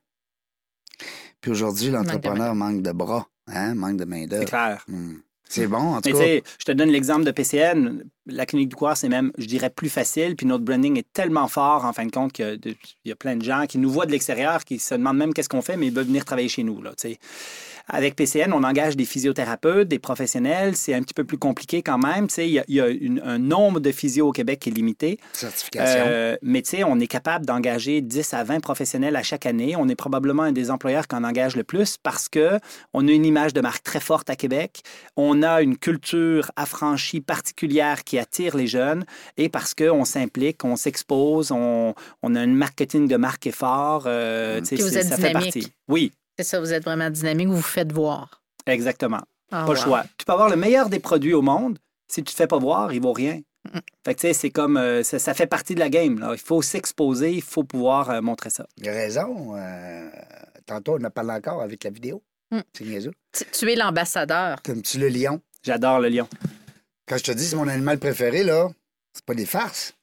Puis 1.41 1.51
aujourd'hui, 1.51 1.91
l'entrepreneur 1.91 2.55
manque 2.55 2.83
de 2.83 2.93
bras, 2.93 3.27
hein, 3.49 3.75
manque 3.75 3.97
de 3.97 4.05
C'est 4.05 4.09
main-d'œuvre. 4.11 4.45
clair. 4.45 4.85
Hmm. 4.89 5.15
C'est 5.49 5.67
bon, 5.67 5.97
en 5.97 6.01
tout 6.01 6.11
Mais 6.17 6.41
cas. 6.41 6.49
je 6.61 6.65
te 6.65 6.73
donne 6.73 6.89
l'exemple 6.91 7.25
de 7.25 7.31
PCN. 7.31 8.05
La 8.27 8.47
clinique 8.47 8.69
du 8.69 8.77
coureur, 8.77 8.97
c'est 8.97 9.09
même, 9.09 9.33
je 9.37 9.47
dirais, 9.47 9.71
plus 9.71 9.89
facile. 9.89 10.37
Puis 10.37 10.47
notre 10.47 10.65
branding 10.65 10.97
est 10.99 11.13
tellement 11.13 11.49
fort, 11.49 11.85
en 11.85 11.93
fin 11.93 12.07
de 12.07 12.11
compte, 12.13 12.33
qu'il 12.33 12.59
y 13.05 13.11
a 13.13 13.17
plein 13.17 13.37
de 13.37 13.43
gens 13.43 13.67
qui 13.67 13.79
nous 13.79 13.91
voient 13.91 14.07
de 14.07 14.13
l'extérieur, 14.13 14.65
qui 14.65 14.79
se 14.79 14.95
demandent 14.95 15.17
même 15.17 15.35
qu'est-ce 15.35 15.49
qu'on 15.49 15.63
fait, 15.63 15.77
mais 15.77 15.89
ils 15.89 15.93
veulent 15.93 16.07
venir 16.07 16.25
travailler 16.25 16.49
chez 16.49 16.63
nous. 16.63 16.81
Là. 16.83 16.93
Avec 17.89 18.15
PCN, 18.15 18.53
on 18.53 18.63
engage 18.63 18.97
des 18.97 19.05
physiothérapeutes, 19.05 19.89
des 19.89 19.99
professionnels. 19.99 20.77
C'est 20.77 20.95
un 20.95 21.03
petit 21.03 21.15
peu 21.15 21.25
plus 21.25 21.37
compliqué 21.37 21.83
quand 21.83 21.99
même. 21.99 22.29
Il 22.39 22.45
y 22.47 22.61
a, 22.61 22.65
y 22.69 22.81
a 22.81 22.87
une- 22.89 23.21
un 23.25 23.39
nombre 23.39 23.81
de 23.81 23.91
physios 23.91 24.29
au 24.29 24.33
Québec 24.33 24.61
qui 24.61 24.69
est 24.71 24.73
limité. 24.73 25.19
Certification. 25.33 26.05
Euh, 26.07 26.37
mais 26.43 26.63
on 26.87 27.01
est 27.01 27.09
capable 27.09 27.45
d'engager 27.45 28.01
10 28.01 28.35
à 28.35 28.45
20 28.45 28.61
professionnels 28.61 29.17
à 29.17 29.25
chaque 29.25 29.47
année. 29.47 29.75
On 29.77 29.89
est 29.89 29.97
probablement 29.97 30.45
un 30.45 30.53
des 30.53 30.71
employeurs 30.71 31.09
qui 31.09 31.17
en 31.17 31.25
engage 31.25 31.57
le 31.57 31.65
plus 31.65 31.97
parce 32.01 32.29
que 32.29 32.61
on 32.95 33.09
a 33.09 33.11
une 33.11 33.25
image 33.27 33.53
de 33.53 33.61
marque 33.61 33.83
très 33.83 34.01
forte 34.01 34.31
à 34.31 34.37
Québec. 34.37 34.83
On 35.17 35.43
a 35.43 35.61
une 35.61 35.77
culture 35.77 36.53
affranchie 36.55 37.21
particulière 37.21 38.05
qui 38.05 38.12
attire 38.19 38.57
les 38.57 38.67
jeunes 38.67 39.05
et 39.37 39.49
parce 39.49 39.75
qu'on 39.75 40.05
s'implique, 40.05 40.65
on 40.65 40.77
s'expose, 40.77 41.51
on, 41.53 41.95
on 42.23 42.35
a 42.35 42.41
un 42.41 42.47
marketing 42.47 43.09
de 43.09 43.17
marque 43.17 43.43
qui 43.43 43.49
est 43.51 43.53
fort. 43.53 44.05
euh, 44.07 44.61
Puis 44.61 44.77
vous 44.77 44.89
c'est- 44.89 44.97
êtes 45.01 45.07
ça 45.07 45.17
fait 45.17 45.29
dynamique. 45.29 45.55
partie. 45.55 45.73
Oui, 45.89 46.13
C'est 46.39 46.45
ça, 46.45 46.61
vous 46.61 46.73
êtes 46.73 46.85
vraiment 46.85 47.11
dynamique, 47.11 47.49
vous 47.49 47.57
vous 47.57 47.63
faites 47.63 47.93
voir. 47.93 48.43
exactement. 48.67 49.21
Ah, 49.51 49.65
pas 49.67 49.75
le 49.75 49.79
wow. 49.79 49.85
choix. 49.85 50.05
Tu 50.17 50.25
peux 50.25 50.33
avoir 50.33 50.49
le 50.49 50.57
meilleur 50.57 50.89
des 50.89 50.99
produits 50.99 51.35
au 51.35 51.43
monde. 51.43 51.79
Si 52.09 52.23
tu 52.25 52.33
te 52.33 52.37
fais 52.37 52.47
pas 52.47 52.59
voir, 52.59 52.93
il 52.95 53.03
vaut 53.03 53.13
rien. 53.13 53.41
Mm. 53.73 53.79
Fait 54.05 54.15
que 54.15 54.21
tu 54.21 54.27
sais, 54.29 54.33
c'est 54.33 54.51
comme 54.51 54.77
euh, 54.79 55.03
ça, 55.03 55.19
ça 55.19 55.35
fait 55.35 55.47
partie 55.47 55.75
de 55.75 55.81
la 55.81 55.89
game. 55.91 56.19
Là. 56.19 56.31
Il 56.33 56.39
faut 56.39 56.63
s'exposer, 56.63 57.33
il 57.33 57.43
faut 57.43 57.63
pouvoir 57.65 58.09
euh, 58.11 58.21
montrer 58.23 58.49
ça. 58.51 58.67
Il 58.79 58.89
a 58.89 58.93
raison. 58.93 59.55
euh, 59.57 60.09
tantôt, 60.67 60.97
on 60.99 61.05
a 61.05 61.11
parlé 61.11 61.33
encore 61.33 61.61
avec 61.63 61.85
la 61.85 61.91
vidéo. 61.91 62.23
Hmm. 62.51 62.61
C'est 62.73 62.85
niaiseux. 62.85 63.13
Tu, 63.33 63.45
tu 63.53 63.71
es 63.71 63.77
l'ambassadeur. 63.77 64.63
Comme 64.63 64.81
tu 64.83 64.99
le 64.99 65.09
lion. 65.09 65.41
J'adore 65.63 66.01
le 66.01 66.09
lion. 66.09 66.27
Quand 67.13 67.19
je 67.19 67.25
te 67.25 67.33
dis 67.33 67.45
c'est 67.45 67.57
mon 67.57 67.69
animal 67.69 67.99
préféré, 67.99 68.43
là, 68.43 68.71
c'est 69.13 69.27
pas 69.27 69.35
des 69.35 69.45
farces. 69.45 69.95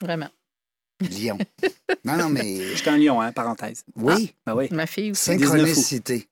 Vraiment. 0.00 0.28
Lion. 1.00 1.36
non, 2.04 2.16
non, 2.16 2.28
mais 2.28 2.60
Je 2.68 2.76
suis 2.76 2.88
un 2.88 2.96
lion, 2.96 3.20
hein, 3.20 3.32
parenthèse. 3.32 3.84
oui, 3.96 4.32
Ben 4.46 4.54
oui. 4.54 4.68
Ma 4.70 4.86
fille 4.86 5.10
aussi. 5.10 5.24
synchronicité. 5.24 6.28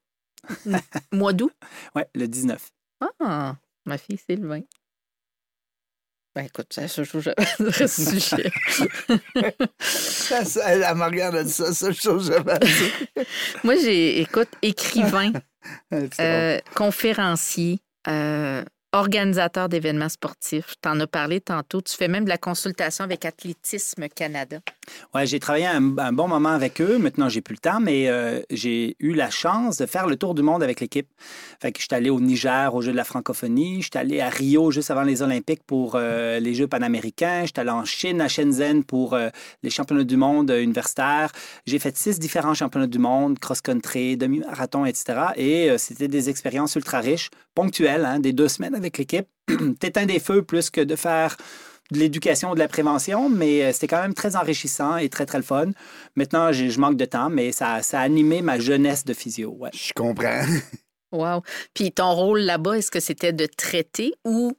Mois 1.10 1.32
d'août. 1.32 1.52
Ouais, 1.96 2.06
le 2.14 2.28
19. 2.28 2.70
Ah, 3.18 3.56
ma 3.84 3.98
fille 3.98 4.16
Sylvain. 4.16 4.60
Ben 6.36 6.44
écoute, 6.44 6.72
ça 6.72 6.86
se 6.86 7.02
joue 7.02 7.20
jamais 7.20 7.34
à 7.58 7.88
ce 7.88 7.88
sujet. 7.88 8.52
Ça, 9.80 10.44
ça, 10.44 10.72
elle, 10.72 10.96
me 10.96 11.04
regarde, 11.04 11.34
elle 11.34 11.46
dit 11.46 11.52
ça, 11.52 11.74
ça, 11.74 11.90
je. 11.90 13.64
Moi, 13.64 13.74
j'ai, 13.74 14.20
écoute, 14.20 14.50
écrivain, 14.62 15.32
C'est 15.90 16.20
euh, 16.20 16.60
conférencier, 16.76 17.80
euh, 18.06 18.64
organisateur 18.92 19.68
d'événements 19.68 20.08
sportifs. 20.08 20.74
Tu 20.82 20.88
en 20.88 21.00
as 21.00 21.06
parlé 21.06 21.40
tantôt. 21.40 21.80
Tu 21.80 21.94
fais 21.94 22.08
même 22.08 22.24
de 22.24 22.28
la 22.28 22.38
consultation 22.38 23.04
avec 23.04 23.24
Athlétisme 23.24 24.08
Canada. 24.08 24.60
Ouais, 25.14 25.26
j'ai 25.26 25.38
travaillé 25.40 25.66
un, 25.66 25.80
bon 25.80 26.28
moment 26.28 26.50
avec 26.50 26.80
eux. 26.80 26.98
Maintenant, 26.98 27.28
j'ai 27.28 27.40
plus 27.40 27.54
le 27.54 27.58
temps, 27.60 27.80
mais 27.80 28.08
euh, 28.08 28.40
j'ai 28.50 28.96
eu 29.00 29.12
la 29.12 29.30
chance 29.30 29.78
de 29.78 29.86
faire 29.86 30.06
le 30.06 30.16
tour 30.16 30.34
du 30.34 30.42
monde 30.42 30.62
avec 30.62 30.80
l'équipe. 30.80 31.08
Fait 31.60 31.72
que 31.72 31.78
je 31.80 31.86
suis 31.86 31.94
allé 31.94 32.10
au 32.10 32.20
Niger 32.20 32.74
aux 32.74 32.82
Jeux 32.82 32.92
de 32.92 32.96
la 32.96 33.04
francophonie. 33.04 33.82
Je 33.82 33.88
suis 33.90 33.98
allé 33.98 34.20
à 34.20 34.28
Rio 34.28 34.70
juste 34.70 34.90
avant 34.90 35.02
les 35.02 35.22
Olympiques 35.22 35.62
pour 35.66 35.92
euh, 35.94 36.40
les 36.40 36.54
Jeux 36.54 36.66
panaméricains. 36.66 37.42
Je 37.42 37.46
suis 37.46 37.60
allé 37.60 37.70
en 37.70 37.84
Chine, 37.84 38.20
à 38.20 38.28
Shenzhen 38.28 38.84
pour 38.84 39.14
euh, 39.14 39.28
les 39.62 39.70
championnats 39.70 40.04
du 40.04 40.16
monde 40.16 40.50
universitaires. 40.50 41.32
J'ai 41.66 41.78
fait 41.78 41.96
six 41.96 42.18
différents 42.18 42.54
championnats 42.54 42.86
du 42.86 42.98
monde, 42.98 43.38
cross-country, 43.38 44.16
demi-marathon, 44.16 44.84
etc. 44.84 45.20
Et 45.36 45.70
c'était 45.78 46.08
des 46.08 46.30
expériences 46.30 46.74
ultra 46.76 47.00
riches, 47.00 47.30
ponctuelles, 47.54 48.04
hein, 48.04 48.20
des 48.20 48.32
deux 48.32 48.48
semaines 48.48 48.74
avec 48.74 48.98
l'équipe. 48.98 49.26
T'éteins 49.80 50.06
des 50.06 50.20
feux 50.20 50.42
plus 50.42 50.70
que 50.70 50.80
de 50.80 50.96
faire 50.96 51.36
de 51.92 51.98
l'éducation, 51.98 52.54
de 52.54 52.58
la 52.58 52.68
prévention, 52.68 53.28
mais 53.30 53.62
euh, 53.64 53.72
c'était 53.72 53.86
quand 53.88 54.02
même 54.02 54.14
très 54.14 54.36
enrichissant 54.36 54.96
et 54.96 55.08
très, 55.08 55.24
très 55.26 55.38
le 55.38 55.44
fun. 55.44 55.66
Maintenant, 56.16 56.52
j'ai- 56.52 56.70
je 56.70 56.78
manque 56.80 56.96
de 56.96 57.04
temps, 57.04 57.30
mais 57.30 57.52
ça, 57.52 57.82
ça 57.82 58.00
a 58.00 58.02
animé 58.02 58.42
ma 58.42 58.58
jeunesse 58.58 59.04
de 59.04 59.14
physio. 59.14 59.50
Ouais. 59.58 59.70
Je 59.74 59.92
comprends. 59.94 60.40
Wow. 61.10 61.40
Puis 61.72 61.90
ton 61.90 62.12
rôle 62.12 62.40
là-bas, 62.40 62.76
est-ce 62.76 62.90
que 62.90 63.00
c'était 63.00 63.32
de 63.32 63.46
traiter 63.46 64.12
ou 64.26 64.52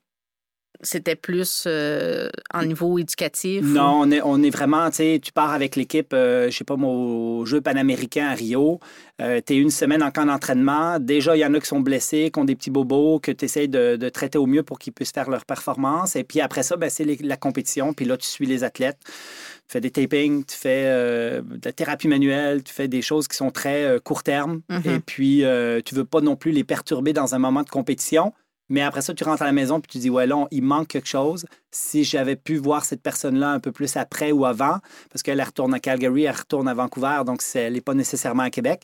c'était 0.82 1.16
plus 1.16 1.66
euh, 1.68 2.30
en 2.54 2.64
niveau 2.64 2.98
éducatif? 2.98 3.64
ou- 3.64 3.68
Non, 3.68 4.02
on 4.02 4.12
est, 4.12 4.22
on 4.24 4.42
est 4.44 4.50
vraiment, 4.50 4.90
tu 4.90 4.98
sais, 4.98 5.20
tu 5.24 5.32
pars 5.32 5.52
avec 5.52 5.76
l'équipe, 5.76 6.14
euh, 6.14 6.50
je 6.50 6.58
sais 6.58 6.64
pas 6.64 6.76
moi, 6.78 6.92
aux 6.92 7.46
Jeux 7.46 7.62
panaméricains 7.62 8.28
à 8.28 8.34
Rio. 8.34 8.80
tu 9.20 9.26
es 9.26 9.58
une 9.58 9.72
semaine 9.72 10.02
en 10.02 10.12
camp 10.12 10.26
d'entraînement. 10.26 11.00
Déjà, 11.00 11.36
il 11.36 11.40
y 11.40 11.46
en 11.46 11.54
a 11.54 11.60
qui 11.60 11.68
sont 11.68 11.82
blessés, 11.82 12.32
qui 12.34 12.40
ont 12.40 12.46
des 12.46 12.56
petits 12.56 12.70
bobos, 12.72 13.20
que 13.20 13.32
tu 13.32 13.46
essaies 13.46 13.68
de, 13.68 13.96
de 13.98 14.10
traiter 14.10 14.38
au 14.38 14.46
mieux 14.46 14.64
pour 14.64 14.80
qu'ils 14.80 14.94
puissent 14.94 15.12
faire 15.12 15.30
leur 15.30 15.46
performance. 15.46 16.16
Et 16.16 16.24
puis 16.24 16.40
après 16.42 16.64
ça, 16.64 16.78
ben, 16.78 16.90
c'est 16.90 17.04
la 17.22 17.38
compétition. 17.38 17.94
Puis 17.94 18.06
là, 18.06 18.16
tu 18.18 18.28
suis 18.28 18.46
les 18.46 18.64
athlètes. 18.64 19.00
Tu 19.06 19.74
fais 19.74 19.82
des 19.82 19.92
tapings, 19.92 20.46
tu 20.46 20.56
fais 20.56 20.84
euh, 20.88 21.42
de 21.42 21.60
la 21.64 21.72
thérapie 21.74 22.08
manuelle, 22.08 22.64
tu 22.64 22.74
fais 22.74 22.88
des 22.88 23.02
choses 23.04 23.28
qui 23.28 23.36
sont 23.38 23.52
très 23.52 23.84
euh, 23.84 24.00
court 24.00 24.24
terme. 24.24 24.62
Mhm. 24.70 24.82
Et 24.96 25.00
puis, 25.00 25.44
euh, 25.44 25.82
tu 25.86 25.94
veux 25.94 26.06
pas 26.06 26.22
non 26.22 26.36
plus 26.36 26.52
les 26.52 26.64
perturber 26.64 27.14
dans 27.14 27.36
un 27.36 27.40
moment 27.40 27.62
de 27.64 27.70
compétition. 27.70 28.34
Mais 28.70 28.82
après 28.82 29.02
ça, 29.02 29.14
tu 29.14 29.24
rentres 29.24 29.42
à 29.42 29.46
la 29.46 29.52
maison 29.52 29.80
puis 29.80 29.90
tu 29.92 29.98
dis, 29.98 30.10
ouais, 30.10 30.28
là, 30.28 30.48
il 30.52 30.64
manque 30.64 30.88
quelque 30.88 31.08
chose. 31.08 31.46
Si 31.72 32.04
j'avais 32.04 32.36
pu 32.36 32.58
voir 32.58 32.86
cette 32.86 33.02
personne-là 33.02 33.52
un 33.52 33.60
peu 33.60 33.72
plus 33.72 33.98
après 33.98 34.32
ou 34.32 34.46
avant, 34.46 34.80
parce 35.12 35.24
qu'elle 35.24 35.40
elle 35.40 35.46
retourne 35.46 35.74
à 35.74 35.80
Calgary, 35.80 36.24
elle 36.24 36.36
retourne 36.36 36.68
à 36.68 36.74
Vancouver, 36.74 37.22
donc 37.26 37.42
elle 37.56 37.74
n'est 37.74 37.82
pas 37.82 37.94
nécessairement 37.94 38.44
à 38.44 38.50
Québec. 38.50 38.84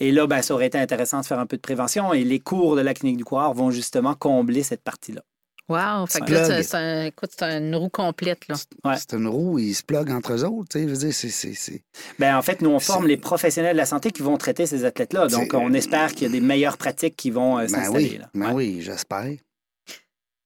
Et 0.00 0.12
là, 0.12 0.26
ben, 0.26 0.42
ça 0.42 0.54
aurait 0.54 0.66
été 0.66 0.78
intéressant 0.78 1.20
de 1.20 1.26
faire 1.26 1.38
un 1.38 1.46
peu 1.46 1.56
de 1.56 1.62
prévention. 1.62 2.12
Et 2.12 2.24
les 2.24 2.40
cours 2.40 2.76
de 2.76 2.80
la 2.80 2.94
clinique 2.94 3.16
du 3.18 3.24
coureur 3.24 3.52
vont 3.54 3.70
justement 3.70 4.14
combler 4.14 4.62
cette 4.62 4.82
partie-là. 4.82 5.22
Wow. 5.68 6.06
Fait 6.06 6.20
que 6.20 6.32
là, 6.32 6.62
c'est- 6.62 6.74
un- 7.42 7.58
une 7.58 7.74
roue 7.74 7.88
complète. 7.88 8.46
Là. 8.48 8.54
Ouais. 8.84 8.96
C'est 8.98 9.14
une 9.14 9.26
roue, 9.26 9.58
ils 9.58 9.74
se 9.74 9.82
pluguent 9.82 10.10
entre 10.10 10.34
eux 10.34 10.44
autres. 10.44 10.68
Tu 10.70 10.78
sais, 10.78 10.84
je 10.84 10.90
veux 10.90 10.98
dire, 10.98 11.14
c'est- 11.14 11.30
c'est. 11.30 11.54
c'est- 11.54 11.82
Ben, 12.18 12.36
en 12.36 12.42
fait, 12.42 12.60
nous, 12.60 12.68
on 12.70 12.80
forme 12.80 13.06
les 13.06 13.16
professionnels 13.16 13.72
de 13.72 13.78
la 13.78 13.86
santé 13.86 14.10
qui 14.10 14.20
vont 14.22 14.36
traiter 14.36 14.66
ces 14.66 14.84
athlètes-là. 14.84 15.28
Donc, 15.28 15.54
on 15.54 15.72
espère 15.72 16.12
qu'il 16.12 16.22
y 16.22 16.26
a 16.26 16.28
des 16.28 16.40
meilleures 16.40 16.76
pratiques 16.76 17.16
qui 17.16 17.30
vont 17.30 17.58
euh, 17.58 17.62
Ben 17.62 17.68
s'installer. 17.68 18.10
oui, 18.10 18.18
là. 18.18 18.28
ben 18.34 18.46
Ouais. 18.48 18.52
oui, 18.52 18.82
j'espère. 18.82 19.32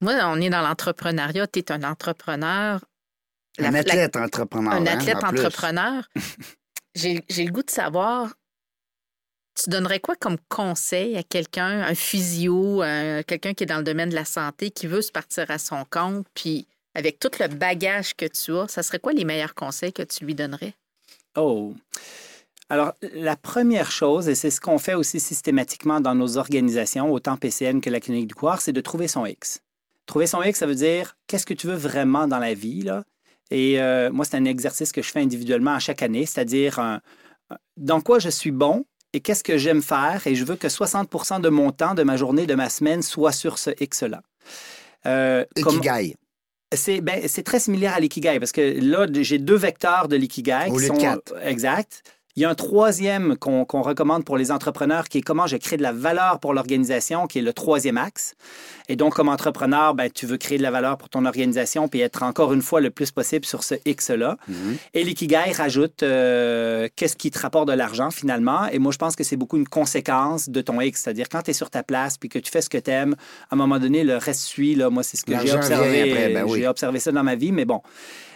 Moi, 0.00 0.14
on 0.26 0.40
est 0.40 0.50
dans 0.50 0.60
l'entrepreneuriat. 0.62 1.46
Tu 1.48 1.58
es 1.58 1.72
un 1.72 1.82
entrepreneur. 1.82 2.84
La- 3.58 3.68
Un 3.68 3.70
la- 3.72 3.78
athlète 3.80 4.14
entrepreneur. 4.16 4.72
un 4.72 4.86
hein, 4.86 4.98
athlète 4.98 5.24
entrepreneur. 5.24 6.08
J'ai 6.94 7.24
j'ai 7.28 7.44
le 7.44 7.50
goût 7.52 7.62
de 7.64 7.70
savoir, 7.70 8.32
tu 9.58 9.70
donnerais 9.70 10.00
quoi 10.00 10.14
comme 10.14 10.36
conseil 10.48 11.16
à 11.16 11.22
quelqu'un, 11.22 11.82
un 11.82 11.94
physio, 11.94 12.82
un- 12.82 13.22
quelqu'un 13.22 13.54
qui 13.54 13.64
est 13.64 13.66
dans 13.66 13.78
le 13.78 13.84
domaine 13.84 14.10
de 14.10 14.14
la 14.14 14.24
santé, 14.24 14.70
qui 14.70 14.86
veut 14.86 15.02
se 15.02 15.10
partir 15.10 15.50
à 15.50 15.58
son 15.58 15.84
compte, 15.90 16.26
puis 16.34 16.66
avec 16.94 17.18
tout 17.18 17.30
le 17.40 17.48
bagage 17.48 18.14
que 18.14 18.26
tu 18.26 18.56
as, 18.56 18.68
ça 18.68 18.82
serait 18.82 18.98
quoi 18.98 19.12
les 19.12 19.24
meilleurs 19.24 19.54
conseils 19.54 19.92
que 19.92 20.02
tu 20.02 20.24
lui 20.24 20.34
donnerais? 20.34 20.74
Oh. 21.36 21.74
Alors, 22.68 22.92
la 23.14 23.36
première 23.36 23.90
chose, 23.90 24.28
et 24.28 24.34
c'est 24.34 24.50
ce 24.50 24.60
qu'on 24.60 24.78
fait 24.78 24.94
aussi 24.94 25.20
systématiquement 25.20 26.00
dans 26.00 26.14
nos 26.14 26.36
organisations, 26.36 27.10
autant 27.12 27.36
PCN 27.36 27.80
que 27.80 27.90
la 27.90 28.00
clinique 28.00 28.26
du 28.26 28.34
coureur, 28.34 28.60
c'est 28.60 28.72
de 28.72 28.80
trouver 28.80 29.08
son 29.08 29.24
X. 29.24 29.60
Trouver 30.06 30.26
son 30.26 30.42
X, 30.42 30.58
ça 30.58 30.66
veut 30.66 30.74
dire 30.74 31.16
qu'est-ce 31.26 31.46
que 31.46 31.54
tu 31.54 31.66
veux 31.66 31.76
vraiment 31.76 32.28
dans 32.28 32.38
la 32.38 32.54
vie. 32.54 32.84
Et 33.50 33.80
euh, 33.80 34.10
moi, 34.10 34.24
c'est 34.24 34.36
un 34.36 34.44
exercice 34.44 34.92
que 34.92 35.02
je 35.02 35.10
fais 35.10 35.20
individuellement 35.20 35.74
à 35.74 35.78
chaque 35.78 36.02
année, 36.02 36.26
c'est-à-dire 36.26 37.00
dans 37.76 38.00
quoi 38.00 38.18
je 38.18 38.28
suis 38.28 38.50
bon 38.50 38.84
et 39.12 39.20
qu'est-ce 39.20 39.42
que 39.44 39.56
j'aime 39.58 39.82
faire? 39.82 40.26
Et 40.26 40.34
je 40.34 40.44
veux 40.44 40.56
que 40.56 40.68
60 40.68 41.40
de 41.42 41.48
mon 41.48 41.70
temps, 41.72 41.94
de 41.94 42.02
ma 42.02 42.16
journée, 42.16 42.46
de 42.46 42.54
ma 42.54 42.68
semaine 42.68 43.02
soit 43.02 43.32
sur 43.32 43.58
ce 43.58 43.70
X-là. 43.80 44.22
Euh, 45.06 45.44
comme- 45.62 45.76
Ikigai. 45.76 46.16
c'est 46.74 47.00
ben, 47.00 47.26
très 47.44 47.60
similaire 47.60 47.94
à 47.94 48.00
l'ikigai 48.00 48.38
parce 48.38 48.52
que 48.52 48.60
là, 48.80 49.06
j'ai 49.12 49.38
deux 49.38 49.56
vecteurs 49.56 50.08
de 50.08 50.16
l'ikigai. 50.16 50.66
Au 50.68 50.74
qui 50.76 50.82
lieu 50.82 50.88
de 50.88 50.94
sont- 50.94 50.98
quatre. 51.00 51.34
Exact. 51.42 52.02
Il 52.38 52.42
y 52.42 52.44
a 52.44 52.50
un 52.50 52.54
troisième 52.54 53.36
qu'on 53.36 53.82
recommande 53.82 54.24
pour 54.24 54.36
les 54.36 54.52
entrepreneurs 54.52 55.08
qui 55.08 55.18
est 55.18 55.22
comment 55.22 55.48
je 55.48 55.56
crée 55.56 55.76
de 55.76 55.82
la 55.82 55.90
valeur 55.90 56.38
pour 56.38 56.54
l'organisation, 56.54 57.26
qui 57.26 57.40
est 57.40 57.42
le 57.42 57.52
troisième 57.52 57.96
axe. 57.96 58.36
Et 58.88 58.94
donc, 58.94 59.14
comme 59.14 59.28
entrepreneur, 59.28 59.92
ben, 59.92 60.08
tu 60.08 60.24
veux 60.24 60.36
créer 60.36 60.56
de 60.56 60.62
la 60.62 60.70
valeur 60.70 60.98
pour 60.98 61.08
ton 61.08 61.24
organisation 61.24 61.88
puis 61.88 61.98
être 61.98 62.22
encore 62.22 62.52
une 62.52 62.62
fois 62.62 62.80
le 62.80 62.90
plus 62.90 63.10
possible 63.10 63.44
sur 63.44 63.64
ce 63.64 63.74
X-là. 63.84 64.36
Mhm. 64.46 64.76
Et 64.94 65.02
l'ikigai 65.02 65.50
rajoute 65.50 66.04
euh, 66.04 66.86
qu'est-ce 66.94 67.16
qui 67.16 67.32
te 67.32 67.40
rapporte 67.40 67.66
de 67.66 67.72
l'argent 67.72 68.12
finalement? 68.12 68.68
Et 68.68 68.78
moi, 68.78 68.92
je 68.92 68.98
pense 68.98 69.16
que 69.16 69.24
c'est 69.24 69.36
beaucoup 69.36 69.56
une 69.56 69.66
conséquence 69.66 70.48
de 70.48 70.60
ton 70.60 70.80
X. 70.80 71.02
C'est-à-dire, 71.02 71.28
quand 71.28 71.42
tu 71.42 71.50
es 71.50 71.54
sur 71.54 71.70
ta 71.70 71.82
place 71.82 72.18
puis 72.18 72.28
que 72.28 72.38
tu 72.38 72.52
fais 72.52 72.62
ce 72.62 72.70
que 72.70 72.78
tu 72.78 72.92
aimes, 72.92 73.16
à 73.50 73.54
un 73.54 73.58
moment 73.58 73.80
donné, 73.80 74.04
le 74.04 74.16
reste 74.16 74.42
suit. 74.42 74.76
Là. 74.76 74.90
Moi, 74.90 75.02
c'est 75.02 75.16
ce 75.16 75.24
que 75.24 75.36
j'ai 75.44 75.52
observé. 75.52 76.32
ben 76.34 76.44
oui. 76.46 76.60
J'ai 76.60 76.68
observé 76.68 77.00
ça 77.00 77.10
dans 77.10 77.24
ma 77.24 77.34
vie, 77.34 77.50
mais 77.50 77.64
bon. 77.64 77.82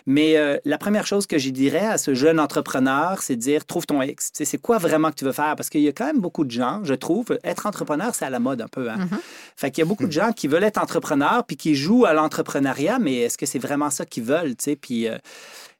Mais 0.06 0.36
euh, 0.36 0.58
la 0.64 0.78
première 0.78 1.06
chose 1.06 1.26
que 1.26 1.38
j'y 1.38 1.52
dirais 1.52 1.86
à 1.86 1.98
ce 1.98 2.14
jeune 2.14 2.40
entrepreneur, 2.40 3.22
c'est 3.22 3.36
de 3.36 3.40
dire 3.40 3.64
trouve 3.64 3.86
ton 3.86 4.02
X. 4.02 4.30
C'est 4.32 4.58
quoi 4.58 4.78
vraiment 4.78 5.10
que 5.10 5.16
tu 5.16 5.24
veux 5.24 5.32
faire? 5.32 5.54
Parce 5.56 5.70
qu'il 5.70 5.82
y 5.82 5.88
a 5.88 5.92
quand 5.92 6.06
même 6.06 6.20
beaucoup 6.20 6.44
de 6.44 6.50
gens, 6.50 6.80
je 6.84 6.94
trouve, 6.94 7.38
être 7.44 7.66
entrepreneur, 7.66 8.14
c'est 8.14 8.24
à 8.24 8.30
la 8.30 8.40
mode 8.40 8.60
un 8.60 8.68
peu. 8.68 8.90
Hein? 8.90 8.96
Mhm. 8.98 9.18
Fait 9.56 9.70
qu'il 9.70 9.82
y 9.82 9.86
a 9.86 9.88
beaucoup 9.88 10.06
de 10.06 10.12
gens 10.12 10.32
qui 10.32 10.48
veulent 10.48 10.64
être 10.64 10.78
entrepreneurs 10.78 11.44
puis 11.44 11.56
qui 11.56 11.74
jouent 11.74 12.04
à 12.04 12.12
l'entrepreneuriat, 12.12 12.98
mais 12.98 13.18
est-ce 13.18 13.38
que 13.38 13.46
c'est 13.46 13.58
vraiment 13.58 13.90
ça 13.90 14.04
qu'ils 14.04 14.24
veulent? 14.24 14.54
Puis, 14.80 15.08
euh, 15.08 15.18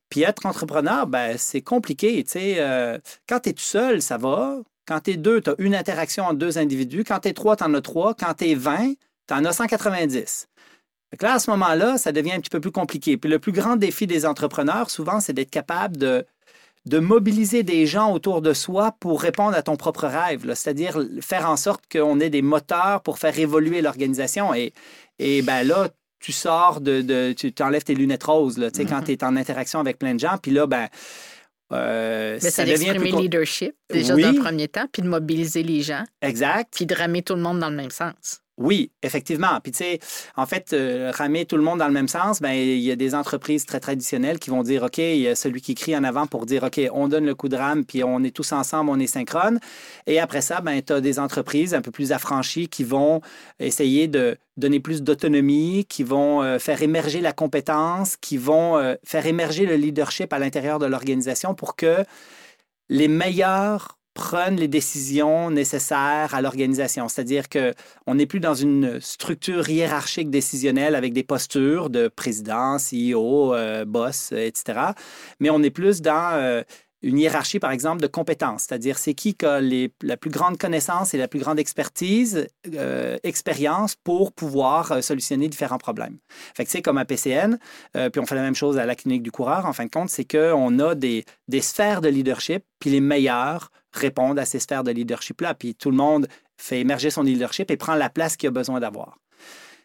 puis 0.09 0.23
être 0.23 0.47
entrepreneur, 0.47 1.07
ben, 1.07 1.37
c'est 1.39 1.63
compliqué. 1.63 2.25
Euh, 2.37 2.99
quand 3.29 3.41
tu 3.41 3.51
es 3.51 3.53
tout 3.53 3.63
seul, 3.63 4.03
ça 4.03 4.19
va. 4.19 4.59
Quand 4.87 5.01
tu 5.01 5.13
es 5.13 5.17
deux, 5.17 5.41
tu 5.41 5.51
as 5.51 5.55
une 5.59 5.75
interaction 5.75 6.25
entre 6.25 6.35
deux 6.35 6.59
individus. 6.59 7.05
Quand 7.05 7.21
tu 7.21 7.29
es 7.29 7.33
trois, 7.33 7.57
tu 7.57 7.65
en 7.65 7.73
as 7.75 7.81
trois. 7.81 8.15
Quand 8.15 8.35
tu 8.35 8.51
es 8.51 8.55
20, 8.55 8.95
tu 9.29 9.35
en 9.35 9.45
as 9.45 9.53
190. 9.53 10.49
Que 11.19 11.27
là, 11.27 11.35
à 11.35 11.39
ce 11.39 11.51
moment-là, 11.51 11.99
ça 11.99 12.11
devient 12.13 12.33
un 12.33 12.41
petit 12.41 12.51
peu 12.51 12.61
plus 12.61 12.71
compliqué. 12.73 13.17
Puis 13.17 13.31
le 13.31 13.39
plus 13.39 13.53
grand 13.53 13.77
défi 13.77 14.07
des 14.07 14.25
entrepreneurs, 14.27 14.89
souvent, 14.91 15.21
c'est 15.21 15.33
d'être 15.35 15.51
capable 15.51 15.97
de, 15.99 16.25
de 16.87 16.99
mobiliser 16.99 17.63
des 17.63 17.87
gens 17.87 18.13
autour 18.13 18.41
de 18.43 18.53
soi 18.55 18.97
pour 18.99 19.21
répondre 19.21 19.55
à 19.57 19.63
ton 19.63 19.77
propre 19.77 20.07
rêve. 20.07 20.45
C'est-à-dire 20.55 20.99
faire 21.21 21.49
en 21.51 21.57
sorte 21.57 21.85
qu'on 21.93 22.19
ait 22.21 22.31
des 22.31 22.43
moteurs 22.43 23.03
pour 23.03 23.19
faire 23.19 23.39
évoluer 23.39 23.83
l'organisation. 23.83 24.55
Et, 24.55 24.73
et 25.19 25.43
ben 25.43 25.65
là, 25.65 25.89
tu 26.19 26.33
sors 26.33 26.81
de. 26.81 27.03
de- 27.03 27.33
tu 27.37 27.53
t'enlèves 27.53 27.83
tes 27.85 27.95
lunettes 27.95 28.23
roses 28.25 28.57
là, 28.57 28.71
tu 28.71 28.79
sais, 28.81 28.87
quand 28.87 29.03
tu 29.03 29.13
es 29.13 29.23
en 29.25 29.37
interaction 29.37 29.81
avec 29.81 29.99
plein 29.99 30.15
de 30.15 30.21
gens. 30.21 30.39
Puis 30.41 30.51
là, 30.53 30.67
ben. 30.67 30.89
euh, 31.73 32.39
Mais 32.43 32.51
ça 32.51 32.65
c'est 32.65 32.71
devient 32.73 32.95
plus. 32.99 33.11
leadership, 33.17 33.75
déjà 33.91 34.15
Oui. 34.15 34.23
d'un 34.23 34.35
premier 34.35 34.69
temps, 34.69 34.87
puis 34.93 35.03
de 35.03 35.09
mobiliser 35.09 35.63
les 35.63 35.81
gens, 35.83 36.05
Exact. 36.21 36.73
puis 36.75 36.87
de 36.87 36.95
ramer 36.95 37.23
tout 37.23 37.35
le 37.35 37.41
monde 37.41 37.59
dans 37.59 37.71
le 37.71 37.77
même 37.77 37.91
sens. 37.91 38.42
Oui, 38.59 38.93
effectivement. 39.03 39.59
Puis, 39.63 39.73
tu 39.73 39.79
sais, 39.79 39.99
en 40.37 40.45
fait, 40.45 40.75
euh, 40.75 41.11
ramer 41.15 41.47
tout 41.47 41.57
le 41.57 41.63
monde 41.63 41.79
dans 41.79 41.87
le 41.87 41.93
même 41.93 42.07
sens, 42.07 42.41
ben, 42.41 42.53
il 42.53 42.81
y 42.81 42.91
a 42.91 42.97
des 42.97 43.15
entreprises 43.15 43.65
très 43.65 43.81
traditionnelles 43.81 44.39
qui 44.39 44.51
vont 44.51 44.63
dire 44.63 44.83
OK, 44.83 44.99
il 44.99 45.21
y 45.21 45.29
a 45.29 45.35
celui 45.35 45.63
qui 45.63 45.75
crie 45.75 45.97
en 45.97 46.05
avant 46.05 46.27
pour 46.27 46.45
dire 46.45 46.63
OK, 46.65 46.79
on 46.93 47.09
donne 47.09 47.25
le 47.25 47.35
coup 47.35 47.49
de 47.49 47.57
rame, 47.57 47.87
puis 47.87 48.05
on 48.05 48.23
est 48.23 48.31
tous 48.31 48.53
ensemble, 48.53 48.91
on 48.91 48.99
est 48.99 49.07
synchrone. 49.07 49.59
Et 50.07 50.21
après 50.21 50.43
ça, 50.43 50.61
ben, 50.61 50.83
tu 50.83 50.93
as 50.93 51.01
des 51.01 51.19
entreprises 51.19 51.73
un 51.75 51.81
peu 51.81 51.91
plus 51.91 52.13
affranchies 52.13 52.69
qui 52.69 52.85
vont 52.85 53.23
essayer 53.59 54.07
de 54.07 54.37
donner 54.59 54.81
plus 54.81 55.03
d'autonomie, 55.03 55.87
qui 55.89 56.03
vont 56.03 56.43
euh, 56.43 56.59
faire 56.59 56.83
émerger 56.83 57.23
la 57.23 57.33
compétence, 57.33 58.17
qui 58.19 58.37
vont 58.37 58.77
euh, 58.77 58.97
faire 59.03 59.27
émerger 59.27 59.65
le 59.65 59.77
leadership 59.77 60.31
à 60.33 60.39
l'intérieur 60.39 60.79
de 60.79 60.85
l'organisation 60.85 61.55
pour 61.55 61.75
que 61.75 62.05
les 62.91 63.09
meilleurs 63.09 63.99
prennent 64.15 64.57
les 64.57 64.69
décisions 64.69 65.51
nécessaires 65.51 66.35
à 66.35 66.43
l'organisation. 66.43 67.09
C'est-à-dire 67.09 67.45
qu'on 67.49 68.15
n'est 68.15 68.27
plus 68.27 68.41
dans 68.41 68.55
une 68.55 69.01
structure 69.01 69.69
hiérarchique 69.69 70.31
décisionnelle 70.31 70.95
avec 70.95 71.13
des 71.13 71.23
postures 71.23 71.91
de 71.91 72.09
président, 72.09 72.77
CEO, 72.77 73.55
euh, 73.55 73.85
boss, 73.85 74.31
euh, 74.33 74.47
etc. 74.47 74.81
Mais 75.41 75.51
on 75.51 75.63
est 75.63 75.71
plus 75.71 76.03
dans 76.03 76.33
euh, 76.35 76.63
une 77.03 77.19
hiérarchie, 77.19 77.59
par 77.59 77.73
exemple, 77.73 78.01
de 78.01 78.07
compétences. 78.07 78.67
C'est-à-dire, 78.69 78.99
c'est 78.99 79.15
qui 79.15 79.37
a 79.45 79.61
la 79.61 80.17
plus 80.17 80.31
grande 80.31 80.57
connaissance 80.59 81.15
et 81.15 81.19
la 81.19 81.27
plus 81.27 81.41
grande 81.41 81.59
expertise, 81.59 82.47
expérience 83.25 83.97
pour 83.97 84.33
pouvoir 84.33 85.03
solutionner 85.03 85.49
différents 85.49 85.79
problèmes. 85.79 86.19
Sais, 86.65 86.81
comme 86.81 86.99
à 86.99 87.05
PCN, 87.05 87.59
puis 87.93 88.21
on 88.21 88.25
fait 88.25 88.37
la 88.37 88.43
même 88.43 88.55
chose 88.55 88.79
à 88.79 88.87
la 88.87 88.95
clinique 88.95 89.25
du 89.25 89.33
coureur, 89.33 89.67
en 89.67 89.73
fin 89.73 89.85
de 89.85 89.91
compte, 89.91 90.11
c'est 90.11 90.25
qu'on 90.25 90.79
a 90.79 90.95
des, 90.95 91.25
des 91.49 91.61
sphères 91.61 92.03
de 92.03 92.09
leadership, 92.09 92.63
puis 92.79 92.91
les 92.91 93.01
meilleurs 93.01 93.73
répondent 93.93 94.39
à 94.39 94.45
ces 94.45 94.59
sphères 94.59 94.85
de 94.85 94.91
leadership-là. 94.91 95.55
Puis 95.55 95.75
tout 95.75 95.91
le 95.91 95.97
monde 95.97 96.27
fait 96.57 96.81
émerger 96.81 97.11
son 97.11 97.23
leadership 97.23 97.71
et 97.71 97.77
prend 97.77 97.95
la 97.95 98.11
place 98.11 98.37
qu'il 98.37 98.49
a 98.49 98.53
besoin 98.53 98.81
d'avoir. 98.81 99.19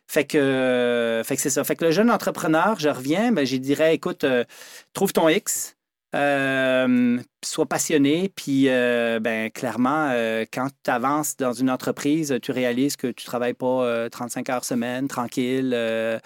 Fait 0.07 0.25
que, 0.25 1.21
fait 1.25 1.35
que 1.35 1.41
c'est 1.41 1.49
ça. 1.49 1.63
Fait 1.63 1.75
que 1.75 1.83
le 1.83 1.91
jeune 1.91 2.09
entrepreneur, 2.09 2.79
je 2.79 2.87
reviens, 2.87 3.31
ben, 3.33 3.45
je 3.45 3.57
dirais, 3.57 3.93
écoute, 3.93 4.23
euh, 4.23 4.45
trouve 4.93 5.11
ton 5.11 5.27
X, 5.27 5.75
euh, 6.15 7.19
sois 7.43 7.65
passionné, 7.65 8.31
puis 8.35 8.69
euh, 8.69 9.19
ben, 9.19 9.49
clairement, 9.51 10.09
euh, 10.11 10.45
quand 10.51 10.67
tu 10.83 10.89
avances 10.91 11.35
dans 11.37 11.53
une 11.53 11.69
entreprise, 11.69 12.37
tu 12.41 12.51
réalises 12.51 12.95
que 12.95 13.07
tu 13.07 13.25
travailles 13.25 13.53
pas 13.53 13.83
euh, 13.85 14.09
35 14.09 14.49
heures 14.49 14.65
semaine, 14.65 15.07
tranquille. 15.07 15.71
euh, 15.73 16.17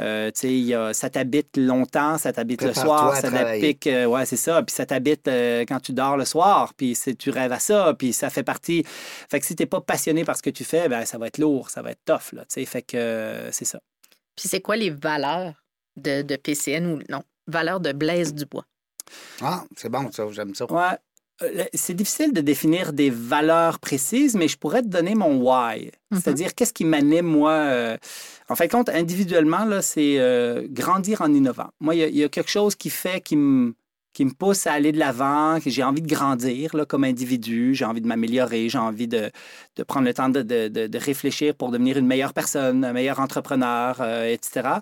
euh, 0.00 0.30
tu 0.30 0.48
y 0.48 0.74
a- 0.74 0.92
ça 0.92 1.10
t'habite 1.10 1.56
longtemps, 1.56 2.18
ça 2.18 2.32
t'habite 2.32 2.60
le 2.62 2.74
soir, 2.74 3.08
à 3.12 3.20
ça 3.20 3.28
t'habite, 3.30 3.86
euh, 3.86 4.04
ouais, 4.06 4.26
c'est 4.26 4.36
ça, 4.36 4.62
puis 4.62 4.74
ça 4.74 4.86
t'habite 4.86 5.26
euh, 5.28 5.60
quand 5.66 5.80
tu 5.80 5.92
dors 5.92 6.16
le 6.16 6.24
soir, 6.24 6.74
puis 6.74 6.94
c'est- 6.94 7.14
tu 7.16 7.30
rêves 7.30 7.52
à 7.52 7.58
ça, 7.58 7.94
puis 7.98 8.12
ça 8.12 8.30
fait 8.30 8.42
partie. 8.42 8.84
Fait 9.30 9.40
que 9.40 9.46
si 9.46 9.56
t'es 9.56 9.66
pas 9.66 9.80
passionné 9.80 10.24
par 10.24 10.36
ce 10.36 10.42
que 10.42 10.50
tu 10.50 10.64
fais, 10.64 10.88
ben, 10.88 11.04
ça 11.04 11.18
va 11.18 11.26
être 11.28 11.38
lourd, 11.38 11.70
ça 11.70 11.82
va 11.82 11.90
être 11.92 12.04
tough, 12.04 12.32
là, 12.32 12.42
tu 12.42 12.46
sais, 12.60 12.64
fait 12.66 12.82
que 12.82 12.96
euh, 12.96 13.50
c'est 13.52 13.64
ça. 13.64 13.80
Puis 14.36 14.48
c'est 14.48 14.60
quoi 14.60 14.76
les 14.76 14.90
valeurs 14.90 15.54
de, 15.96 16.22
de 16.22 16.36
PCN 16.36 16.86
ou 16.86 16.98
non, 17.08 17.22
valeurs 17.46 17.80
de 17.80 17.92
Blaise 17.92 18.32
Dubois? 18.34 18.64
Ah, 19.42 19.64
c'est 19.76 19.88
bon, 19.88 20.10
ça, 20.12 20.24
j'aime 20.30 20.54
ça. 20.54 20.70
Ouais. 20.70 20.96
Euh, 21.42 21.64
C'est 21.72 21.94
difficile 21.94 22.32
de 22.32 22.40
définir 22.42 22.92
des 22.92 23.08
valeurs 23.10 23.78
précises, 23.78 24.34
mais 24.34 24.46
je 24.48 24.58
pourrais 24.58 24.82
te 24.82 24.88
donner 24.88 25.14
mon 25.14 25.36
why. 25.38 25.90
Mhm. 26.10 26.20
C'est-à-dire, 26.20 26.54
qu'est-ce 26.54 26.72
qui 26.72 26.84
m'anime, 26.84 27.26
moi? 27.26 27.52
euh, 27.52 27.96
En 28.48 28.56
fin 28.56 28.66
de 28.66 28.70
compte, 28.70 28.88
individuellement, 28.90 29.64
là, 29.64 29.80
c'est 29.80 30.16
euh, 30.18 30.66
grandir 30.68 31.22
en 31.22 31.32
innovant. 31.32 31.70
Moi, 31.80 31.94
il 31.94 32.14
y 32.14 32.18
y, 32.18 32.24
a 32.24 32.28
quelque 32.28 32.50
chose 32.50 32.74
qui 32.74 32.90
fait, 32.90 33.20
qui 33.22 33.36
me 33.36 33.74
qui 34.12 34.24
me 34.24 34.32
pousse 34.32 34.66
à 34.66 34.72
aller 34.72 34.92
de 34.92 34.98
l'avant, 34.98 35.58
que 35.62 35.70
j'ai 35.70 35.82
envie 35.84 36.02
de 36.02 36.08
grandir 36.08 36.74
là, 36.76 36.84
comme 36.84 37.04
individu, 37.04 37.74
j'ai 37.74 37.84
envie 37.84 38.00
de 38.00 38.06
m'améliorer, 38.06 38.68
j'ai 38.68 38.78
envie 38.78 39.08
de, 39.08 39.30
de 39.76 39.82
prendre 39.82 40.06
le 40.06 40.14
temps 40.14 40.28
de, 40.28 40.42
de- 40.42 40.68
de- 40.68 40.98
réfléchir 40.98 41.54
pour 41.54 41.70
devenir 41.70 41.96
une 41.98 42.06
meilleure 42.06 42.32
personne, 42.34 42.84
un 42.84 42.92
meilleur 42.92 43.20
entrepreneur, 43.20 43.96
euh, 44.00 44.26
etc. 44.26 44.80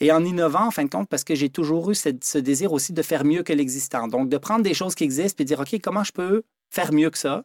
Et 0.00 0.12
en 0.12 0.24
innovant, 0.24 0.66
en 0.66 0.70
fin 0.70 0.84
de 0.84 0.90
compte, 0.90 1.08
parce 1.08 1.24
que 1.24 1.34
j'ai 1.34 1.50
toujours 1.50 1.90
eu 1.90 1.94
ce 1.94 2.38
désir 2.38 2.72
aussi 2.72 2.92
de 2.92 3.02
faire 3.02 3.24
mieux 3.24 3.42
que 3.42 3.52
l'existant. 3.52 4.08
Donc, 4.08 4.28
de 4.28 4.38
prendre 4.38 4.62
des 4.62 4.74
choses 4.74 4.94
qui 4.94 5.04
existent 5.04 5.42
et 5.42 5.44
dire, 5.44 5.60
OK, 5.60 5.78
comment 5.82 6.04
je 6.04 6.12
peux 6.12 6.42
faire 6.70 6.92
mieux 6.92 7.10
que 7.10 7.18
ça, 7.18 7.44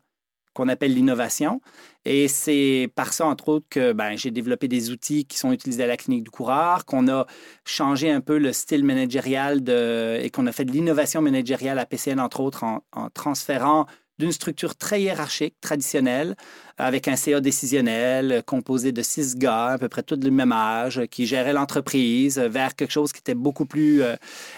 qu'on 0.53 0.69
appelle 0.69 0.93
l'innovation. 0.93 1.61
Et 2.05 2.27
c'est 2.27 2.91
par 2.95 3.13
ça, 3.13 3.25
entre 3.25 3.49
autres, 3.49 3.65
que 3.69 3.93
ben, 3.93 4.17
j'ai 4.17 4.31
développé 4.31 4.67
des 4.67 4.91
outils 4.91 5.25
qui 5.25 5.37
sont 5.37 5.51
utilisés 5.51 5.83
à 5.83 5.87
la 5.87 5.97
clinique 5.97 6.23
du 6.23 6.29
coureur, 6.29 6.85
qu'on 6.85 7.07
a 7.07 7.25
changé 7.65 8.11
un 8.11 8.21
peu 8.21 8.37
le 8.37 8.53
style 8.53 8.83
managérial 8.83 9.61
et 9.69 10.29
qu'on 10.29 10.47
a 10.47 10.51
fait 10.51 10.65
de 10.65 10.71
l'innovation 10.71 11.21
managériale 11.21 11.79
à 11.79 11.85
PCN, 11.85 12.19
entre 12.19 12.41
autres, 12.41 12.63
en 12.63 12.81
transférant 13.13 13.85
d'une 14.19 14.31
structure 14.31 14.75
très 14.75 15.01
hiérarchique, 15.01 15.55
traditionnelle, 15.61 16.35
avec 16.77 17.07
un 17.07 17.15
CA 17.15 17.41
décisionnel 17.41 18.43
composé 18.45 18.91
de 18.91 19.01
six 19.01 19.35
gars, 19.35 19.67
à 19.67 19.77
peu 19.77 19.89
près 19.89 20.03
tous 20.03 20.17
du 20.17 20.31
même 20.31 20.51
âge, 20.51 21.01
qui 21.09 21.25
géraient 21.25 21.53
l'entreprise, 21.53 22.37
vers 22.37 22.75
quelque 22.75 22.91
chose 22.91 23.11
qui 23.11 23.19
était 23.19 23.35
beaucoup 23.35 23.65
plus 23.65 24.01
euh, 24.01 24.15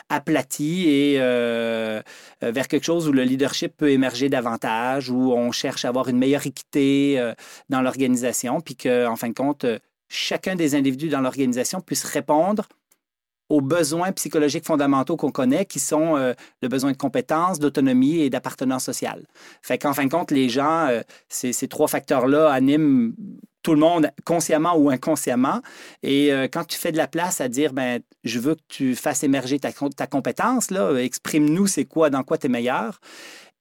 aplati 0.09 0.87
et 0.87 1.15
euh, 1.19 2.01
vers 2.41 2.67
quelque 2.67 2.85
chose 2.85 3.07
où 3.07 3.11
le 3.11 3.23
leadership 3.23 3.75
peut 3.77 3.91
émerger 3.91 4.29
davantage, 4.29 5.09
où 5.09 5.33
on 5.33 5.51
cherche 5.51 5.85
à 5.85 5.89
avoir 5.89 6.09
une 6.09 6.17
meilleure 6.17 6.45
équité 6.45 7.19
euh, 7.19 7.33
dans 7.69 7.81
l'organisation, 7.81 8.61
puis 8.61 8.75
qu'en 8.75 9.13
en 9.13 9.15
fin 9.15 9.29
de 9.29 9.33
compte, 9.33 9.65
chacun 10.09 10.55
des 10.55 10.75
individus 10.75 11.09
dans 11.09 11.21
l'organisation 11.21 11.81
puisse 11.81 12.03
répondre 12.03 12.67
aux 13.49 13.61
besoins 13.61 14.11
psychologiques 14.11 14.65
fondamentaux 14.65 15.17
qu'on 15.17 15.31
connaît, 15.31 15.65
qui 15.65 15.79
sont 15.79 16.17
euh, 16.17 16.33
le 16.61 16.67
besoin 16.67 16.91
de 16.91 16.97
compétences, 16.97 17.59
d'autonomie 17.59 18.21
et 18.21 18.29
d'appartenance 18.29 18.83
sociale. 18.83 19.25
Fait 19.61 19.77
qu'en 19.77 19.93
fin 19.93 20.05
de 20.05 20.11
compte, 20.11 20.31
les 20.31 20.49
gens, 20.49 20.87
euh, 20.87 21.01
ces, 21.29 21.67
trois 21.67 21.87
facteurs-là 21.87 22.51
animent 22.51 23.13
tout 23.61 23.73
le 23.73 23.79
monde 23.79 24.11
consciemment 24.25 24.75
ou 24.75 24.89
inconsciemment. 24.89 25.61
Et 26.03 26.31
euh, 26.31 26.47
quand 26.51 26.65
tu 26.65 26.77
fais 26.77 26.91
de 26.91 26.97
la 26.97 27.07
place 27.07 27.41
à 27.41 27.47
dire, 27.47 27.73
ben, 27.73 27.99
je 28.23 28.39
veux 28.39 28.55
que 28.55 28.61
tu 28.67 28.95
fasses 28.95 29.23
émerger 29.23 29.59
ta, 29.59 29.71
ta 29.71 30.07
compétence, 30.07 30.69
exprime-nous 30.71 31.67
c'est 31.67 31.85
quoi, 31.85 32.09
dans 32.09 32.23
quoi 32.23 32.37
tu 32.37 32.47
es 32.47 32.49
meilleur, 32.49 32.99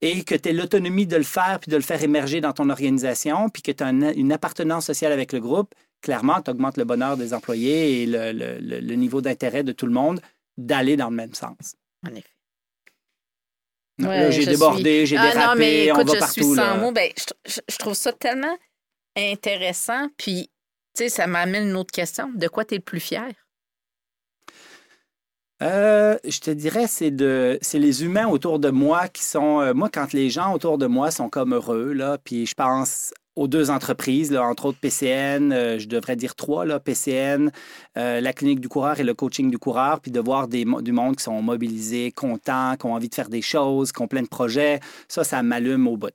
et 0.01 0.23
que 0.23 0.35
tu 0.35 0.49
aies 0.49 0.53
l'autonomie 0.53 1.07
de 1.07 1.15
le 1.15 1.23
faire, 1.23 1.59
puis 1.59 1.71
de 1.71 1.75
le 1.75 1.81
faire 1.81 2.03
émerger 2.03 2.41
dans 2.41 2.53
ton 2.53 2.69
organisation, 2.69 3.49
puis 3.49 3.61
que 3.61 3.71
tu 3.71 3.83
as 3.83 3.89
une 3.89 4.31
appartenance 4.31 4.85
sociale 4.85 5.11
avec 5.11 5.31
le 5.31 5.39
groupe, 5.39 5.73
clairement, 6.05 6.39
tu 6.41 6.51
augmentes 6.51 6.77
le 6.77 6.85
bonheur 6.85 7.17
des 7.17 7.33
employés 7.33 8.03
et 8.03 8.05
le, 8.05 8.31
le- 8.31 8.95
niveau 8.95 9.21
d'intérêt 9.21 9.63
de 9.63 9.73
tout 9.73 9.87
le 9.87 9.91
monde 9.91 10.21
d'aller 10.55 10.95
dans 10.95 11.09
le 11.09 11.15
même 11.15 11.33
sens. 11.33 11.75
En 12.07 12.13
effet. 12.15 12.29
Ouais, 14.01 14.31
j'ai 14.31 14.45
débordé, 14.45 15.05
j'ai 15.05 15.17
Ah 15.17 15.31
dérapé, 15.31 15.47
non, 15.47 15.55
mais 15.59 15.91
on 15.91 15.95
écoute, 15.95 16.07
va 16.07 16.13
je 16.13 16.19
partout. 16.19 16.43
suis 16.43 16.55
sans 16.55 16.77
mots. 16.77 16.91
Ben, 16.91 17.09
je, 17.17 17.51
je- 17.53 17.61
je 17.67 17.77
trouve 17.77 17.93
ça 17.95 18.13
tellement 18.13 18.57
intéressant. 19.17 20.07
Puis 20.17 20.49
Tu 20.95 21.03
sais, 21.03 21.09
ça 21.09 21.27
m'amène 21.27 21.69
une 21.69 21.75
autre 21.75 21.91
question. 21.91 22.31
De 22.35 22.47
quoi 22.47 22.63
tu 22.65 22.75
es 22.75 22.77
le 22.77 22.83
plus 22.83 23.01
fier? 23.01 23.27
Euh, 25.61 26.17
je 26.25 26.39
te 26.39 26.51
dirais, 26.51 26.87
c'est 26.87 27.11
de, 27.11 27.57
c'est 27.61 27.79
les 27.79 28.03
humains 28.03 28.27
autour 28.27 28.59
de 28.59 28.69
moi 28.69 29.07
qui 29.07 29.23
sont. 29.23 29.61
euh, 29.61 29.73
moi, 29.73 29.89
quand 29.89 30.11
les 30.13 30.29
gens 30.29 30.53
autour 30.53 30.77
de 30.77 30.85
moi 30.85 31.11
sont 31.11 31.29
comme 31.29 31.53
heureux, 31.53 31.93
là, 31.93 32.17
puis 32.17 32.45
je 32.45 32.53
pense 32.53 33.13
aux 33.35 33.47
deux 33.47 33.69
entreprises, 33.69 34.35
entre 34.35 34.65
autres 34.67 34.77
PCN, 34.79 35.51
euh, 35.51 35.79
je 35.79 35.87
devrais 35.87 36.15
dire 36.15 36.35
trois, 36.35 36.65
là, 36.65 36.79
PCN, 36.79 37.51
euh, 37.97 38.21
la 38.21 38.33
clinique 38.33 38.61
du 38.61 38.69
coureur 38.69 38.99
et 38.99 39.03
le 39.03 39.13
coaching 39.13 39.51
du 39.51 39.57
coureur, 39.57 39.99
puis 39.99 40.11
de 40.11 40.19
voir 40.19 40.47
des, 40.47 40.65
du 40.65 40.91
monde 40.91 41.17
qui 41.17 41.23
sont 41.23 41.41
mobilisés, 41.41 42.11
contents, 42.11 42.75
qui 42.79 42.85
ont 42.85 42.93
envie 42.93 43.09
de 43.09 43.15
faire 43.15 43.29
des 43.29 43.41
choses, 43.41 43.91
qui 43.91 44.01
ont 44.01 44.07
plein 44.07 44.21
de 44.21 44.27
projets, 44.27 44.79
ça, 45.07 45.23
ça 45.23 45.43
m'allume 45.43 45.87
au 45.87 45.97
bout. 45.97 46.13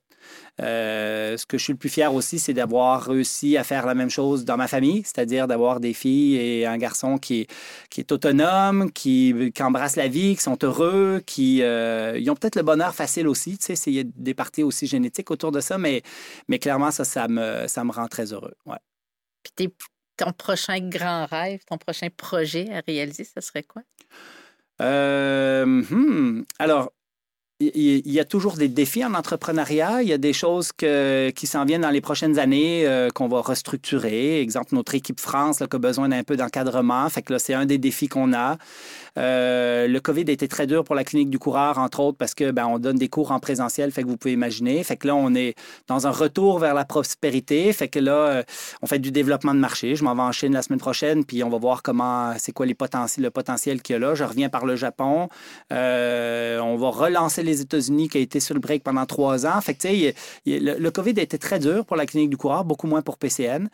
Euh, 0.63 1.37
ce 1.37 1.47
que 1.47 1.57
je 1.59 1.65
suis 1.65 1.73
le 1.73 1.79
plus 1.79 1.89
fier 1.89 2.13
aussi, 2.13 2.39
c'est 2.39 2.53
d'avoir 2.53 3.05
réussi 3.07 3.57
à 3.57 3.65
faire 3.65 3.87
la 3.87 3.95
même 3.95 4.11
chose 4.11 4.45
dans 4.45 4.57
ma 4.57 4.69
famille, 4.69 5.03
c'est-à-dire 5.05 5.47
d'avoir 5.49 5.81
des 5.81 5.95
filles 5.95 6.37
et 6.37 6.67
un 6.67 6.77
garçon 6.77 7.19
qui 7.19 7.43
est, 7.43 7.51
qui 7.89 8.01
est 8.01 8.13
autonome, 8.13 8.93
qui, 8.93 9.53
qui 9.55 9.63
embrasse 9.63 9.97
la 9.97 10.09
vie, 10.09 10.37
qui 10.37 10.43
sont 10.43 10.59
heureux, 10.63 11.23
qui 11.25 11.63
euh, 11.63 12.19
ils 12.19 12.31
ont 12.31 12.35
peut-être 12.35 12.57
le 12.57 12.63
bonheur 12.63 12.95
facile 12.95 13.27
aussi. 13.29 13.57
Tu 13.59 13.67
sais, 13.67 13.77
c'est- 13.77 13.91
il 13.91 13.97
y 13.97 14.01
a 14.01 14.05
des 14.05 14.35
parties 14.35 14.63
aussi 14.63 14.87
génétiques 14.87 15.31
autour 15.31 15.53
de 15.53 15.61
ça, 15.61 15.79
mais, 15.79 16.03
mais 16.49 16.59
clairement, 16.59 16.91
ça, 16.91 17.05
ça 17.05 17.27
me, 17.29 17.67
ça 17.67 17.83
me 17.85 17.93
rend 17.93 18.09
très 18.09 18.33
heureux. 18.33 18.55
Ouais. 18.67 18.79
Puis 19.57 19.69
ton 20.17 20.33
prochain 20.33 20.81
grand 20.81 21.25
rêve, 21.27 21.61
ton 21.67 21.79
prochain 21.79 22.09
projet 22.15 22.69
à 22.71 22.83
réaliser, 22.87 23.25
ça 23.25 23.41
serait 23.41 23.63
quoi? 23.63 23.83
Euh, 24.83 25.65
hmm, 25.65 26.45
alors, 26.59 26.93
il 27.61 28.11
y 28.11 28.19
a 28.19 28.25
toujours 28.25 28.55
des 28.55 28.69
défis 28.69 29.05
en 29.05 29.13
entrepreneuriat. 29.13 30.03
Il 30.03 30.09
y 30.09 30.15
a 30.15 30.19
des 30.19 30.33
choses 30.33 30.73
qui 30.73 31.47
s'en 31.47 31.65
viennent 31.67 31.83
dans 31.83 31.91
les 31.91 32.01
prochaines 32.01 32.39
années 32.39 32.87
euh, 32.87 33.11
qu'on 33.11 33.29
va 33.29 33.41
restructurer. 33.43 34.41
Exemple, 34.41 34.75
notre 34.75 34.95
équipe 34.95 35.21
France 35.21 35.61
là, 35.61 35.67
qui 35.67 35.77
a 35.77 35.79
besoin 35.79 36.09
d'un 36.09 36.23
peu 36.23 36.37
d'encadrement. 36.37 37.07
Fait 37.11 37.21
que 37.21 37.35
là, 37.35 37.39
c'est 37.39 37.53
un 37.53 37.67
des 37.67 37.77
défis 37.77 38.09
qu'on 38.09 38.33
a. 38.33 38.57
Euh, 39.21 39.87
le 39.87 40.01
COVID 40.01 40.25
a 40.29 40.33
été 40.33 40.49
très 40.49 40.67
dur 40.67 40.83
pour 40.85 40.95
la 40.95 41.05
clinique 41.05 41.31
du 41.31 41.39
coureur, 41.39 41.79
entre 41.79 42.01
autres, 42.01 42.17
parce 42.17 42.35
que 42.35 42.51
ben, 42.51 42.67
on 42.67 42.79
donne 42.79 42.97
des 42.97 43.09
cours 43.09 43.33
en 43.33 43.39
présentiel. 43.39 43.93
Fait 43.93 44.03
que 44.03 44.09
vous 44.09 44.17
pouvez 44.17 44.33
imaginer. 44.33 44.83
Fait 44.83 44.97
que 44.97 45.07
là, 45.07 45.15
on 45.15 45.35
est 45.35 45.55
dans 45.89 46.07
un 46.07 46.11
retour 46.11 46.59
vers 46.59 46.75
la 46.75 46.85
prospérité. 46.85 47.73
Fait 47.73 47.89
que 47.89 47.99
là, 47.99 48.13
euh, 48.13 48.43
on 48.83 48.87
fait 48.87 48.99
du 48.99 49.11
développement 49.11 49.55
de 49.55 49.61
marché. 49.61 49.95
Je 49.95 50.05
m'en 50.05 50.15
vais 50.15 50.23
en 50.23 50.33
Chine 50.33 50.53
la 50.53 50.63
semaine 50.63 50.79
prochaine, 50.79 51.25
puis 51.25 51.45
on 51.45 51.51
va 51.51 51.59
voir 51.59 51.83
comment, 51.83 52.33
c'est 52.39 52.53
quoi 52.53 52.67
le 52.67 52.75
potentiel 53.31 53.83
qu'il 53.83 53.93
y 53.95 53.97
a 53.97 53.99
là. 53.99 54.15
Je 54.15 54.25
reviens 54.25 54.49
par 54.49 54.65
le 54.65 54.77
Japon. 54.77 55.29
Euh, 55.73 56.59
on 56.61 56.77
va 56.77 56.89
relancer 56.89 57.43
les 57.43 57.61
États-Unis 57.61 58.09
qui 58.09 58.19
a 58.19 58.21
été 58.21 58.41
sur 58.41 58.55
le 58.55 58.61
break 58.61 58.83
pendant 58.83 59.05
trois 59.07 59.47
ans. 59.47 59.61
Fait 59.61 59.75
que, 59.75 59.83
tu 59.83 59.89
sais, 59.89 60.15
le, 60.47 60.79
le 60.79 60.91
COVID 60.91 61.15
a 61.19 61.23
été 61.23 61.39
très 61.39 61.59
dur 61.59 61.85
pour 61.85 61.97
la 61.97 62.07
clinique 62.07 62.31
du 62.31 62.37
coureur, 62.37 62.65
beaucoup 62.65 62.87
moins 62.87 63.03
pour 63.03 63.19
PCN. 63.19 63.69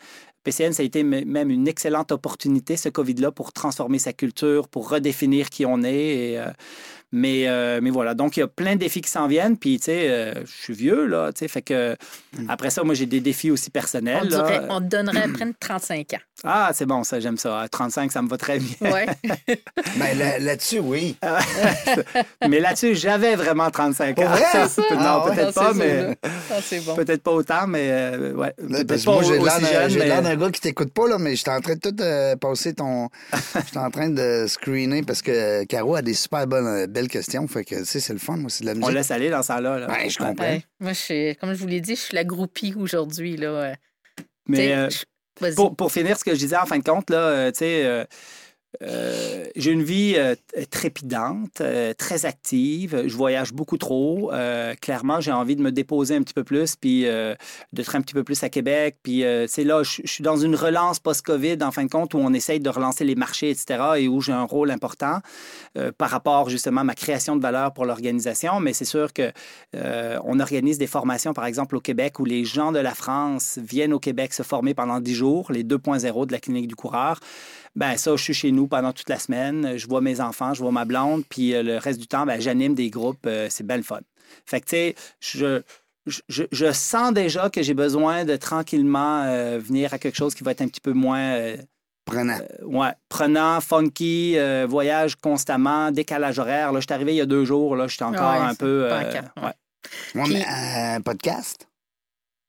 PCN, 0.46 0.72
ça 0.72 0.82
a 0.82 0.86
été 0.86 1.02
même 1.02 1.50
une 1.50 1.66
excellente 1.66 2.12
opportunité, 2.12 2.76
ce 2.76 2.88
COVID-là, 2.88 3.32
pour 3.32 3.52
transformer 3.52 3.98
sa 3.98 4.12
culture, 4.12 4.68
pour 4.68 4.88
redéfinir 4.88 5.50
qui 5.50 5.66
on 5.66 5.82
est. 5.82 5.94
Et, 5.94 6.38
euh, 6.38 6.46
mais, 7.12 7.48
euh, 7.48 7.80
mais 7.82 7.90
voilà, 7.90 8.14
donc 8.14 8.36
il 8.36 8.40
y 8.40 8.42
a 8.42 8.48
plein 8.48 8.74
de 8.74 8.80
défis 8.80 9.00
qui 9.00 9.10
s'en 9.10 9.26
viennent. 9.26 9.56
Puis, 9.56 9.78
tu 9.78 9.84
sais, 9.86 10.08
euh, 10.10 10.34
je 10.44 10.50
suis 10.62 10.74
vieux, 10.74 11.06
là, 11.06 11.32
tu 11.32 11.40
sais, 11.40 11.48
fait 11.48 11.62
que 11.62 11.96
après 12.48 12.70
ça, 12.70 12.82
moi, 12.84 12.94
j'ai 12.94 13.06
des 13.06 13.20
défis 13.20 13.50
aussi 13.50 13.70
personnels. 13.70 14.22
On, 14.22 14.28
là. 14.28 14.42
dirait, 14.42 14.62
on 14.68 14.80
te 14.80 14.86
donnerait 14.86 15.22
après 15.22 15.46
35 15.60 16.14
ans. 16.14 16.18
Ah, 16.44 16.70
c'est 16.74 16.84
bon, 16.86 17.02
ça, 17.04 17.18
j'aime 17.20 17.38
ça. 17.38 17.60
À 17.60 17.68
35, 17.68 18.12
ça 18.12 18.20
me 18.22 18.28
va 18.28 18.36
très 18.36 18.58
bien. 18.58 18.90
Ouais. 18.92 19.06
Ben, 19.98 20.18
là- 20.18 20.38
là-dessus, 20.38 20.80
oui. 20.80 21.16
mais 22.48 22.60
là-dessus, 22.60 22.94
j'avais 22.94 23.34
vraiment 23.36 23.70
35 23.70 24.18
ans. 24.18 24.22
Non, 24.26 24.98
Ah 24.98 25.24
ouais? 25.26 25.34
peut-être 25.36 25.54
pas, 25.54 25.72
mais 25.74 26.16
c'est 26.62 26.84
bon. 26.84 26.94
peut-être 26.94 27.22
pas 27.22 27.30
autant, 27.32 27.66
mais 27.66 27.88
euh, 27.90 28.32
ouais. 28.34 28.52
Parce 28.86 29.00
que 29.00 29.04
pas 29.06 29.12
moi, 29.12 29.22
j'ai 29.88 29.98
l'air 30.04 30.22
d'un- 30.22 30.36
gars 30.36 30.50
qui 30.50 30.60
t'écoute 30.60 30.92
pas, 30.92 31.08
là, 31.08 31.18
mais 31.18 31.36
j'étais 31.36 31.50
en 31.50 31.60
train 31.60 31.74
de 31.74 31.80
tout 31.80 31.94
euh, 32.00 32.36
passer 32.36 32.74
ton. 32.74 33.08
J'étais 33.54 33.78
en 33.78 33.90
train 33.90 34.08
de 34.10 34.46
screener 34.48 35.02
parce 35.02 35.22
que 35.22 35.64
Caro 35.64 35.96
a 35.96 36.02
des 36.02 36.14
super 36.14 36.46
bonnes, 36.46 36.86
belles 36.96 37.08
questions. 37.08 37.46
Fait 37.46 37.64
que, 37.64 37.76
tu 37.76 37.84
sais, 37.84 38.00
c'est 38.00 38.12
le 38.12 38.18
fun, 38.18 38.36
moi, 38.36 38.50
c'est 38.50 38.62
de 38.64 38.66
la 38.66 38.72
On 38.72 38.78
musique. 38.78 38.94
laisse 38.94 39.10
aller 39.10 39.30
dans 39.30 39.42
ça 39.42 39.60
là. 39.60 39.78
là. 39.78 39.86
Ben, 39.86 40.08
je 40.08 40.18
comprends. 40.18 40.44
Ouais. 40.44 40.62
Moi, 40.80 40.92
je 40.92 40.98
suis, 40.98 41.36
comme 41.36 41.52
je 41.52 41.58
vous 41.58 41.66
l'ai 41.66 41.80
dit, 41.80 41.94
je 41.96 42.00
suis 42.00 42.14
la 42.14 42.24
groupie 42.24 42.74
aujourd'hui. 42.76 43.36
Là. 43.36 43.74
Mais 44.48 44.72
euh, 44.74 44.88
pour, 45.54 45.74
pour 45.76 45.92
finir 45.92 46.16
ce 46.18 46.24
que 46.24 46.32
je 46.34 46.38
disais, 46.38 46.56
en 46.56 46.66
fin 46.66 46.78
de 46.78 46.84
compte, 46.84 47.10
là, 47.10 47.18
euh, 47.18 47.50
tu 47.50 47.58
sais, 47.58 47.84
euh, 47.84 48.04
euh, 48.82 49.44
j'ai 49.56 49.72
une 49.72 49.82
vie 49.82 50.14
euh, 50.16 50.34
trépidante, 50.70 51.60
euh, 51.60 51.94
très 51.94 52.26
active. 52.26 53.04
Je 53.06 53.16
voyage 53.16 53.52
beaucoup 53.52 53.78
trop. 53.78 54.32
Euh, 54.32 54.74
clairement, 54.74 55.20
j'ai 55.20 55.32
envie 55.32 55.56
de 55.56 55.62
me 55.62 55.72
déposer 55.72 56.14
un 56.14 56.22
petit 56.22 56.34
peu 56.34 56.44
plus, 56.44 56.76
puis 56.76 57.06
d'être 57.72 57.96
un 57.96 58.00
petit 58.00 58.14
peu 58.14 58.24
plus 58.24 58.42
à 58.42 58.48
Québec. 58.48 58.96
Puis 59.02 59.24
c'est 59.48 59.64
là, 59.64 59.82
je 59.82 60.02
suis 60.04 60.22
dans 60.22 60.36
une 60.36 60.54
relance 60.54 60.98
post-COVID, 60.98 61.58
en 61.62 61.70
fin 61.70 61.84
de 61.84 61.90
compte, 61.90 62.14
où 62.14 62.18
on 62.18 62.32
essaye 62.32 62.60
de 62.60 62.68
relancer 62.68 63.04
les 63.04 63.14
marchés, 63.14 63.50
etc., 63.50 63.80
et 63.98 64.08
où 64.08 64.20
j'ai 64.20 64.32
un 64.32 64.44
rôle 64.44 64.70
important 64.70 65.20
par 65.98 66.10
rapport 66.10 66.48
justement 66.48 66.82
à 66.82 66.84
ma 66.84 66.94
création 66.94 67.36
de 67.36 67.42
valeur 67.42 67.72
pour 67.72 67.84
l'organisation. 67.84 68.60
Mais 68.60 68.72
c'est 68.72 68.84
sûr 68.84 69.12
que 69.12 69.32
on 69.74 70.40
organise 70.40 70.78
des 70.78 70.86
formations, 70.86 71.32
par 71.32 71.46
exemple, 71.46 71.76
au 71.76 71.80
Québec, 71.80 72.18
où 72.18 72.24
les 72.24 72.44
gens 72.44 72.72
de 72.72 72.78
la 72.78 72.94
France 72.94 73.58
viennent 73.62 73.92
au 73.92 74.00
Québec 74.00 74.32
se 74.32 74.42
former 74.42 74.74
pendant 74.74 75.00
10 75.00 75.14
jours, 75.14 75.52
les 75.52 75.64
2.0 75.64 76.26
de 76.26 76.32
la 76.32 76.38
clinique 76.38 76.68
du 76.68 76.76
coureur. 76.76 77.20
Ben 77.76 77.96
ça, 77.96 78.16
je 78.16 78.22
suis 78.22 78.34
chez 78.34 78.50
nous 78.52 78.66
pendant 78.66 78.92
toute 78.92 79.08
la 79.10 79.18
semaine. 79.18 79.76
Je 79.76 79.86
vois 79.86 80.00
mes 80.00 80.20
enfants, 80.20 80.54
je 80.54 80.60
vois 80.62 80.72
ma 80.72 80.84
blonde, 80.86 81.24
puis 81.28 81.54
euh, 81.54 81.62
le 81.62 81.76
reste 81.76 82.00
du 82.00 82.06
temps, 82.08 82.24
ben, 82.26 82.40
j'anime 82.40 82.74
des 82.74 82.90
groupes. 82.90 83.26
euh, 83.26 83.48
c'est 83.50 83.64
belle 83.66 83.82
fun. 83.84 84.00
Fait 84.46 84.60
que, 84.60 84.66
tu 84.66 84.70
sais, 84.76 84.94
je, 85.20 85.62
je, 86.06 86.20
je- 86.28 86.44
je 86.50 86.72
sens 86.72 87.12
déjà 87.12 87.50
que 87.50 87.62
j'ai 87.62 87.74
besoin 87.74 88.24
de 88.24 88.34
tranquillement 88.36 89.22
euh, 89.24 89.58
venir 89.58 89.92
à 89.94 89.98
quelque 89.98 90.16
chose 90.16 90.34
qui 90.34 90.42
va 90.42 90.52
être 90.52 90.62
un 90.62 90.68
petit 90.68 90.80
peu 90.80 90.92
moins 90.92 91.20
euh, 91.34 91.56
Prenant. 92.06 92.38
ouais, 92.62 92.92
prenant, 93.08 93.60
funky, 93.60 94.38
euh, 94.38 94.64
voyage 94.68 95.16
constamment, 95.16 95.90
décalage 95.90 96.38
horaire. 96.38 96.72
Là, 96.72 96.80
je 96.80 96.86
suis 96.86 96.94
arrivé 96.94 97.12
il 97.12 97.16
y 97.16 97.20
a 97.20 97.26
deux 97.26 97.44
jours, 97.44 97.76
là, 97.76 97.88
j'étais 97.88 98.04
encore 98.04 98.32
Ouais, 98.40 98.46
un 98.46 98.54
peu... 98.54 98.84
euh, 98.90 99.00
encore, 99.00 99.12
ouais. 99.36 99.42
ouais. 99.42 99.52
Ouais, 100.14 100.22
Puis- 100.24 100.32
mais 100.34 100.44
euh, 100.44 100.96
un 100.96 101.00
podcast? 101.02 101.68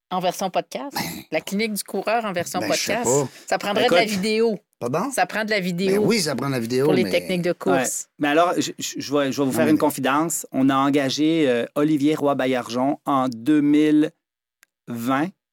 En 0.09 0.19
version 0.21 0.49
podcast? 0.49 0.95
La 1.31 1.41
clinique 1.41 1.73
du 1.73 1.83
coureur 1.83 2.23
en 2.23 2.31
version 2.31 2.59
Ben, 2.59 2.71
je 2.71 2.77
sais 2.79 2.93
podcast? 2.95 3.11
pas. 3.25 3.29
Ça 3.47 3.57
prendrait 3.57 3.87
de 3.89 3.93
la 3.93 4.03
Écoute. 4.03 4.15
vidéo. 4.15 4.57
Pardon? 4.79 5.09
Ça 5.11 5.25
prend 5.25 5.43
de 5.43 5.49
la 5.49 5.57
Ben 5.59 5.65
vidéo 5.65 6.03
oui, 6.05 6.19
ça 6.21 6.35
prend 6.35 6.49
la 6.49 6.59
vidéo. 6.59 6.85
pour 6.85 6.93
les 6.93 7.03
mais- 7.03 7.09
techniques 7.09 7.41
de 7.41 7.49
Ouais. 7.49 7.55
course. 7.55 8.09
Mais 8.19 8.27
alors, 8.27 8.53
je, 8.57 8.71
vais, 8.71 8.75
je 8.79 9.11
vais 9.13 9.31
vous 9.31 9.45
Non, 9.45 9.51
faire 9.51 9.65
mais- 9.65 9.71
une 9.71 9.77
confidence. 9.79 10.45
On 10.51 10.69
a 10.69 10.75
engagé 10.75 11.49
euh, 11.49 11.65
Olivier 11.75 12.13
Roy-Baillargeon 12.15 12.99
en 13.05 13.27
2020, 13.27 14.11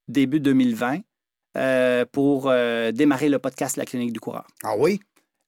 début 0.07 0.39
2020, 0.39 0.99
euh, 1.57 2.05
pour 2.11 2.49
euh, 2.49 2.91
démarrer 2.91 3.29
le 3.29 3.39
podcast 3.39 3.77
La 3.77 3.85
Clinique 3.85 4.13
du 4.13 4.19
Coureur. 4.19 4.45
Ah 4.63 4.75
oui? 4.77 4.99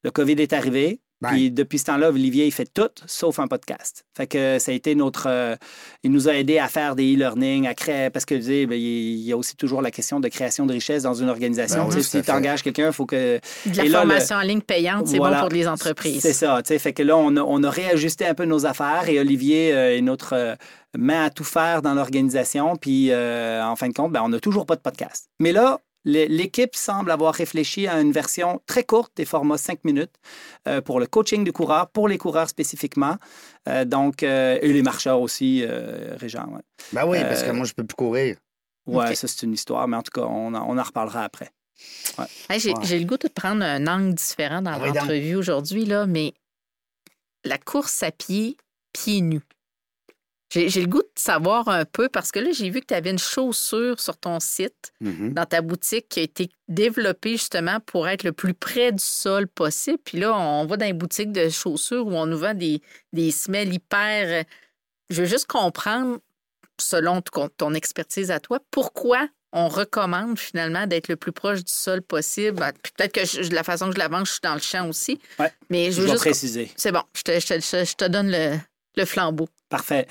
Le 0.03 0.09
COVID 0.11 0.33
est 0.41 0.53
arrivé. 0.53 0.99
Ben. 1.19 1.29
Puis 1.29 1.49
depuis 1.49 1.79
ce 1.79 1.85
temps-là, 1.85 2.09
Olivier, 2.09 2.45
il 2.45 2.51
fait 2.51 2.71
tout 2.71 2.89
sauf 3.07 3.39
un 3.39 3.47
podcast. 3.47 4.05
Fait 4.15 4.27
que 4.27 4.59
ça 4.59 4.71
a 4.71 4.75
été 4.75 4.93
notre. 4.93 5.27
euh, 5.27 5.55
il 6.03 6.11
nous 6.11 6.29
a 6.29 6.35
aidé 6.35 6.59
à 6.59 6.67
faire 6.67 6.95
des 6.95 7.15
e-learning, 7.15 7.65
à 7.67 7.73
créer. 7.73 8.11
Parce 8.11 8.23
que 8.25 8.35
tu 8.35 8.43
sais, 8.43 8.65
ben, 8.67 8.75
il 8.79 9.17
y 9.21 9.31
a 9.31 9.37
aussi 9.37 9.55
toujours 9.55 9.81
la 9.81 9.89
question 9.89 10.19
de 10.19 10.27
création 10.27 10.67
de 10.67 10.73
richesse 10.73 11.03
dans 11.03 11.15
une 11.15 11.29
organisation. 11.29 11.83
Ben 11.85 11.89
oui, 11.89 11.95
Tu 11.95 12.03
sais, 12.03 12.11
tout 12.11 12.17
à 12.17 12.21
si 12.21 12.25
tu 12.25 12.31
engages 12.31 12.61
quelqu'un, 12.61 12.87
il 12.87 12.93
faut 12.93 13.07
que. 13.07 13.39
De 13.65 13.77
la 13.77 13.83
le- 13.85 13.89
formation 13.89 14.35
en 14.35 14.41
ligne 14.41 14.61
payante, 14.61 15.07
c'est 15.07 15.17
Voilà. 15.17 15.37
bon 15.41 15.47
pour 15.47 15.55
les 15.55 15.67
entreprises. 15.67 16.21
C'est 16.21 16.33
ça, 16.33 16.61
tu 16.63 16.67
sais. 16.67 16.77
Fait 16.79 16.93
que 16.93 17.01
là, 17.01 17.17
on 17.17 17.35
a, 17.35 17.41
on 17.41 17.63
a 17.63 17.69
réajusté 17.69 18.25
un 18.27 18.35
peu 18.35 18.45
nos 18.45 18.67
affaires 18.67 19.09
et 19.09 19.19
Olivier 19.19 19.73
euh, 19.73 19.97
est 19.97 20.01
notre 20.01 20.33
euh, 20.33 20.55
main 20.95 21.25
à 21.25 21.29
tout 21.31 21.43
faire 21.43 21.81
dans 21.81 21.95
l'organisation. 21.95 22.75
Puis, 22.75 23.11
euh, 23.11 23.63
en 23.65 23.75
fin 23.75 23.87
de 23.89 23.93
compte, 23.93 24.11
ben, 24.11 24.21
on 24.23 24.29
n'a 24.29 24.39
toujours 24.39 24.65
pas 24.67 24.75
de 24.75 24.81
podcast. 24.81 25.29
Mais 25.39 25.51
là, 25.51 25.79
l'équipe 26.07 26.75
semble 26.75 27.11
avoir 27.11 27.33
réfléchi 27.33 27.87
à 27.87 27.99
une 27.99 28.11
version 28.11 28.61
très 28.65 28.83
courte 28.83 29.11
des 29.17 29.25
formats 29.25 29.57
5 29.57 29.83
minutes 29.83 30.13
euh, 30.67 30.81
pour 30.81 30.99
le 30.99 31.05
coaching 31.07 31.43
du 31.43 31.51
coureur, 31.51 31.89
pour 31.89 32.07
les 32.07 32.17
coureurs 32.17 32.47
spécifiquement. 32.49 33.17
Euh, 33.67 33.83
donc, 33.85 34.23
euh, 34.23 34.57
et 34.61 34.71
les 34.71 34.81
marcheurs 34.83 35.19
aussi, 35.19 35.63
euh, 35.63 36.15
Régent. 36.17 36.47
Ouais, 36.47 36.61
Ben 36.93 37.05
oui, 37.07 37.19
parce 37.21 37.43
que 37.43 37.51
moi, 37.51 37.65
je 37.65 37.73
peux 37.73 37.83
plus 37.83 37.95
courir. 37.95 38.37
Ouais, 38.85 39.15
ça, 39.15 39.27
c'est 39.27 39.43
une 39.43 39.53
histoire, 39.53 39.85
mais 39.89 39.97
en 39.97 40.01
tout 40.01 40.11
cas, 40.11 40.21
on 40.25 40.53
en, 40.53 40.65
on 40.69 40.77
en 40.77 40.83
reparlera 40.83 41.23
après. 41.23 41.51
Hey, 42.49 42.59
J'ai 42.59 42.71
Ouais. 42.73 42.79
j'ai 42.83 42.99
le 42.99 43.05
goût 43.05 43.17
de 43.17 43.27
prendre 43.27 43.63
un 43.63 43.85
angle 43.85 44.13
différent 44.15 44.61
dans 44.61 44.71
Ah 44.71 44.79
l'entrevue 44.87 45.35
aujourd'hui, 45.35 45.85
là, 45.85 46.07
mais 46.07 46.33
la 47.43 47.57
course 47.57 48.01
à 48.01 48.11
pied, 48.11 48.57
pieds 48.93 49.21
nus. 49.21 49.41
J'ai 50.49 50.69
le 50.81 50.87
goût 50.87 51.01
de 51.01 51.09
savoir 51.15 51.67
un 51.67 51.83
peu 51.83 52.07
parce 52.07 52.31
que 52.31 52.39
là, 52.39 52.51
j'ai 52.53 52.69
vu 52.69 52.79
que 52.79 52.85
tu 52.85 52.93
avais 52.93 53.09
une 53.11 53.19
chaussure 53.19 53.99
sur 53.99 54.15
ton 54.17 54.39
site, 54.39 54.93
Mhm. 55.01 55.33
dans 55.33 55.45
ta 55.45 55.61
boutique, 55.61 56.07
qui 56.07 56.21
a 56.21 56.23
été 56.23 56.49
développée 56.69 57.31
justement 57.33 57.79
pour 57.81 58.07
être 58.07 58.23
le 58.23 58.31
plus 58.31 58.53
près 58.53 58.93
du 58.93 59.03
sol 59.03 59.47
possible. 59.49 59.97
Puis 60.05 60.19
là, 60.19 60.33
on 60.37 60.65
va 60.65 60.77
dans 60.77 60.85
les 60.85 60.93
boutiques 60.93 61.33
de 61.33 61.49
chaussures 61.49 62.07
où 62.07 62.13
on 62.15 62.25
nous 62.25 62.37
vend 62.37 62.53
des, 62.53 62.81
des 63.11 63.31
semelles 63.31 63.73
hyper. 63.73 64.45
Je 65.09 65.21
veux 65.21 65.27
juste 65.27 65.47
comprendre, 65.47 66.19
selon 66.79 67.21
ton 67.21 67.49
ton 67.49 67.73
expertise 67.73 68.31
à 68.31 68.39
toi, 68.39 68.59
pourquoi 68.71 69.27
on 69.51 69.67
recommande 69.67 70.37
finalement 70.39 70.87
d'être 70.87 71.07
le 71.09 71.15
plus 71.17 71.31
proche 71.33 71.63
du 71.63 71.71
sol 71.73 72.01
possible? 72.01 72.57
Ben, 72.59 72.71
puis 72.81 72.93
Peut-être 72.95 73.11
que 73.13 73.25
je- 73.25 73.51
la 73.53 73.63
façon 73.63 73.87
que 73.89 73.95
je 73.95 73.99
l'avance, 73.99 74.27
je 74.27 74.31
suis 74.33 74.41
dans 74.43 74.53
le 74.53 74.61
champ 74.61 74.87
aussi. 74.87 75.19
Ouais. 75.39 75.51
Mais 75.69 75.91
je 75.91 76.01
veux 76.01 76.07
juste. 76.07 76.19
préciser. 76.19 76.71
C'est 76.77 76.91
bon, 76.93 77.03
je 77.15 77.21
te, 77.23 77.37
je 77.39 77.47
te- 77.47 77.85
je 77.85 77.95
te 77.95 78.05
donne 78.05 78.31
le, 78.31 78.57
le 78.95 79.05
flambeau. 79.05 79.49
Parfait. 79.69 80.07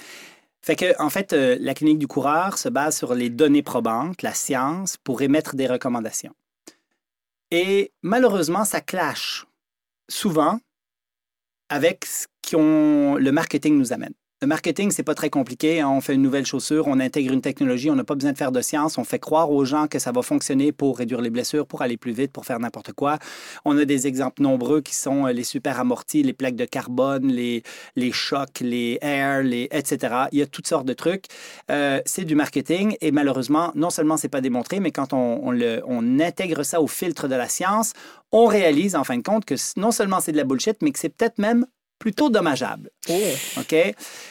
Fait 0.62 0.76
que, 0.76 1.00
en 1.00 1.11
fait, 1.11 1.32
euh, 1.32 1.57
la 1.61 1.74
clinique 1.74 1.98
du 1.98 2.09
coureur 2.09 2.59
se 2.59 2.68
base 2.68 2.96
sur 2.96 3.14
les 3.14 3.30
données 3.30 3.62
probantes, 3.62 4.22
la 4.22 4.34
science, 4.34 4.96
pour 4.96 5.22
émettre 5.22 5.54
des 5.54 5.66
recommandations. 5.66 6.34
Et 7.50 7.92
malheureusement, 8.02 8.64
ça 8.64 8.80
clash 8.80 9.46
souvent 10.09 10.59
avec 11.68 12.04
ce 12.04 12.26
qu'on 12.48 13.16
le 13.16 13.30
marketing 13.30 13.78
nous 13.78 13.92
amène. 13.92 14.14
Le 14.43 14.47
marketing, 14.47 14.91
c'est 14.91 15.03
pas 15.03 15.14
très 15.14 15.30
compliqué. 15.30 15.80
hein. 15.80 15.89
On 15.89 16.03
fait 16.03 16.12
une 16.14 16.20
nouvelle 16.20 16.45
chaussure, 16.45 16.89
on 16.89 17.01
intègre 17.01 17.32
une 17.32 17.41
technologie, 17.41 17.91
on 17.91 17.95
n'a 17.95 18.05
pas 18.05 18.14
besoin 18.14 18.32
de 18.32 18.37
faire 18.37 18.53
de 18.53 18.61
science. 18.61 18.99
On 18.99 19.05
fait 19.05 19.18
croire 19.18 19.51
aux 19.51 19.64
gens 19.64 19.87
que 19.87 19.99
ça 19.99 20.12
va 20.12 20.20
fonctionner 20.20 20.72
pour 20.72 20.99
réduire 20.99 21.22
les 21.22 21.30
blessures, 21.30 21.66
pour 21.66 21.80
aller 21.80 21.97
plus 21.97 22.12
vite, 22.12 22.32
pour 22.32 22.45
faire 22.45 22.61
n'importe 22.61 22.93
quoi. 22.93 23.18
On 23.64 23.78
a 23.78 23.87
des 23.87 24.07
exemples 24.07 24.43
nombreux 24.43 24.82
qui 24.82 24.95
sont 24.95 25.26
euh, 25.26 25.32
les 25.32 25.43
super 25.43 25.80
amortis, 25.80 26.22
les 26.22 26.34
plaques 26.34 26.55
de 26.55 26.66
carbone, 26.66 27.28
les, 27.28 27.62
les 27.97 28.12
chocs, 28.12 28.61
les 28.61 28.99
air, 29.01 29.43
les, 29.43 29.68
etc. 29.70 30.26
Il 30.32 30.39
y 30.39 30.43
a 30.43 30.47
toutes 30.47 30.66
sortes 30.66 30.87
de 30.87 30.93
trucs. 30.93 31.24
Euh, 31.70 32.03
c'est 32.05 32.26
du 32.26 32.34
marketing 32.34 32.95
et 33.01 33.12
malheureusement, 33.12 33.72
non 33.74 33.89
seulement 33.89 34.18
c'est 34.18 34.28
pas 34.28 34.43
démontré, 34.43 34.80
mais 34.80 34.91
quand 34.91 35.14
on, 35.14 35.49
on 35.49 35.57
on 35.89 36.20
intègre 36.20 36.62
ça 36.62 36.82
au 36.82 36.87
filtre 36.87 37.26
de 37.26 37.34
la 37.34 37.49
science, 37.49 37.95
on 38.32 38.45
réalise 38.45 38.97
en 38.97 39.05
fin 39.05 39.16
de 39.16 39.22
compte 39.22 39.47
que 39.47 39.55
non 39.78 39.93
seulement 39.93 40.20
c'est 40.20 40.32
de 40.32 40.37
la 40.37 40.45
bullshit, 40.45 40.76
mais 40.82 40.93
que 40.93 40.99
c'est 40.99 41.09
peut-être 41.09 41.39
même 41.39 41.64
plutôt 41.99 42.28
dommageable. 42.30 42.90
OK? 43.59 43.74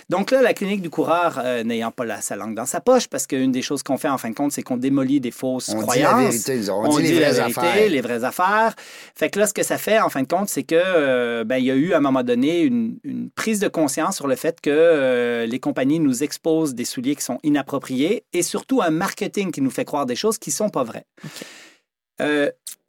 Donc 0.10 0.32
là, 0.32 0.42
la 0.42 0.54
clinique 0.54 0.82
du 0.82 0.90
coureur, 0.90 1.40
euh, 1.44 1.64
n'ayant 1.64 1.92
pas 1.92 2.06
la, 2.06 2.22
sa 2.22 2.36
langue 2.36 2.56
dans 2.56 2.66
sa 2.66 2.80
poche, 2.80 3.08
parce 3.08 3.26
qu'une 3.28 3.52
des 3.52 3.62
choses 3.62 3.84
qu'on 3.84 3.98
fait 3.98 4.10
en 4.10 4.18
fin 4.18 4.30
de 4.30 4.36
compte, 4.36 4.52
c'est 4.52 4.62
qu'on 4.62 4.78
démolit 4.78 5.20
des 5.20 5.32
fausses 5.32 5.70
On 5.70 5.80
dit 5.80 5.82
croyances. 5.82 6.12
la 6.12 6.54
vérité, 6.56 6.72
on, 6.72 6.98
dit, 7.00 7.04
les 7.04 7.20
la 7.20 7.32
vraies 7.32 7.40
vérité, 7.40 7.60
affaires. 7.60 7.90
les 7.90 8.02
vraies 8.02 8.24
affaires. 8.24 8.76
Fait 9.16 9.30
que 9.30 9.40
là, 9.40 9.48
ce 9.48 9.54
que 9.54 9.64
ça 9.64 9.78
fait, 9.78 10.00
en 10.00 10.10
fin 10.10 10.22
de 10.22 10.28
compte, 10.28 10.50
c'est 10.50 10.64
que 10.64 10.76
euh, 10.76 11.44
ben, 11.44 11.58
il 11.58 11.66
y 11.66 11.72
a 11.72 11.76
eu 11.76 11.94
à 11.94 11.98
un 11.98 12.02
moment 12.02 12.24
donné 12.24 12.62
une, 12.62 12.98
une 13.04 13.30
prise 13.32 13.60
de 13.60 13.68
conscience 13.68 14.16
sur 14.16 14.28
le 14.28 14.36
fait 14.36 14.62
que 14.62 14.70
euh, 14.70 15.46
les 15.46 15.60
compagnies 15.60 16.00
nous 16.00 16.24
exposent 16.24 16.76
des 16.76 16.86
souliers 16.86 17.16
qui 17.16 17.24
sont 17.24 17.40
inappropriés 17.44 18.24
et 18.34 18.44
surtout 18.44 18.82
un 18.82 18.92
marketing 18.92 19.52
qui 19.52 19.62
nous 19.62 19.72
fait 19.72 19.86
croire 19.86 20.06
des 20.06 20.16
choses 20.16 20.38
qui 20.38 20.52
sont 20.52 20.70
pas 20.70 20.84
vraies. 20.84 21.06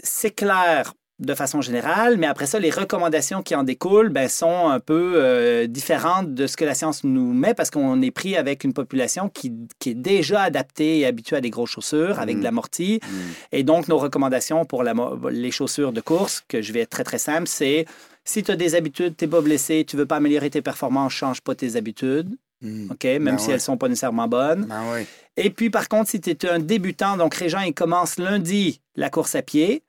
C'est 0.03 0.31
clair 0.31 0.93
de 1.19 1.35
façon 1.35 1.63
générale, 1.63 2.19
mais 2.19 2.27
après 2.27 2.45
ça, 2.47 2.59
les 2.59 2.69
recommandations 2.71 3.43
qui 3.43 3.55
en 3.55 3.63
découlent 3.63 4.11
ben, 4.11 4.29
sont 4.29 4.69
un 4.69 4.81
peu 4.81 5.15
euh, 5.17 5.67
différentes 5.67 6.35
de 6.35 6.47
ce 6.47 6.59
que 6.59 6.65
la 6.67 6.75
science 6.75 7.05
nous 7.05 7.33
met 7.33 7.55
parce 7.55 7.71
qu'on 7.71 8.03
est 8.03 8.11
pris 8.11 8.37
avec 8.37 8.65
une 8.65 8.75
population 8.75 9.31
qui, 9.31 9.51
qui 9.79 9.91
est 9.91 9.95
déjà 9.95 10.43
adaptée 10.43 10.99
et 10.99 11.07
habituée 11.07 11.37
à 11.37 11.41
des 11.41 11.49
grosses 11.51 11.71
chaussures 11.71 12.19
avec 12.21 12.37
Mm. 12.37 12.41
de 12.41 12.45
l'amorti. 12.45 13.01
Mm. 13.03 13.17
Et 13.53 13.63
donc, 13.63 13.89
nos 13.89 13.97
recommandations 13.97 14.67
pour 14.67 14.83
la 14.83 14.93
les 15.31 15.51
chaussures 15.51 15.93
de 15.93 16.03
course, 16.03 16.43
que 16.49 16.61
je 16.61 16.73
vais 16.75 16.81
être 16.81 16.91
très, 16.91 17.05
très 17.05 17.19
simple, 17.19 17.49
c'est 17.49 17.87
si 18.25 18.43
tu 18.43 18.51
as 18.51 18.57
des 18.57 18.75
habitudes, 18.75 19.17
tu 19.17 19.25
n'es 19.25 19.31
pas 19.31 19.41
blessé, 19.41 19.85
tu 19.89 19.97
veux 19.97 20.05
pas 20.07 20.17
améliorer 20.17 20.51
tes 20.51 20.61
performances, 20.61 21.13
change 21.15 21.41
pas 21.41 21.55
tes 21.55 21.77
habitudes, 21.77 22.37
Mm. 22.63 22.91
OK? 22.91 23.05
Même 23.05 23.23
Ben 23.25 23.39
si 23.39 23.49
ouais. 23.49 23.53
elles 23.55 23.61
sont 23.61 23.77
pas 23.77 23.87
nécessairement 23.89 24.29
bonnes. 24.29 24.65
Ben. 24.65 25.05
Et 25.37 25.51
puis, 25.51 25.69
par 25.69 25.89
contre, 25.91 26.09
si 26.11 26.21
tu 26.23 26.31
es 26.31 26.49
un 26.49 26.59
débutant, 26.59 27.19
donc 27.19 27.35
Régent, 27.35 27.61
il 27.61 27.75
commence 27.75 28.19
lundi 28.19 28.81
la 28.97 29.11
course 29.11 29.35
à 29.35 29.43
pied. 29.43 29.83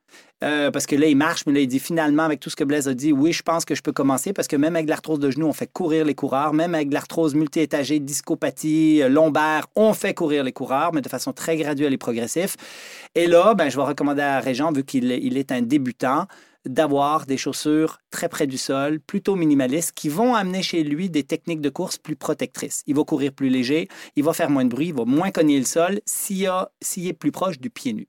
Euh, 0.44 0.70
parce 0.72 0.86
que 0.86 0.96
là, 0.96 1.08
il 1.08 1.18
marche, 1.18 1.46
mais 1.46 1.54
là, 1.54 1.60
il 1.62 1.68
dit 1.68 1.80
finalement, 1.80 2.24
avec 2.24 2.40
tout 2.40 2.50
ce 2.50 2.56
que 2.56 2.64
Blaise 2.64 2.88
a 2.88 2.94
dit, 2.94 3.12
oui, 3.12 3.34
je 3.34 3.42
pense 3.42 3.66
que 3.66 3.74
je 3.74 3.82
peux 3.82 3.92
commencer 3.92 4.34
parce 4.34 4.48
que 4.48 4.56
même 4.56 4.76
avec 4.76 4.88
l'arthrose 4.88 5.20
de 5.20 5.32
genou, 5.32 5.48
on 5.48 5.54
fait 5.54 5.72
courir 5.72 6.06
les 6.06 6.16
coureurs. 6.16 6.54
Même 6.54 6.76
avec 6.76 6.94
l'arthrose 6.94 7.34
multi-étagée, 7.34 8.00
discopathie, 8.00 9.02
euh, 9.02 9.10
lombaire, 9.10 9.68
on 9.76 9.94
fait 9.94 10.14
courir 10.14 10.44
les 10.44 10.52
coureurs, 10.52 10.94
mais 10.94 11.02
de 11.02 11.10
façon 11.10 11.34
très 11.34 11.58
graduelle 11.58 11.94
et 11.94 11.98
progressive. 11.98 12.56
Et 13.16 13.28
là, 13.28 13.56
ben, 13.56 13.70
je 13.70 13.78
vais 13.78 13.84
recommander 13.84 14.22
à 14.22 14.40
Régent, 14.40 14.72
vu 14.72 14.84
qu'il 14.84 15.12
est- 15.12 15.20
il 15.22 15.38
est 15.38 15.52
un 15.52 15.62
débutant, 15.62 16.28
d'avoir 16.66 17.26
des 17.26 17.38
chaussures 17.38 18.00
très 18.12 18.28
près 18.28 18.46
du 18.46 18.58
sol, 18.58 19.00
plutôt 19.00 19.36
minimalistes, 19.36 19.94
qui 19.94 20.10
vont 20.10 20.36
amener 20.36 20.62
chez 20.62 20.84
lui 20.84 21.10
des 21.10 21.24
techniques 21.24 21.62
de 21.62 21.70
course 21.70 21.98
plus 21.98 22.16
protectrices. 22.18 22.84
Il 22.88 22.96
va 22.96 23.04
courir 23.04 23.32
plus 23.32 23.50
léger, 23.50 23.88
il 24.16 24.24
va 24.24 24.34
faire 24.34 24.50
moins 24.50 24.66
de 24.66 24.70
bruit, 24.70 24.88
il 24.88 24.94
va 24.94 25.06
moins 25.06 25.32
cogner 25.32 25.60
le 25.60 25.66
sol 25.66 26.02
s'il 26.06 27.08
est 27.08 27.14
plus 27.14 27.32
proche 27.32 27.60
du 27.60 27.70
pied 27.70 27.94
nu. 27.94 28.08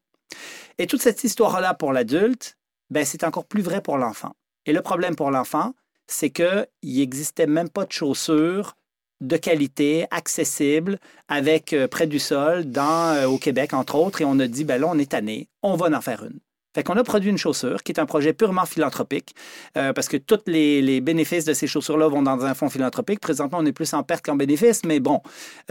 Et 0.79 0.87
toute 0.87 1.03
cette 1.03 1.25
histoire-là 1.25 1.75
pour 1.75 1.93
l'adulte, 1.93 2.57
ben, 2.91 3.05
c'est 3.05 3.25
encore 3.25 3.45
plus 3.45 3.63
vrai 3.63 3.81
pour 3.81 3.99
l'enfant. 3.99 4.35
Et 4.67 4.73
le 4.73 4.83
problème 4.83 5.17
pour 5.17 5.31
l'enfant, 5.31 5.75
c'est 6.07 6.31
qu'il 6.31 6.67
n'existait 6.83 7.47
même 7.47 7.69
pas 7.69 7.85
de 7.85 7.93
chaussures 7.93 8.77
de 9.21 9.37
qualité, 9.37 10.07
accessibles, 10.11 10.99
avec 11.29 11.73
euh, 11.73 11.89
près 11.89 12.07
du 12.07 12.19
sol, 12.19 12.71
dans, 12.71 13.15
euh, 13.17 13.27
au 13.27 13.39
Québec, 13.39 13.75
entre 13.75 13.97
autres, 13.97 14.21
et 14.21 14.25
on 14.25 14.39
a 14.39 14.47
dit, 14.47 14.65
ben 14.65 14.81
là, 14.81 14.89
on 14.89 14.99
est 14.99 15.11
tanné, 15.11 15.49
on 15.63 15.77
va 15.77 15.89
en 15.97 16.01
faire 16.01 16.25
une. 16.25 16.39
Fait 16.79 16.85
qu'on 16.85 16.97
a 16.97 17.03
produit 17.03 17.29
une 17.29 17.39
chaussure 17.39 17.83
qui 17.83 17.91
est 17.91 17.99
un 17.99 18.07
projet 18.07 18.33
purement 18.33 18.65
philanthropique, 18.65 19.35
euh, 19.77 19.93
parce 19.93 20.07
que 20.07 20.17
tous 20.17 20.43
les, 20.47 21.01
bénéfices 21.01 21.45
de 21.45 21.53
ces 21.53 21.67
chaussures-là 21.67 22.07
vont 22.07 22.23
dans 22.23 22.45
un 22.45 22.55
fonds 22.55 22.69
philanthropique. 22.69 23.19
Présentement, 23.19 23.59
on 23.61 23.67
est 23.67 23.73
plus 23.73 23.95
en 23.95 24.05
perte 24.05 24.25
qu'en 24.25 24.37
bénéfice, 24.37 24.85
mais 24.85 25.01
bon. 25.01 25.21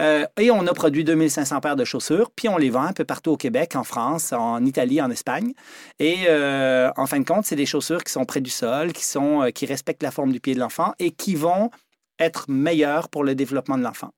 Euh, 0.02 0.26
et 0.38 0.50
on 0.50 0.66
a 0.66 0.74
produit 0.74 1.04
2500 1.04 1.60
paires 1.60 1.76
de 1.76 1.84
chaussures, 1.86 2.30
puis 2.36 2.50
on 2.50 2.58
les 2.58 2.68
vend 2.68 2.82
un 2.82 2.92
peu 2.92 3.06
partout 3.06 3.30
au 3.30 3.36
Québec, 3.38 3.74
en 3.74 3.84
France, 3.84 4.34
en 4.34 4.62
Italie, 4.66 5.00
en 5.00 5.10
Espagne. 5.10 5.54
Et 5.98 6.26
euh, 6.28 6.90
en 6.98 7.06
fin 7.06 7.20
de 7.20 7.24
compte, 7.24 7.46
c'est 7.46 7.56
des 7.56 7.64
chaussures 7.64 8.04
qui 8.04 8.12
sont 8.12 8.26
près 8.26 8.42
du 8.42 8.50
sol, 8.50 8.92
qui, 8.92 9.06
sont, 9.06 9.50
qui 9.54 9.64
respectent 9.64 10.02
la 10.02 10.10
forme 10.10 10.30
du 10.30 10.40
pied 10.40 10.54
de 10.54 10.60
l'enfant 10.60 10.92
et 10.98 11.10
qui 11.10 11.36
vont 11.36 11.70
être 12.18 12.44
meilleures 12.50 13.08
pour 13.08 13.24
le 13.24 13.34
développement 13.34 13.78
de 13.78 13.82
l'enfant. 13.82 14.10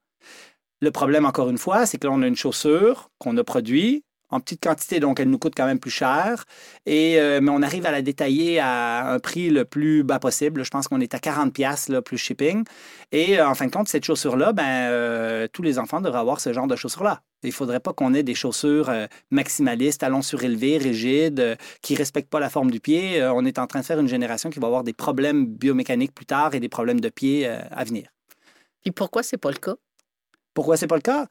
Le 0.81 0.91
problème, 0.91 1.25
encore 1.25 1.49
une 1.49 1.57
fois, 1.57 1.85
c'est 1.85 1.97
que 1.99 2.07
là, 2.07 2.13
on 2.13 2.21
a 2.21 2.27
une 2.27 2.35
chaussure 2.35 3.11
qu'on 3.17 3.37
a 3.37 3.45
produite 3.45 4.03
en 4.31 4.39
petite 4.39 4.63
quantité, 4.63 4.99
donc 4.99 5.19
elle 5.19 5.29
nous 5.29 5.37
coûte 5.37 5.53
quand 5.55 5.65
même 5.65 5.79
plus 5.79 5.91
cher. 5.91 6.45
Et, 6.85 7.19
euh, 7.19 7.39
mais 7.41 7.51
on 7.51 7.61
arrive 7.61 7.85
à 7.85 7.91
la 7.91 8.01
détailler 8.01 8.59
à 8.59 9.11
un 9.11 9.19
prix 9.19 9.49
le 9.49 9.65
plus 9.65 10.03
bas 10.03 10.19
possible. 10.19 10.63
Je 10.63 10.69
pense 10.69 10.87
qu'on 10.87 11.01
est 11.01 11.13
à 11.13 11.19
40 11.19 11.53
pièces 11.53 11.91
plus 12.05 12.17
shipping. 12.17 12.63
Et 13.11 13.39
euh, 13.39 13.47
en 13.47 13.53
fin 13.53 13.65
de 13.65 13.71
compte, 13.71 13.89
cette 13.89 14.05
chaussure-là, 14.05 14.53
ben, 14.53 14.63
euh, 14.63 15.47
tous 15.51 15.61
les 15.61 15.77
enfants 15.77 16.01
devraient 16.01 16.19
avoir 16.19 16.39
ce 16.39 16.53
genre 16.53 16.67
de 16.67 16.75
chaussures-là. 16.75 17.21
Il 17.43 17.47
ne 17.47 17.53
faudrait 17.53 17.79
pas 17.79 17.91
qu'on 17.91 18.13
ait 18.13 18.23
des 18.23 18.35
chaussures 18.35 18.91
maximalistes, 19.31 20.01
talons 20.01 20.21
surélevés, 20.21 20.77
rigides, 20.77 21.57
qui 21.81 21.93
ne 21.93 21.97
respectent 21.97 22.29
pas 22.29 22.39
la 22.39 22.51
forme 22.51 22.69
du 22.69 22.79
pied. 22.79 23.23
On 23.23 23.43
est 23.45 23.57
en 23.57 23.65
train 23.65 23.79
de 23.79 23.85
faire 23.85 23.99
une 23.99 24.07
génération 24.07 24.51
qui 24.51 24.59
va 24.59 24.67
avoir 24.67 24.83
des 24.83 24.93
problèmes 24.93 25.47
biomécaniques 25.47 26.13
plus 26.13 26.27
tard 26.27 26.53
et 26.53 26.59
des 26.59 26.69
problèmes 26.69 26.99
de 26.99 27.09
pied 27.09 27.47
à 27.47 27.83
venir. 27.83 28.09
Puis 28.83 28.91
pourquoi 28.91 29.23
c'est 29.23 29.37
pas 29.37 29.49
le 29.49 29.57
cas? 29.57 29.73
Pourquoi 30.53 30.77
c'est 30.77 30.85
pas 30.85 30.97
le 30.97 31.01
cas? 31.01 31.27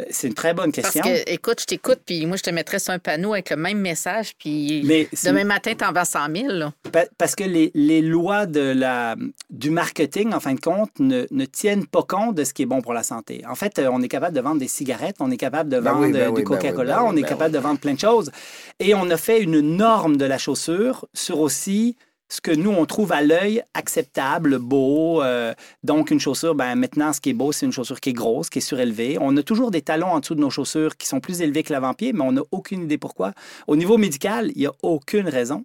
Euh, 0.00 0.04
C'est 0.10 0.26
une 0.26 0.34
très 0.34 0.54
bonne 0.54 0.72
Parce 0.72 0.90
question. 0.92 1.02
que, 1.02 1.30
écoute, 1.32 1.60
je 1.60 1.66
t'écoute, 1.66 2.00
puis 2.04 2.26
moi, 2.26 2.36
je 2.36 2.42
te 2.42 2.50
mettrais 2.50 2.80
sur 2.80 2.92
un 2.92 2.98
panneau 2.98 3.32
avec 3.32 3.50
le 3.50 3.56
même 3.56 3.78
message, 3.78 4.32
puis 4.38 4.82
Mais 4.84 5.08
demain 5.24 5.44
matin, 5.44 5.72
t'en 5.76 5.92
vas 5.92 6.04
100 6.04 6.34
000. 6.34 6.48
là. 6.48 6.72
Pa- 6.90 7.06
Parce 7.16 7.36
que 7.36 7.44
les, 7.44 7.70
les 7.74 8.02
lois 8.02 8.46
de 8.46 8.60
la, 8.60 9.14
du 9.50 9.70
marketing, 9.70 10.32
en 10.34 10.40
fin 10.40 10.54
de 10.54 10.60
compte, 10.60 10.90
ne, 10.98 11.26
ne 11.30 11.44
tiennent 11.44 11.86
pas 11.86 12.02
compte 12.02 12.34
de 12.34 12.42
ce 12.42 12.52
qui 12.52 12.62
est 12.62 12.66
bon 12.66 12.82
pour 12.82 12.92
la 12.92 13.04
santé. 13.04 13.42
En 13.48 13.54
fait, 13.54 13.78
euh, 13.78 13.88
on 13.92 14.02
est 14.02 14.08
capable 14.08 14.34
de 14.34 14.40
vendre 14.40 14.58
des 14.58 14.68
cigarettes, 14.68 15.16
on 15.20 15.30
est 15.30 15.36
capable 15.36 15.70
de 15.70 15.78
Ben 15.78 15.92
vendre 15.92 16.06
oui, 16.06 16.12
ben 16.12 16.20
euh, 16.22 16.28
oui, 16.30 16.42
du 16.42 16.42
ben 16.44 16.50
oui, 16.50 16.58
Coca-Cola, 16.60 16.96
ben 16.96 17.02
on 17.06 17.16
est 17.16 17.22
ben 17.22 17.28
capable 17.28 17.54
oui. 17.54 17.60
de 17.60 17.62
vendre 17.62 17.78
plein 17.78 17.94
de 17.94 18.00
choses. 18.00 18.32
Et 18.80 18.94
on 18.94 19.08
a 19.10 19.16
fait 19.16 19.40
une 19.40 19.60
norme 19.60 20.16
de 20.16 20.24
la 20.24 20.38
chaussure 20.38 21.06
sur 21.14 21.38
aussi 21.38 21.96
ce 22.28 22.40
que 22.40 22.50
nous, 22.50 22.70
on 22.70 22.86
trouve 22.86 23.12
à 23.12 23.22
l'œil 23.22 23.62
acceptable, 23.74 24.58
beau. 24.58 25.22
euh, 25.22 25.54
donc, 25.82 26.10
une 26.10 26.20
chaussure, 26.20 26.54
ben, 26.54 26.74
maintenant, 26.74 27.12
ce 27.12 27.20
qui 27.20 27.30
est 27.30 27.34
beau, 27.34 27.52
c'est 27.52 27.66
une 27.66 27.72
chaussure 27.72 28.00
qui 28.00 28.10
est 28.10 28.14
grosse, 28.14 28.50
qui 28.50 28.58
est 28.58 28.62
surélevée. 28.62 29.18
On 29.20 29.36
a 29.36 29.42
toujours 29.42 29.70
des 29.70 29.82
talons 29.82 30.08
en 30.08 30.20
dessous 30.20 30.34
de 30.34 30.40
nos 30.40 30.50
chaussures 30.50 30.96
qui 30.96 31.06
sont 31.06 31.20
plus 31.20 31.42
élevés 31.42 31.62
que 31.62 31.72
l'avant-pied, 31.72 32.12
mais 32.12 32.22
on 32.22 32.32
n'a 32.32 32.42
aucune 32.50 32.84
idée 32.84 32.98
pourquoi. 32.98 33.32
Au 33.66 33.76
niveau 33.76 33.98
médical, 33.98 34.50
il 34.54 34.60
n'y 34.60 34.66
a 34.66 34.72
aucune 34.82 35.28
raison. 35.28 35.64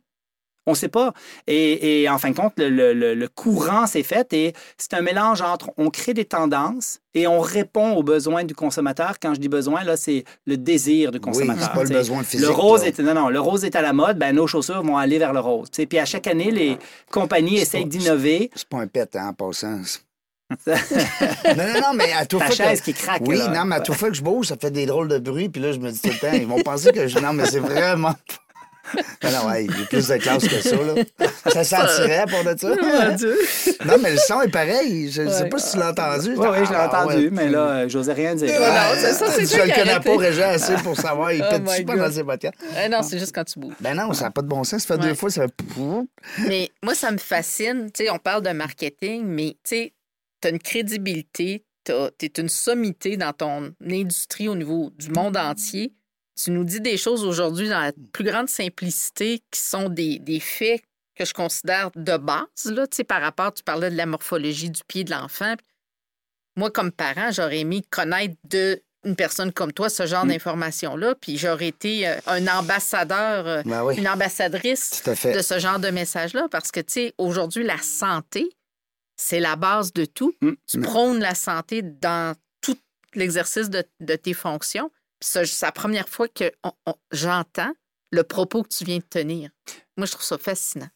On 0.69 0.73
ne 0.73 0.77
sait 0.77 0.87
pas. 0.87 1.13
Et, 1.47 2.03
et 2.03 2.09
en 2.09 2.19
fin 2.19 2.29
de 2.29 2.35
compte, 2.35 2.53
le, 2.57 2.69
le- 2.93 3.27
courant 3.27 3.87
s'est 3.87 4.03
fait 4.03 4.31
et 4.33 4.53
c'est 4.77 4.93
un 4.93 5.01
mélange 5.01 5.41
entre 5.41 5.71
on 5.77 5.89
crée 5.89 6.13
des 6.13 6.25
tendances 6.25 6.99
et 7.15 7.25
on 7.25 7.39
répond 7.39 7.93
aux 7.95 8.03
besoins 8.03 8.43
du 8.43 8.53
consommateur. 8.53 9.15
Quand 9.19 9.33
je 9.33 9.39
dis 9.39 9.49
besoin, 9.49 9.83
là, 9.83 9.97
c'est 9.97 10.25
le 10.45 10.57
désir 10.57 11.09
du 11.11 11.17
Oui, 11.17 11.21
consommateur. 11.21 11.63
c'est 11.63 11.73
pas 11.73 11.83
le 11.83 11.89
besoin 11.89 12.21
physique. 12.23 12.45
Le 12.45 12.51
rose 12.53 12.83
est 12.83 12.99
non 12.99 13.15
non, 13.15 13.29
le 13.29 13.39
rose 13.39 13.65
est 13.65 13.75
à 13.75 13.81
la 13.81 13.93
mode, 13.93 14.19
ben 14.19 14.35
nos 14.35 14.45
chaussures 14.45 14.83
vont 14.83 14.97
aller 14.97 15.17
vers 15.17 15.33
le 15.33 15.39
rose. 15.39 15.71
T'sais. 15.71 15.87
Puis 15.87 15.97
à 15.97 16.05
chaque 16.05 16.27
année, 16.27 16.51
les 16.51 16.77
compagnies 17.09 17.57
C'est 17.57 17.61
essayent 17.63 17.83
pas- 17.85 17.89
d'innover. 17.89 18.51
C'est 18.55 18.69
pas 18.69 18.77
un 18.77 18.87
pet, 18.87 19.15
hein, 19.15 19.29
en 19.29 19.33
passant. 19.33 19.79
non, 20.67 20.73
non, 21.55 21.81
non, 21.81 21.93
mais 21.95 22.11
à 22.13 22.25
toute 22.25 22.39
Ta 22.39 22.49
chaise 22.51 22.79
que... 22.81 22.85
qui 22.85 22.93
craque. 22.93 23.21
Oui, 23.25 23.37
là. 23.37 23.49
non, 23.49 23.65
mais 23.65 23.75
à 23.75 23.79
toute 23.81 23.95
fois 23.95 24.09
que 24.09 24.15
je 24.15 24.21
bouge, 24.23 24.47
ça 24.47 24.55
fait 24.59 24.71
des 24.71 24.85
drôles 24.87 25.07
de 25.07 25.19
bruit. 25.19 25.47
Puis 25.49 25.61
là, 25.61 25.71
je 25.71 25.77
me 25.79 25.91
dis 25.91 26.01
tout 26.01 26.09
le 26.09 26.17
temps, 26.19 26.33
ils 26.33 26.47
vont 26.47 26.61
penser 26.61 26.91
que 26.91 27.07
je. 27.07 27.19
Non, 27.19 27.33
mais 27.33 27.45
c'est 27.45 27.59
vraiment. 27.59 28.13
Non, 29.23 29.31
non, 29.31 29.47
ouais, 29.49 29.65
il 29.65 29.71
y 29.79 29.83
a 29.83 29.85
plus 29.85 30.07
de 30.07 30.17
classe 30.17 30.47
que 30.47 30.61
ça, 30.61 30.75
là. 30.75 31.03
Ça 31.51 31.63
sentirait 31.63 32.25
part 32.25 32.43
de 32.43 32.57
ça. 32.59 32.69
non, 33.85 33.95
mais 34.01 34.11
le 34.11 34.17
son 34.17 34.41
est 34.41 34.47
pareil. 34.49 35.11
Je 35.11 35.23
ne 35.23 35.29
sais 35.29 35.47
pas 35.49 35.59
si 35.59 35.73
tu 35.73 35.77
l'as 35.77 35.89
entendu. 35.91 36.33
Oui, 36.35 36.47
oui, 36.51 36.57
je 36.65 36.69
l'ai 36.71 36.75
Ah, 36.77 36.87
entendu, 36.87 37.25
ouais. 37.25 37.29
mais 37.31 37.49
là, 37.49 37.59
euh, 37.59 37.89
j'osais 37.89 38.13
rien 38.13 38.35
dire. 38.35 38.49
Ouais, 38.49 38.59
non, 38.59 38.95
c'est 38.95 39.13
ça, 39.13 39.27
c'est 39.31 39.45
tu 39.45 39.55
toi 39.55 39.65
le 39.65 39.73
connais 39.73 39.99
pas, 39.99 40.17
Régent, 40.17 40.49
assez 40.49 40.73
pour 40.83 40.95
savoir. 40.97 41.31
Il 41.33 41.43
Oh 41.43 41.49
pète 41.51 41.69
super 41.69 41.97
dans 41.97 42.11
ses 42.11 42.23
podcasts. 42.23 42.55
Eh 42.83 42.89
non, 42.89 43.01
c'est 43.03 43.19
juste 43.19 43.33
quand 43.35 43.43
tu 43.43 43.59
bouges. 43.59 43.75
Ben 43.81 43.95
non, 43.95 44.13
ça 44.13 44.25
n'a 44.25 44.31
pas 44.31 44.41
de 44.41 44.47
bon 44.47 44.63
sens. 44.63 44.83
Ça 44.83 44.95
fait 44.95 45.01
deux 45.01 45.15
fois, 45.15 45.29
ça 45.29 45.43
fait. 45.43 45.53
Mais 46.47 46.69
moi, 46.83 46.95
ça 46.95 47.11
me 47.11 47.17
fascine. 47.17 47.91
Tu 47.93 48.05
sais, 48.05 48.09
on 48.09 48.17
parle 48.17 48.41
de 48.43 48.51
marketing, 48.51 49.23
mais 49.25 49.51
tu 49.63 49.75
sais, 49.75 49.93
tu 50.41 50.47
as 50.47 50.51
une 50.51 50.59
crédibilité, 50.59 51.65
tu 51.85 51.91
es 51.93 52.31
une 52.37 52.49
sommité 52.49 53.17
dans 53.17 53.33
ton 53.33 53.71
industrie 53.85 54.47
au 54.47 54.55
niveau 54.55 54.91
du 54.97 55.09
monde 55.09 55.37
entier. 55.37 55.93
Tu 56.41 56.51
nous 56.51 56.63
dis 56.63 56.79
des 56.79 56.97
choses 56.97 57.25
aujourd'hui 57.25 57.67
dans 57.67 57.81
la 57.81 57.91
plus 58.13 58.23
grande 58.23 58.47
simplicité 58.47 59.41
qui 59.51 59.59
sont 59.59 59.89
des, 59.89 60.19
des 60.19 60.39
faits 60.39 60.81
que 61.15 61.25
je 61.25 61.33
considère 61.33 61.91
de 61.95 62.15
base, 62.15 62.65
là, 62.65 62.85
par 63.05 63.21
rapport, 63.21 63.53
tu 63.53 63.61
parlais 63.61 63.91
de 63.91 63.97
la 63.97 64.05
morphologie 64.05 64.69
du 64.69 64.81
pied 64.87 65.03
de 65.03 65.11
l'enfant. 65.11 65.55
Moi, 66.55 66.71
comme 66.71 66.91
parent, 66.91 67.31
j'aurais 67.31 67.59
aimé 67.59 67.81
connaître 67.89 68.35
de 68.45 68.81
une 69.05 69.15
personne 69.15 69.53
comme 69.53 69.71
toi 69.71 69.89
ce 69.89 70.05
genre 70.05 70.25
d'informations-là, 70.25 71.15
puis 71.15 71.37
j'aurais 71.37 71.69
été 71.69 72.07
euh, 72.07 72.17
un 72.27 72.47
ambassadeur, 72.47 73.47
euh, 73.47 73.61
Ben 73.63 73.83
oui. 73.83 73.97
une 73.97 74.07
ambassadrice 74.09 75.01
de 75.05 75.41
ce 75.41 75.59
genre 75.59 75.79
de 75.79 75.89
message-là, 75.89 76.47
parce 76.49 76.69
que, 76.71 76.81
tu 76.81 76.93
sais, 76.93 77.13
aujourd'hui, 77.17 77.63
la 77.63 77.77
santé, 77.77 78.49
c'est 79.15 79.39
la 79.39 79.55
base 79.55 79.93
de 79.93 80.05
tout. 80.05 80.33
Mm. 80.41 80.51
Tu 80.67 80.81
prônes 80.81 81.19
la 81.19 81.35
santé 81.35 81.81
dans 81.81 82.35
tout 82.61 82.77
l'exercice 83.13 83.69
de, 83.69 83.83
de 84.01 84.15
tes 84.15 84.33
fonctions. 84.33 84.91
C'est 85.21 85.61
la 85.61 85.71
première 85.71 86.07
fois 86.09 86.27
que 86.27 86.51
j'entends 87.11 87.73
le 88.11 88.23
propos 88.23 88.63
que 88.63 88.69
tu 88.69 88.85
viens 88.85 88.97
de 88.97 89.03
tenir. 89.03 89.49
Moi, 89.97 90.05
je 90.07 90.11
trouve 90.13 90.23
ça 90.25 90.37
fascinant. 90.37 90.87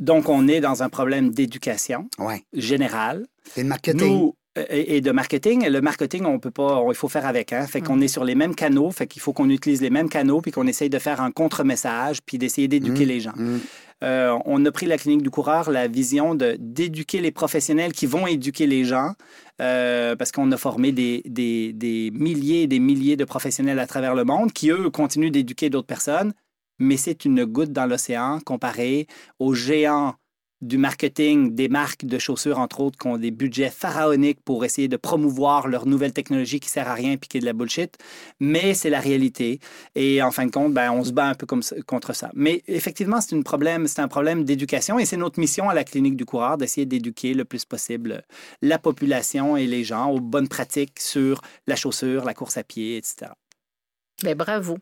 Donc, 0.00 0.28
on 0.28 0.46
est 0.48 0.60
dans 0.60 0.82
un 0.82 0.88
problème 0.88 1.30
d'éducation 1.30 2.08
Ouais. 2.18 2.44
générale. 2.52 3.26
Et 3.56 3.62
le 3.62 3.68
marketing. 3.68 4.00
Nous, 4.08 4.36
et, 4.70 4.96
et 4.96 5.00
de 5.00 5.10
marketing, 5.10 5.66
le 5.68 5.80
marketing, 5.80 6.24
on 6.24 6.38
peut 6.38 6.50
pas, 6.50 6.76
on- 6.80 6.90
il 6.92 6.96
faut 6.96 7.08
faire 7.08 7.26
avec. 7.26 7.52
Hein? 7.52 7.66
Fait 7.66 7.80
qu'on 7.80 8.00
est 8.00 8.08
sur 8.08 8.24
les 8.24 8.34
mêmes 8.34 8.54
canaux, 8.54 8.90
fait 8.90 9.06
qu'il 9.06 9.22
faut 9.22 9.32
qu'on 9.32 9.50
utilise 9.50 9.80
les 9.82 9.90
mêmes 9.90 10.08
canaux, 10.08 10.40
puis 10.40 10.50
qu'on 10.52 10.66
essaye 10.66 10.90
de 10.90 10.98
faire 10.98 11.20
un 11.20 11.30
contre-message, 11.30 12.18
puis 12.24 12.38
d'essayer 12.38 12.68
d'éduquer 12.68 13.04
les 13.04 13.20
gens. 13.20 13.34
Mm. 13.36 13.58
Euh, 14.04 14.36
on 14.44 14.62
a 14.66 14.70
pris 14.70 14.84
la 14.86 14.98
clinique 14.98 15.22
du 15.22 15.30
coureur 15.30 15.70
la 15.70 15.88
vision 15.88 16.34
de 16.34 16.56
d'éduquer 16.60 17.20
les 17.22 17.30
professionnels 17.30 17.92
qui 17.92 18.04
vont 18.04 18.26
éduquer 18.26 18.66
les 18.66 18.84
gens, 18.84 19.12
euh, 19.62 20.14
parce 20.16 20.32
qu'on 20.32 20.50
a 20.52 20.56
formé 20.58 20.92
des, 20.92 21.22
des, 21.24 21.72
des 21.72 22.10
milliers 22.12 22.62
et 22.62 22.66
des 22.66 22.78
milliers 22.78 23.16
de 23.16 23.24
professionnels 23.24 23.78
à 23.78 23.86
travers 23.86 24.14
le 24.14 24.24
monde 24.24 24.52
qui, 24.52 24.68
eux, 24.70 24.90
continuent 24.90 25.30
d'éduquer 25.30 25.70
d'autres 25.70 25.86
personnes, 25.86 26.34
mais 26.78 26.98
c'est 26.98 27.24
une 27.24 27.46
goutte 27.46 27.72
dans 27.72 27.86
l'océan 27.86 28.38
comparé 28.44 29.06
aux 29.38 29.54
géants 29.54 30.14
du 30.66 30.78
marketing 30.78 31.54
des 31.54 31.68
marques 31.68 32.04
de 32.04 32.18
chaussures, 32.18 32.58
entre 32.58 32.80
autres, 32.80 32.98
qui 32.98 33.06
ont 33.06 33.16
des 33.16 33.30
budgets 33.30 33.70
pharaoniques 33.70 34.40
pour 34.44 34.64
essayer 34.64 34.88
de 34.88 34.96
promouvoir 34.96 35.68
leur 35.68 35.86
nouvelle 35.86 36.12
technologie 36.12 36.60
qui 36.60 36.68
sert 36.68 36.88
à 36.88 36.94
rien 36.94 37.16
puis 37.16 37.28
qui 37.28 37.36
est 37.38 37.40
de 37.40 37.46
la 37.46 37.52
bullshit. 37.52 37.96
Mais 38.40 38.74
c'est 38.74 38.90
la 38.90 39.00
réalité. 39.00 39.60
Et 39.94 40.22
en 40.22 40.30
fin 40.30 40.46
de 40.46 40.50
compte, 40.50 40.74
ben, 40.74 40.90
on 40.90 41.04
se 41.04 41.12
bat 41.12 41.26
un 41.26 41.34
peu 41.34 41.46
contre 41.86 42.14
ça. 42.14 42.30
Mais 42.34 42.62
effectivement, 42.66 43.20
c'est, 43.20 43.36
un 43.36 44.08
problème 44.08 44.44
d'éducation 44.44 44.98
et 44.98 45.04
c'est 45.04 45.16
notre 45.16 45.40
mission 45.40 45.68
à 45.68 45.74
la 45.74 45.84
clinique 45.84 46.16
du 46.16 46.24
coureur 46.24 46.58
d'essayer 46.58 46.86
d'éduquer 46.86 47.34
le 47.34 47.44
plus 47.44 47.64
possible 47.64 48.22
la 48.62 48.78
population 48.78 49.56
et 49.56 49.66
les 49.66 49.84
gens 49.84 50.10
aux 50.10 50.20
bonnes 50.20 50.48
pratiques 50.48 51.00
sur 51.00 51.40
la 51.66 51.76
chaussure, 51.76 52.24
la 52.24 52.34
course 52.34 52.56
à 52.56 52.64
pied, 52.64 52.96
etc. 52.96 53.32
Bien, 54.22 54.34
bravo. 54.34 54.78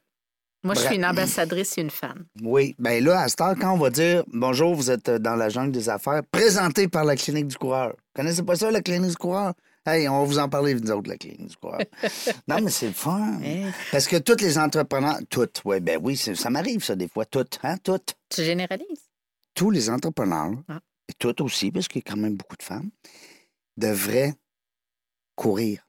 Moi, 0.65 0.75
je 0.75 0.81
Bra- 0.81 0.89
suis 0.89 0.97
une 0.97 1.05
ambassadrice 1.05 1.77
et 1.79 1.83
une 1.83 1.91
fan. 1.91 2.25
Oui. 2.43 2.75
Ben 2.79 3.05
là, 3.05 3.21
à 3.21 3.29
cette 3.29 3.41
heure, 3.43 3.55
quand 3.61 3.73
on 3.75 3.79
va 3.79 3.91
dire 3.91 4.25
bonjour, 4.33 4.75
vous 4.75 4.91
êtes 4.91 5.09
euh, 5.11 5.19
dans 5.19 5.37
la 5.37 5.51
jungle 5.51 5.73
des 5.73 5.89
affaires, 5.91 6.23
présenté 6.33 6.89
par 6.89 7.05
la 7.05 7.17
clinique 7.17 7.49
du 7.49 7.57
coureur. 7.59 7.91
Vous 7.91 7.97
connaissez 8.23 8.43
pas 8.43 8.57
ça, 8.57 8.71
la 8.71 8.81
clinique 8.81 9.11
du 9.11 9.17
coureur? 9.17 9.53
Hey, 9.87 10.09
on 10.09 10.21
va 10.21 10.25
vous 10.25 10.39
en 10.39 10.49
parler, 10.49 10.73
vous 10.73 10.91
autres, 10.91 11.11
la 11.11 11.19
clinique 11.19 11.47
du 11.49 11.57
coureur. 11.57 11.81
non, 12.49 12.61
mais 12.63 12.71
c'est 12.71 12.87
le 12.87 12.93
fun. 12.95 13.39
Eh, 13.45 13.67
Parce 13.93 14.07
que 14.07 14.17
tous 14.17 14.37
les 14.43 14.57
entrepreneurs, 14.57 15.19
toutes, 15.29 15.61
oui, 15.67 15.79
ben 15.81 16.01
oui, 16.03 16.17
ça 16.17 16.49
m'arrive, 16.49 16.83
ça, 16.83 16.97
des 16.97 17.09
fois, 17.09 17.27
toutes, 17.27 17.59
hein, 17.63 17.77
toutes. 17.85 18.15
tu 18.31 18.43
généralises? 18.43 19.11
Tous 19.53 19.71
les 19.71 19.91
entrepreneurs, 19.91 20.53
Ah. 20.69 20.81
et 21.11 21.13
toutes 21.19 21.43
aussi, 21.43 21.71
parce 21.71 21.87
qu'il 21.89 22.01
y 22.03 22.09
a 22.09 22.11
quand 22.11 22.19
même 22.19 22.35
beaucoup 22.37 22.57
de 22.57 22.63
femmes, 22.63 22.89
devraient 23.77 24.33
courir. 25.37 25.87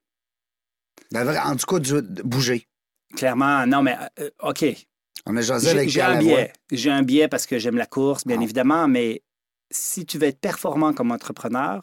Devraient, 1.12 1.40
en 1.40 1.56
tout 1.56 1.66
cas, 1.66 2.02
bouger. 2.26 2.68
Clairement, 3.16 3.66
non, 3.66 3.82
mais 3.82 3.98
euh, 4.20 4.30
OK, 4.44 4.66
On 5.26 5.36
a 5.38 5.42
jasé 5.42 5.70
J'ai 5.72 5.78
avec 5.78 5.90
j'ai 5.90 6.00
Pierre 6.00 6.10
un 6.12 6.20
biais. 6.20 6.54
J'ai 6.72 6.92
un 6.92 7.02
biais 7.04 7.28
parce 7.28 7.46
que 7.46 7.58
j'aime 7.58 7.78
la 7.78 7.86
course, 7.88 8.26
bien 8.26 8.38
Ah. 8.40 8.44
évidemment, 8.44 8.88
mais 8.88 9.24
si 9.72 10.06
tu 10.06 10.18
veux 10.18 10.28
être 10.28 10.40
performant 10.40 10.94
comme 10.94 11.12
entrepreneur, 11.12 11.82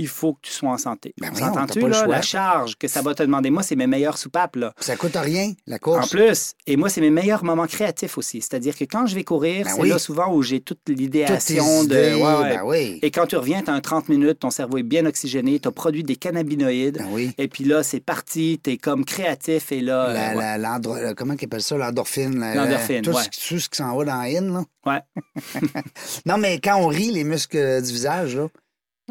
il 0.00 0.08
faut 0.08 0.32
que 0.32 0.38
tu 0.42 0.50
sois 0.52 0.70
en 0.70 0.78
santé. 0.78 1.14
Ben 1.20 1.34
S'entends-tu, 1.34 1.80
là, 1.86 2.06
la 2.06 2.22
charge 2.22 2.76
que 2.76 2.88
ça 2.88 3.02
va 3.02 3.14
te 3.14 3.22
demander? 3.22 3.50
Moi, 3.50 3.62
c'est 3.62 3.76
mes 3.76 3.86
meilleures 3.86 4.16
soupapes, 4.16 4.56
là. 4.56 4.72
Ça 4.80 4.96
coûte 4.96 5.14
rien, 5.16 5.52
la 5.66 5.76
En 5.76 5.78
course. 5.78 6.10
plus, 6.10 6.52
et 6.66 6.76
moi, 6.76 6.88
c'est 6.88 7.00
mes 7.02 7.10
meilleurs 7.10 7.44
moments 7.44 7.66
créatifs 7.66 8.16
aussi. 8.16 8.40
C'est-à-dire 8.40 8.74
que 8.76 8.84
quand 8.84 9.06
je 9.06 9.14
vais 9.14 9.24
courir, 9.24 9.64
Ben 9.66 9.72
c'est 9.74 9.80
oui. 9.82 9.88
là 9.90 9.98
souvent 9.98 10.32
où 10.34 10.42
j'ai 10.42 10.60
toute 10.60 10.80
l'idéation 10.88 11.84
de. 11.84 11.88
idées, 11.90 12.14
Ouais, 12.14 12.34
ouais. 12.34 12.56
ben 12.56 12.62
oui. 12.64 12.98
Et 13.02 13.10
quand 13.10 13.26
tu 13.26 13.36
reviens, 13.36 13.62
tu 13.62 13.70
as 13.70 13.74
un 13.74 13.80
30 13.80 14.08
minutes, 14.08 14.38
ton 14.40 14.50
cerveau 14.50 14.78
est 14.78 14.82
bien 14.82 15.04
oxygéné, 15.06 15.60
tu 15.60 15.68
as 15.68 15.72
produit 15.72 16.02
des 16.02 16.16
cannabinoïdes. 16.16 16.98
Ben 16.98 17.08
oui. 17.10 17.32
Et 17.38 17.48
puis 17.48 17.64
là, 17.64 17.82
c'est 17.82 18.00
parti, 18.00 18.60
tu 18.62 18.70
es 18.70 18.76
comme 18.78 19.04
créatif 19.04 19.72
et 19.72 19.80
là. 19.80 20.12
La, 20.12 20.30
euh, 20.30 20.34
ouais. 20.34 20.42
la- 20.42 20.58
l'endro- 20.58 20.96
euh, 20.96 21.12
comment 21.14 21.34
ils 21.38 21.44
appellent 21.44 21.60
ça, 21.62 21.76
l'endorphine? 21.76 22.38
la- 22.40 22.54
la- 22.54 22.64
L'endorphine, 22.64 23.02
tout, 23.02 23.12
tout 23.12 23.58
ce 23.58 23.68
qui 23.68 23.76
s'en 23.76 23.96
va 23.96 24.04
dans 24.04 24.14
la 24.22 24.38
in, 24.38 24.52
là. 24.52 24.64
Ouais. 24.86 25.00
non, 26.26 26.38
mais 26.38 26.58
quand 26.60 26.76
on 26.76 26.86
rit, 26.86 27.10
les 27.10 27.24
muscles 27.24 27.82
du 27.82 27.92
visage, 27.92 28.36
là, 28.36 28.48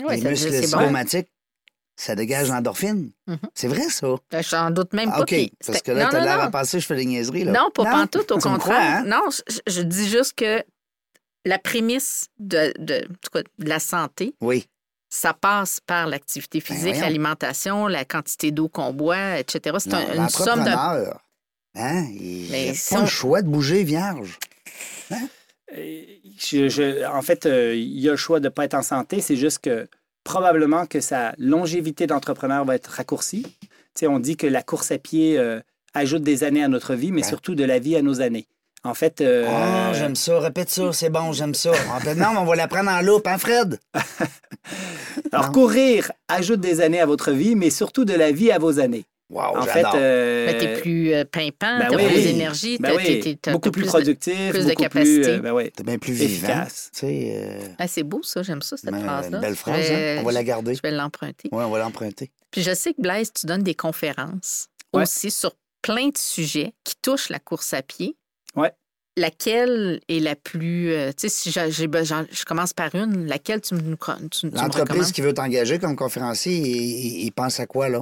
Oui, 0.07 0.19
les 0.21 0.29
muscles 0.29 0.51
zygomatiques, 0.51 1.27
ça 1.95 2.15
dégage 2.15 2.49
l'endorphine. 2.49 3.11
Mhm. 3.27 3.37
C'est 3.53 3.67
vrai, 3.67 3.89
ça? 3.89 4.07
Ben, 4.31 4.41
J'en 4.43 4.71
doute 4.71 4.93
même 4.93 5.09
Ah, 5.13 5.17
pas. 5.17 5.21
OK. 5.23 5.35
Parce 5.65 5.81
que 5.81 5.91
là, 5.91 6.07
t'as 6.11 6.19
non, 6.19 6.25
l'air 6.25 6.39
à 6.41 6.49
penser 6.51 6.79
je 6.79 6.85
fais 6.85 6.95
des 6.95 7.05
niaiseries, 7.05 7.43
là. 7.43 7.51
Non, 7.51 7.69
pas 7.73 7.83
pantoute, 7.83 8.31
au 8.31 8.37
Tu 8.37 8.41
contraire. 8.43 8.59
crois, 8.59 8.77
hein? 8.77 9.03
Non, 9.05 9.23
je, 9.29 9.59
je 9.67 9.81
dis 9.81 10.07
juste 10.09 10.33
que 10.35 10.63
la 11.45 11.59
prémisse 11.59 12.27
de, 12.39 12.73
de, 12.79 13.07
de 13.33 13.69
la 13.69 13.79
santé, 13.79 14.35
Oui. 14.41 14.67
ça 15.09 15.33
passe 15.33 15.79
par 15.85 16.07
l'activité 16.07 16.59
physique, 16.61 16.83
Ben 16.83 16.89
voyons. 16.91 17.01
l'alimentation, 17.05 17.87
la 17.87 18.05
quantité 18.05 18.51
d'eau 18.51 18.69
qu'on 18.69 18.93
boit, 18.93 19.39
etc. 19.39 19.75
C'est 19.79 19.93
un- 19.93 20.13
une 20.23 20.29
somme 20.29 20.63
de... 20.63 20.69
Hein, 21.75 22.05
il 22.19 22.49
n'a 22.51 22.73
si 22.73 22.93
pas 22.93 22.99
on- 22.99 23.03
le 23.03 23.07
choix 23.07 23.41
de 23.41 23.47
bouger 23.47 23.83
vierge. 23.83 24.37
Euh, 25.11 25.15
je- 25.75 26.69
je- 26.69 27.05
en 27.05 27.21
fait, 27.21 27.45
euh, 27.45 27.75
il 27.75 27.99
y 27.99 28.07
a 28.07 28.11
le 28.11 28.17
choix 28.17 28.39
de 28.39 28.45
ne 28.45 28.49
pas 28.49 28.65
être 28.65 28.73
en 28.75 28.81
santé. 28.81 29.21
C'est 29.21 29.35
juste 29.35 29.59
que 29.59 29.87
probablement 30.23 30.85
que 30.85 30.99
sa 30.99 31.33
longévité 31.37 32.07
d'entrepreneur 32.07 32.65
va 32.65 32.75
être 32.75 32.87
raccourcie. 32.87 33.43
Tu 33.43 33.69
sais, 33.95 34.07
on 34.07 34.19
dit 34.19 34.37
que 34.37 34.47
la 34.47 34.61
course 34.63 34.91
à 34.91 34.97
pied 34.97 35.37
euh, 35.37 35.59
ajoute 35.93 36.23
des 36.23 36.43
années 36.43 36.63
à 36.63 36.67
notre 36.67 36.93
vie, 36.93 37.11
mais 37.11 37.21
Ouais. 37.23 37.27
surtout 37.27 37.55
de 37.55 37.63
la 37.63 37.79
vie 37.79 37.95
à 37.95 38.01
nos 38.01 38.21
années. 38.21 38.47
En 38.83 38.93
fait, 38.93 39.19
euh, 39.21 39.45
Oh, 39.49 39.93
j'aime 39.93 40.15
ça. 40.15 40.39
Répète 40.39 40.69
ça, 40.69 40.93
c'est 40.93 41.09
bon, 41.09 41.33
j'aime 41.33 41.53
ça. 41.53 41.71
En 41.93 41.99
fait, 41.99 42.15
non, 42.15 42.27
mais 42.31 42.37
on 42.39 42.45
va 42.45 42.55
la 42.55 42.67
prendre 42.67 42.89
en 42.89 43.01
loupe, 43.01 43.27
hein, 43.27 43.37
Fred? 43.37 43.77
alors 45.31 45.47
non. 45.47 45.51
courir 45.51 46.11
ajoute 46.27 46.61
des 46.61 46.79
années 46.81 47.01
à 47.01 47.05
votre 47.05 47.31
vie, 47.31 47.55
mais 47.55 47.69
surtout 47.69 48.05
de 48.05 48.13
la 48.13 48.31
vie 48.31 48.51
à 48.51 48.57
vos 48.59 48.79
années. 48.79 49.05
Wow, 49.29 49.57
en 49.57 49.61
fait, 49.61 49.73
j'adore. 49.83 49.93
euh, 49.95 50.45
Ben, 50.47 50.57
t'es 50.57 50.81
plus 50.81 51.13
euh, 51.13 51.23
pimpant, 51.23 51.77
ben 51.77 51.87
t'as 51.91 51.95
oui. 51.97 52.05
plus 52.07 52.23
d'énergie, 52.23 52.77
ben 52.79 52.93
oui, 52.97 53.37
beaucoup 53.51 53.69
plus 53.69 53.83
de- 53.83 53.87
productif, 53.87 54.49
plus 54.49 54.63
de 54.65 54.69
beaucoup 54.69 54.81
capacité. 54.83 55.21
plus, 55.21 55.29
euh, 55.29 55.39
ben 55.39 55.51
oui. 55.53 55.69
T'es 55.69 55.83
bien 55.83 55.99
plus 55.99 56.13
vivant. 56.13 56.47
efficace. 56.47 56.89
Tu 56.93 56.99
sais, 57.01 57.31
euh, 57.35 57.67
Ah, 57.77 57.87
c'est 57.87 58.01
beau, 58.01 58.23
ça, 58.23 58.41
j'aime 58.41 58.63
ça, 58.63 58.75
cette 58.75 58.89
ben, 58.89 59.03
phrase-là. 59.03 59.37
une 59.37 59.41
belle 59.41 59.55
phrase, 59.55 59.87
vais- 59.87 60.17
hein? 60.17 60.21
On 60.21 60.25
va 60.25 60.31
la 60.31 60.43
garder. 60.43 60.73
Je 60.73 60.81
vais 60.81 60.89
l'emprunter. 60.91 61.49
Oui, 61.51 61.63
on 61.63 61.69
va 61.69 61.77
l'emprunter. 61.79 62.31
Puis 62.49 62.63
je 62.63 62.73
sais 62.73 62.93
que 62.95 63.01
Blaise, 63.03 63.31
tu 63.31 63.45
donnes 63.45 63.61
des 63.61 63.75
conférences 63.75 64.67
Ouais. 64.95 65.03
aussi 65.03 65.29
sur 65.29 65.53
plein 65.83 66.07
de 66.07 66.17
sujets 66.17 66.73
qui 66.83 66.95
touchent 66.99 67.29
la 67.29 67.37
course 67.39 67.73
à 67.73 67.83
pied. 67.83 68.15
Ouais. 68.55 68.71
Laquelle 69.15 69.99
est 70.07 70.19
la 70.21 70.35
plus. 70.35 70.91
euh, 70.91 71.09
tu 71.09 71.27
sais, 71.27 71.29
si 71.29 71.51
j'ai, 71.51 71.69
j'ai 71.71 71.87
besoin- 71.87 72.25
je 72.31 72.43
commence 72.45 72.73
par 72.73 72.95
une, 72.95 73.27
laquelle 73.27 73.61
tu 73.61 73.75
me, 73.75 73.81
tu, 73.81 74.29
tu 74.29 74.45
me 74.47 74.51
L'entreprise 74.55 75.11
qui 75.11 75.21
veut 75.21 75.33
t'engager 75.33 75.77
comme 75.77 75.95
conférencier, 75.95 76.55
il, 76.55 76.65
il- 76.65 77.25
il 77.25 77.31
pense 77.31 77.59
à 77.59 77.65
quoi, 77.67 77.89
là? 77.89 78.01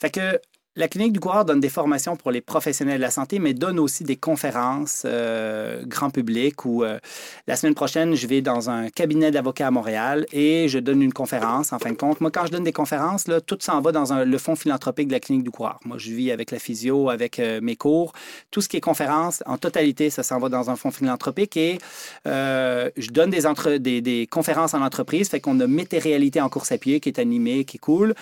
Fait 0.00 0.10
que 0.10 0.40
la 0.76 0.86
clinique 0.86 1.12
du 1.12 1.18
coureur 1.18 1.44
donne 1.44 1.58
des 1.58 1.68
formations 1.68 2.14
pour 2.14 2.30
les 2.30 2.40
professionnels 2.40 2.98
de 2.98 3.02
la 3.02 3.10
santé, 3.10 3.40
mais 3.40 3.54
donne 3.54 3.80
aussi 3.80 4.04
des 4.04 4.14
conférences 4.14 5.02
euh, 5.04 5.82
grand 5.84 6.10
public 6.10 6.64
où 6.64 6.84
euh, 6.84 7.00
la 7.48 7.56
semaine 7.56 7.74
prochaine, 7.74 8.14
je 8.14 8.26
vais 8.28 8.40
dans 8.40 8.70
un 8.70 8.88
cabinet 8.88 9.32
d'avocats 9.32 9.66
à 9.66 9.70
Montréal 9.72 10.26
et 10.32 10.68
je 10.68 10.78
donne 10.78 11.02
une 11.02 11.12
conférence. 11.12 11.72
En 11.72 11.80
fin 11.80 11.90
de 11.90 11.96
compte, 11.96 12.20
moi, 12.20 12.30
quand 12.30 12.46
je 12.46 12.52
donne 12.52 12.62
des 12.62 12.72
conférences, 12.72 13.26
là, 13.26 13.40
tout 13.40 13.58
s'en 13.60 13.80
va 13.80 13.90
dans 13.90 14.12
un- 14.12 14.24
le 14.24 14.38
fonds 14.38 14.54
philanthropique 14.54 15.08
de 15.08 15.12
la 15.12 15.18
clinique 15.18 15.42
du 15.42 15.50
coureur. 15.50 15.80
Moi, 15.84 15.98
je 15.98 16.12
vis 16.12 16.30
avec 16.30 16.52
la 16.52 16.60
physio, 16.60 17.10
avec 17.10 17.40
euh, 17.40 17.60
mes 17.60 17.74
cours. 17.74 18.12
Tout 18.52 18.60
ce 18.60 18.68
qui 18.68 18.76
est 18.76 18.80
conférence, 18.80 19.42
en 19.46 19.58
totalité, 19.58 20.08
ça 20.08 20.22
s'en 20.22 20.38
va 20.38 20.48
dans 20.48 20.70
un 20.70 20.76
fonds 20.76 20.92
philanthropique 20.92 21.56
et 21.56 21.78
je 22.24 23.10
donne 23.10 23.30
des, 23.30 24.28
conférences 24.30 24.74
en 24.74 24.82
entreprise. 24.82 25.28
Fait 25.28 25.40
qu'on 25.40 25.58
a 25.58 25.66
Météréalité 25.66 26.40
en 26.40 26.48
course 26.48 26.72
à 26.72 26.78
pied 26.78 27.00
qui 27.00 27.08
est 27.08 27.18
animé, 27.18 27.64
qui 27.64 27.78
est 27.78 27.80
cool. 27.80 28.14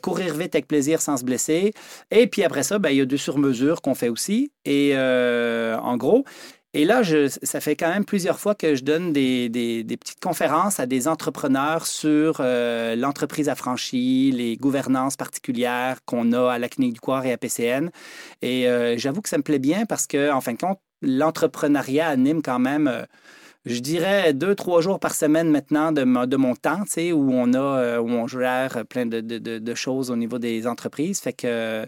Courir 0.00 0.34
vite 0.34 0.54
avec 0.54 0.66
plaisir 0.66 1.00
sans 1.00 1.16
se 1.16 1.24
blesser. 1.24 1.72
Et 2.10 2.26
puis 2.26 2.42
après 2.44 2.62
ça, 2.62 2.78
ben, 2.78 2.90
il 2.90 2.96
y 2.96 3.00
a 3.00 3.06
deux 3.06 3.16
sur-mesures 3.16 3.82
qu'on 3.82 3.94
fait 3.94 4.08
aussi. 4.08 4.52
Et 4.64 4.92
euh, 4.94 5.76
en 5.78 5.96
gros, 5.96 6.24
et 6.74 6.84
là, 6.86 7.02
je, 7.02 7.28
ça 7.42 7.60
fait 7.60 7.76
quand 7.76 7.88
même 7.90 8.04
plusieurs 8.06 8.38
fois 8.40 8.54
que 8.54 8.74
je 8.74 8.82
donne 8.82 9.12
des, 9.12 9.48
des- 9.50 9.84
petites 9.98 10.20
conférences 10.20 10.80
à 10.80 10.86
des 10.86 11.06
entrepreneurs 11.06 11.86
sur 11.86 12.38
euh, 12.40 12.96
l'entreprise 12.96 13.48
affranchie, 13.50 14.32
les 14.34 14.56
gouvernances 14.56 15.16
particulières 15.16 15.98
qu'on 16.06 16.32
a 16.32 16.50
à 16.52 16.58
la 16.58 16.68
Clinique 16.70 16.94
du 16.94 17.00
Coeur 17.00 17.24
et 17.26 17.32
à 17.32 17.36
PCN. 17.38 17.90
Et 18.40 18.68
euh, 18.68 18.96
j'avoue 18.96 19.20
que 19.20 19.28
ça 19.28 19.36
me 19.38 19.42
plaît 19.42 19.58
bien 19.58 19.84
parce 19.86 20.06
que, 20.06 20.30
en 20.32 20.40
fin 20.40 20.52
de 20.54 20.58
compte, 20.58 20.78
l'entrepreneuriat 21.02 22.08
anime 22.08 22.42
quand 22.42 22.58
même. 22.58 23.06
Je 23.64 23.78
dirais 23.80 24.32
deux, 24.34 24.54
trois 24.54 24.80
jours 24.80 24.98
par 25.00 25.14
semaine 25.14 25.50
maintenant 25.50 25.92
de, 25.92 26.02
de 26.26 26.36
mon 26.36 26.54
temps, 26.56 26.82
tu 26.84 26.90
sais, 26.92 27.12
où 27.12 27.30
on 27.32 27.52
a, 27.54 27.58
euh, 27.58 27.98
où 28.00 28.08
on 28.10 28.26
gère 28.26 28.84
plein 28.88 29.06
de- 29.06 29.20
de- 29.20 29.58
de 29.58 29.74
choses 29.74 30.10
au 30.10 30.16
niveau 30.16 30.38
des 30.38 30.66
entreprises. 30.66 31.20
Fait 31.20 31.32
que 31.32 31.86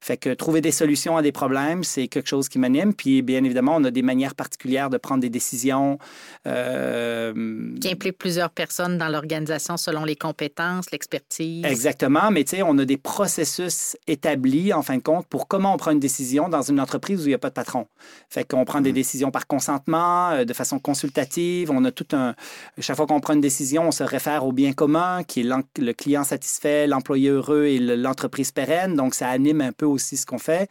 Fait 0.00 0.16
que 0.16 0.30
trouver 0.30 0.60
des 0.60 0.70
solutions 0.70 1.16
à 1.16 1.22
des 1.22 1.32
problèmes, 1.32 1.82
c'est 1.82 2.08
quelque 2.08 2.28
chose 2.28 2.48
qui 2.48 2.58
m'anime. 2.58 2.94
Puis, 2.94 3.22
bien 3.22 3.42
évidemment, 3.42 3.76
on 3.76 3.84
a 3.84 3.90
des 3.90 4.02
manières 4.02 4.34
particulières 4.34 4.90
de 4.90 4.96
prendre 4.96 5.20
des 5.20 5.30
décisions. 5.30 5.98
Euh, 6.46 7.32
qui 7.80 7.90
impliquent 7.90 8.18
plusieurs 8.18 8.50
personnes 8.50 8.96
dans 8.98 9.08
l'organisation 9.08 9.76
selon 9.76 10.04
les 10.04 10.16
compétences, 10.16 10.90
l'expertise. 10.92 11.64
Exactement. 11.64 12.30
Mais 12.30 12.44
tu 12.44 12.56
sais, 12.56 12.62
on 12.62 12.78
a 12.78 12.84
des 12.84 12.96
processus 12.96 13.96
établis, 14.06 14.72
en 14.72 14.82
fin 14.82 14.96
de 14.96 15.02
compte, 15.02 15.26
pour 15.26 15.48
comment 15.48 15.74
on 15.74 15.76
prend 15.76 15.90
une 15.90 16.00
décision 16.00 16.48
dans 16.48 16.62
une 16.62 16.80
entreprise 16.80 17.20
où 17.20 17.24
il 17.24 17.28
n'y 17.28 17.34
a 17.34 17.38
pas 17.38 17.50
de 17.50 17.54
patron. 17.54 17.86
Fait 18.28 18.44
qu'on 18.44 18.64
prend 18.64 18.80
des 18.80 18.92
mm. 18.92 18.94
décisions 18.94 19.30
par 19.30 19.46
consentement, 19.46 20.30
euh, 20.30 20.44
de 20.44 20.52
façon 20.52 20.78
consultative. 20.78 21.70
On 21.70 21.84
a 21.84 21.90
tout 21.90 22.06
un. 22.12 22.34
Chaque 22.78 22.96
fois 22.96 23.06
qu'on 23.06 23.20
prend 23.20 23.34
une 23.34 23.40
décision, 23.40 23.88
on 23.88 23.92
se 23.92 24.04
réfère 24.04 24.44
au 24.46 24.52
bien 24.52 24.72
commun, 24.72 25.24
qui 25.24 25.40
est 25.40 25.48
le 25.78 25.92
client 25.92 26.24
satisfait, 26.24 26.86
l'employé 26.86 27.30
heureux 27.30 27.64
et 27.64 27.78
l'entreprise 27.78 28.52
pérenne. 28.52 28.94
Donc, 28.94 29.14
ça 29.14 29.28
anime 29.28 29.60
un 29.60 29.72
peu 29.72 29.87
aussi 29.90 30.16
ce 30.16 30.26
qu'on 30.26 30.38
fait. 30.38 30.70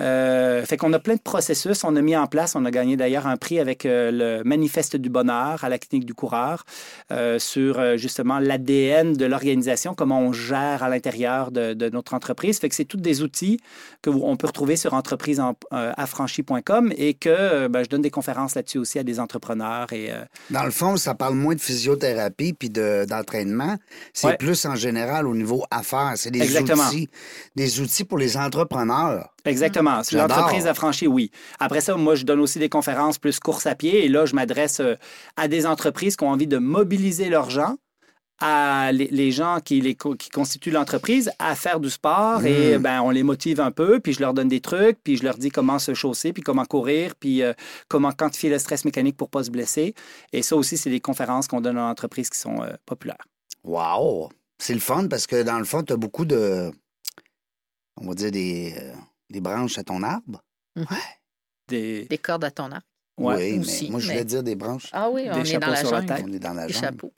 Euh, 0.00 0.64
fait 0.64 0.76
qu'on 0.76 0.92
a 0.92 0.98
plein 0.98 1.14
de 1.14 1.20
processus. 1.20 1.84
On 1.84 1.96
a 1.96 2.02
mis 2.02 2.16
en 2.16 2.26
place, 2.26 2.54
on 2.54 2.64
a 2.64 2.70
gagné 2.70 2.96
d'ailleurs 2.96 3.26
un 3.26 3.36
prix 3.36 3.58
avec 3.58 3.84
euh, 3.84 4.10
le 4.12 4.44
Manifeste 4.44 4.96
du 4.96 5.08
bonheur 5.10 5.64
à 5.64 5.68
la 5.68 5.78
clinique 5.78 6.06
du 6.06 6.14
coureur 6.14 6.64
euh, 7.10 7.38
sur 7.38 7.96
justement 7.96 8.38
l'ADN 8.38 9.14
de 9.14 9.26
l'organisation, 9.26 9.94
comment 9.94 10.20
on 10.20 10.32
gère 10.32 10.82
à 10.82 10.88
l'intérieur 10.88 11.50
de, 11.50 11.88
notre 11.90 12.14
entreprise. 12.14 12.58
Fait 12.58 12.68
que 12.68 12.74
c'est 12.74 12.84
tous 12.84 12.98
des 12.98 13.22
outils 13.22 13.58
qu'on 14.04 14.36
peut 14.36 14.46
retrouver 14.46 14.76
sur 14.76 14.94
entrepriseaffranchi.com 14.94 16.92
et 16.96 17.14
que 17.14 17.66
ben, 17.68 17.82
je 17.82 17.88
donne 17.88 18.02
des 18.02 18.10
conférences 18.10 18.54
là-dessus 18.54 18.78
aussi 18.78 18.98
à 18.98 19.04
des 19.04 19.20
entrepreneurs. 19.20 19.92
Et, 19.92 20.10
Dans 20.50 20.64
le 20.64 20.70
fond, 20.70 20.96
ça 20.96 21.14
parle 21.14 21.34
moins 21.34 21.54
de 21.54 21.60
physiothérapie 21.60 22.52
puis 22.52 22.70
d'entraînement. 22.70 23.76
c'est 24.12 24.36
plus 24.38 24.66
en 24.66 24.76
général 24.76 25.26
au 25.26 25.34
niveau 25.34 25.64
affaires. 25.70 26.12
C'est 26.16 26.30
des 26.30 26.58
outils, 26.58 27.08
des 27.56 27.80
outils 27.80 28.04
pour 28.04 28.18
les 28.18 28.36
entrepreneurs. 28.36 29.30
Exactement. 29.44 30.00
L'entreprise 30.12 30.66
affranchie, 30.66 31.06
oui. 31.06 31.30
Après 31.58 31.80
ça, 31.80 31.96
moi, 31.96 32.14
je 32.14 32.24
donne 32.24 32.40
aussi 32.40 32.58
des 32.58 32.68
conférences 32.68 33.18
plus 33.18 33.38
course 33.38 33.66
à 33.66 33.74
pied 33.74 34.04
et 34.04 34.08
là, 34.08 34.26
je 34.26 34.34
m'adresse 34.34 34.80
euh, 34.80 34.94
à 35.36 35.48
des 35.48 35.66
entreprises 35.66 36.16
qui 36.16 36.24
ont 36.24 36.30
envie 36.30 36.46
de 36.46 36.58
mobiliser 36.58 37.28
leurs 37.28 37.50
gens 37.50 37.76
à 38.40 38.92
les, 38.92 39.32
gens 39.32 39.58
qui, 39.60 39.80
les, 39.80 39.96
qui 39.96 40.30
constituent 40.30 40.70
l'entreprise 40.70 41.30
à 41.40 41.56
faire 41.56 41.80
du 41.80 41.90
sport 41.90 42.44
et 42.44 42.78
mm. 42.78 42.82
ben, 42.82 43.02
on 43.02 43.10
les 43.10 43.24
motive 43.24 43.60
un 43.60 43.72
peu, 43.72 43.98
puis 43.98 44.12
je 44.12 44.20
leur 44.20 44.32
donne 44.32 44.48
des 44.48 44.60
trucs, 44.60 44.98
puis 45.02 45.16
je 45.16 45.24
leur 45.24 45.36
dis 45.36 45.50
comment 45.50 45.78
se 45.80 45.92
chausser, 45.92 46.32
puis 46.32 46.42
comment 46.42 46.64
courir, 46.64 47.14
puis 47.16 47.42
euh, 47.42 47.52
comment 47.88 48.12
quantifier 48.12 48.50
le 48.50 48.58
stress 48.58 48.84
mécanique 48.84 49.16
pour 49.16 49.26
ne 49.26 49.30
pas 49.30 49.42
se 49.42 49.50
blesser. 49.50 49.94
Et 50.32 50.42
ça 50.42 50.54
aussi, 50.54 50.76
c'est 50.76 50.90
des 50.90 51.00
conférences 51.00 51.48
qu'on 51.48 51.60
donne 51.60 51.78
à 51.78 51.88
l'entreprise 51.88 52.30
qui 52.30 52.38
sont 52.38 52.62
euh, 52.62 52.70
populaires. 52.86 53.26
Wow! 53.64 54.30
C'est 54.58 54.74
le 54.74 54.80
fun 54.80 55.08
parce 55.08 55.26
que 55.26 55.42
dans 55.42 55.58
le 55.58 55.64
fond, 55.64 55.82
tu 55.82 55.92
as 55.92 55.96
beaucoup 55.96 56.24
de, 56.24 56.70
on 57.96 58.06
va 58.06 58.14
dire, 58.14 58.30
des, 58.30 58.74
des 59.30 59.40
branches 59.40 59.78
à 59.78 59.84
ton 59.84 60.02
arbre? 60.02 60.42
Mhm. 60.76 60.86
Des... 61.68 62.04
des... 62.06 62.18
cordes 62.18 62.44
à 62.44 62.50
ton 62.50 62.70
arbre. 62.72 62.86
oui, 63.18 63.58
mais 63.58 63.88
moi, 63.90 64.00
je 64.00 64.08
voulais 64.08 64.24
dire 64.24 64.42
des 64.42 64.54
branches. 64.54 64.88
Ah 64.92 65.10
oui, 65.10 65.28
on 65.30 65.44
est 65.44 65.58
dans 65.58 65.68
la 65.68 65.84
jungle. 65.84 66.14
On 66.24 66.32
est 66.32 66.38
dans 66.38 66.54
la 66.54 66.68
jungle. 66.68 66.86
chapeaux. 66.86 67.12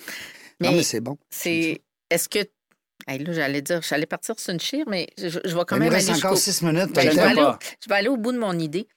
Mais, 0.61 0.69
non, 0.69 0.77
mais 0.77 0.83
c'est 0.83 1.01
bon. 1.01 1.17
C'est... 1.31 1.81
Est-ce 2.11 2.29
que 2.29 2.41
là, 3.07 3.33
j'allais 3.33 3.63
dire, 3.63 3.81
j'allais 3.83 4.07
partir 4.07 4.39
sur 4.39 4.53
une 4.53 4.61
chire, 4.61 4.85
mais 4.89 5.09
je, 5.17 5.29
je 5.29 5.57
vais 5.57 5.65
quand 5.67 5.79
même. 5.79 5.89
Il 5.89 5.95
reste 5.95 6.11
encore 6.11 6.37
six 6.37 6.63
minutes. 6.63 6.93
Ben, 6.93 7.11
je, 7.11 7.17
vais 7.17 7.21
aller 7.21 7.43
au, 7.43 7.53
je 7.83 7.89
vais 7.89 7.95
aller 7.95 8.09
au 8.09 8.17
bout 8.17 8.33
de 8.33 8.39
mon 8.39 8.59
idée. 8.59 8.89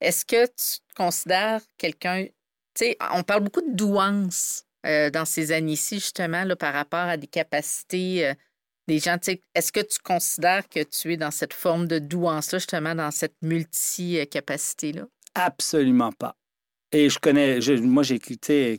Est-ce 0.00 0.24
que 0.24 0.46
tu 0.46 0.80
considères 0.96 1.60
quelqu'un. 1.78 2.26
Tu 2.74 2.86
sais, 2.86 2.96
on 3.12 3.22
parle 3.22 3.42
beaucoup 3.42 3.60
de 3.60 3.74
douance 3.74 4.64
euh, 4.86 5.10
dans 5.10 5.24
ces 5.24 5.52
années-ci, 5.52 5.96
justement, 5.96 6.44
là, 6.44 6.56
par 6.56 6.72
rapport 6.72 7.00
à 7.00 7.16
des 7.16 7.26
capacités. 7.26 8.26
Euh, 8.26 8.34
des 8.88 8.98
gens, 8.98 9.16
est-ce 9.54 9.72
que 9.72 9.80
tu 9.80 9.98
considères 10.02 10.68
que 10.68 10.82
tu 10.82 11.12
es 11.12 11.16
dans 11.16 11.30
cette 11.30 11.52
forme 11.54 11.86
de 11.86 11.98
douance-là, 11.98 12.58
justement, 12.58 12.94
dans 12.94 13.10
cette 13.10 13.36
multi-capacité-là? 13.42 15.06
Absolument 15.34 16.12
pas. 16.12 16.36
Et 16.94 17.08
je 17.08 17.18
connais, 17.18 17.58
moi, 17.80 18.02
j'ai, 18.02 18.20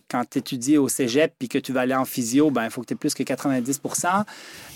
quand 0.07 0.23
tu 0.29 0.37
étudies 0.37 0.77
au 0.77 0.87
cégep 0.87 1.33
puis 1.39 1.49
que 1.49 1.57
tu 1.57 1.73
vas 1.73 1.81
aller 1.81 1.95
en 1.95 2.05
physio, 2.05 2.51
ben 2.51 2.65
il 2.65 2.69
faut 2.69 2.81
que 2.81 2.85
tu 2.85 2.93
aies 2.93 2.97
plus 2.97 3.15
que 3.15 3.23
90 3.23 3.81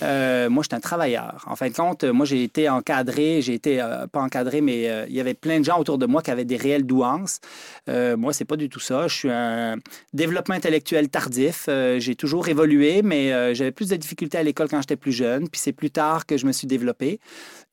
euh, 0.01 0.49
Moi, 0.49 0.63
je 0.63 0.67
suis 0.69 0.75
un 0.75 0.79
travailleur. 0.79 1.45
En 1.45 1.55
fin 1.55 1.69
de 1.69 1.73
compte, 1.73 2.03
moi, 2.03 2.25
j'ai 2.25 2.43
été 2.43 2.67
encadré, 2.67 3.43
j'ai 3.43 3.53
été, 3.53 3.79
euh, 3.79 4.07
pas 4.07 4.21
encadré, 4.21 4.61
mais 4.61 4.89
euh, 4.89 5.05
il 5.07 5.15
y 5.15 5.19
avait 5.19 5.35
plein 5.35 5.59
de 5.59 5.65
gens 5.65 5.77
autour 5.79 5.99
de 5.99 6.07
moi 6.07 6.23
qui 6.23 6.31
avaient 6.31 6.45
des 6.45 6.57
réelles 6.57 6.85
douances. 6.87 7.39
moi, 7.87 8.33
c'est 8.33 8.45
pas 8.45 8.55
du 8.55 8.69
tout 8.69 8.79
ça. 8.79 9.07
Je 9.07 9.15
suis 9.15 9.29
un 9.29 9.75
développement 10.13 10.55
intellectuel 10.55 11.09
tardif. 11.09 11.69
j'ai 11.99 12.15
toujours 12.15 12.47
évolué, 12.47 13.03
mais 13.03 13.53
j'avais 13.53 13.71
plus 13.71 13.89
de 13.89 13.95
difficultés 13.97 14.39
à 14.39 14.43
l'école 14.43 14.67
quand 14.67 14.81
j'étais 14.81 14.95
plus 14.95 15.11
jeune. 15.11 15.47
Puis 15.47 15.61
c'est 15.63 15.73
plus 15.73 15.91
tard 15.91 16.25
que 16.25 16.37
je 16.37 16.47
me 16.47 16.51
suis 16.51 16.67
développé. 16.67 17.19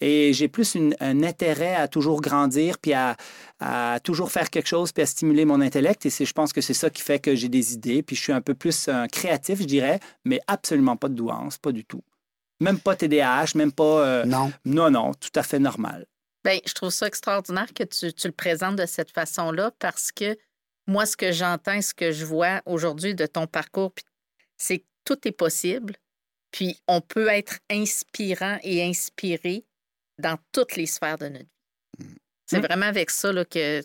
Et 0.00 0.32
j'ai 0.34 0.48
plus 0.48 0.76
un 1.00 1.22
intérêt 1.22 1.74
à 1.74 1.88
toujours 1.88 2.20
grandir 2.20 2.78
puis 2.78 2.92
à, 2.92 3.16
à 3.60 3.98
toujours 4.02 4.32
faire 4.32 4.50
quelque 4.50 4.66
chose 4.66 4.92
puis 4.92 5.02
à 5.02 5.06
stimuler 5.06 5.44
mon 5.44 5.60
intellect. 5.60 6.06
Et 6.06 6.10
je 6.10 6.32
pense 6.32 6.52
que 6.52 6.60
c'est 6.60 6.74
ça 6.74 6.90
qui 6.90 7.02
fait 7.02 7.18
que 7.18 7.34
j'ai 7.34 7.48
des 7.48 7.74
idées. 7.74 8.02
Puis 8.02 8.16
je 8.16 8.22
suis 8.22 8.32
un 8.32 8.40
peu 8.40 8.54
plus 8.54 8.88
un 8.88 9.08
créatif, 9.08 9.60
je 9.60 9.66
dirais, 9.66 10.00
mais 10.24 10.40
absolument 10.46 10.96
pas 10.96 11.08
de 11.08 11.14
douance, 11.14 11.58
pas 11.58 11.72
du 11.72 11.84
tout. 11.84 12.02
Même 12.60 12.78
pas 12.78 12.96
TDAH, 12.96 13.56
même 13.56 13.72
pas. 13.72 14.06
Euh, 14.06 14.24
non. 14.24 14.52
Non, 14.64 14.90
non, 14.90 15.12
tout 15.14 15.30
à 15.34 15.42
fait 15.42 15.58
normal. 15.58 16.06
Bien, 16.44 16.58
je 16.66 16.74
trouve 16.74 16.90
ça 16.90 17.06
extraordinaire 17.06 17.72
que 17.74 17.84
tu, 17.84 18.12
tu 18.12 18.26
le 18.28 18.32
présentes 18.32 18.76
de 18.76 18.86
cette 18.86 19.10
façon-là 19.10 19.70
parce 19.78 20.12
que 20.12 20.36
moi, 20.86 21.06
ce 21.06 21.16
que 21.16 21.32
j'entends, 21.32 21.80
ce 21.80 21.94
que 21.94 22.12
je 22.12 22.24
vois 22.24 22.60
aujourd'hui 22.66 23.14
de 23.14 23.26
ton 23.26 23.46
parcours, 23.46 23.92
c'est 24.56 24.80
que 24.80 24.84
tout 25.04 25.26
est 25.26 25.32
possible. 25.32 25.96
Puis 26.50 26.78
on 26.86 27.00
peut 27.00 27.28
être 27.28 27.58
inspirant 27.70 28.58
et 28.62 28.84
inspiré 28.84 29.64
dans 30.18 30.38
toutes 30.52 30.76
les 30.76 30.86
sphères 30.86 31.18
de 31.18 31.28
notre 31.28 31.44
vie. 31.44 31.53
C'est 32.46 32.60
vraiment 32.60 32.86
avec 32.86 33.10
ça 33.10 33.32
là, 33.32 33.44
que, 33.44 33.82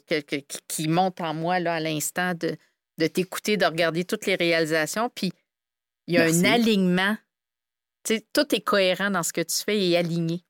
qui 0.67 0.87
monte 0.87 1.21
en 1.21 1.33
moi 1.33 1.59
là, 1.59 1.75
à 1.75 1.79
l'instant 1.79 2.33
de, 2.33 2.57
de 2.97 3.07
t'écouter, 3.07 3.57
de 3.57 3.65
regarder 3.65 4.03
toutes 4.03 4.25
les 4.25 4.35
réalisations. 4.35 5.09
Puis 5.09 5.31
il 6.07 6.15
y 6.15 6.17
a 6.17 6.25
un 6.25 6.43
alignement. 6.43 7.15
tout 8.33 8.55
est 8.55 8.61
cohérent 8.61 9.11
dans 9.11 9.23
ce 9.23 9.33
que 9.33 9.41
tu 9.41 9.55
fais 9.55 9.79
et 9.87 9.97
aligné. 9.97 10.43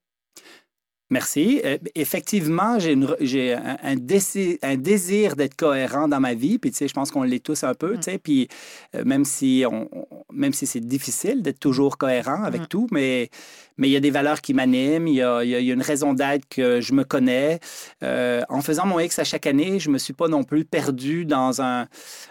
Merci. 1.11 1.59
Euh, 1.65 1.77
effectivement, 1.95 2.77
j'ai 2.79 3.53
un, 3.53 3.77
un, 3.83 3.95
désir, 3.95 5.35
d'être 5.35 5.55
cohérent 5.55 6.07
dans 6.07 6.19
ma 6.19 6.35
vie. 6.35 6.59
Puis, 6.59 6.69
tu 6.69 6.77
sais, 6.77 6.87
je 6.87 6.93
pense 6.93 7.09
qu'on 7.09 7.23
l'est 7.23 7.43
tous 7.43 7.63
un 7.63 7.73
peu, 7.73 7.93
mm. 7.93 7.99
tu 7.99 8.03
sais. 8.03 8.17
Puis, 8.19 8.47
euh, 8.95 9.03
même 9.05 9.25
si, 9.25 9.63
on, 9.69 9.89
même 10.31 10.53
si 10.53 10.67
c'est 10.67 10.79
difficile 10.79 11.41
d'être 11.41 11.59
toujours 11.59 11.97
cohérent 11.97 12.43
avec 12.43 12.61
mm. 12.61 12.67
tout, 12.67 12.87
mais 12.91 13.29
mais 13.77 13.87
il 13.87 13.91
y 13.91 13.95
a 13.95 14.01
des 14.01 14.11
valeurs 14.11 14.41
qui 14.41 14.53
m'animent, 14.53 15.07
il, 15.07 15.15
y 15.15 15.21
a, 15.23 15.41
une 15.41 15.81
raison 15.81 16.13
d'être 16.13 16.45
que 16.49 16.81
je 16.81 16.91
me 16.91 17.05
connais. 17.05 17.61
Euh, 18.03 18.41
en 18.49 18.61
faisant 18.61 18.85
mon 18.85 18.99
X 18.99 19.19
à 19.19 19.23
chaque 19.23 19.47
année, 19.47 19.79
je 19.79 19.87
ne 19.87 19.93
me 19.93 19.97
suis 19.97 20.11
pas 20.11 20.27
non 20.27 20.43
plus 20.43 20.65
perdu 20.65 21.23
dans 21.23 21.61
un, 21.61 21.87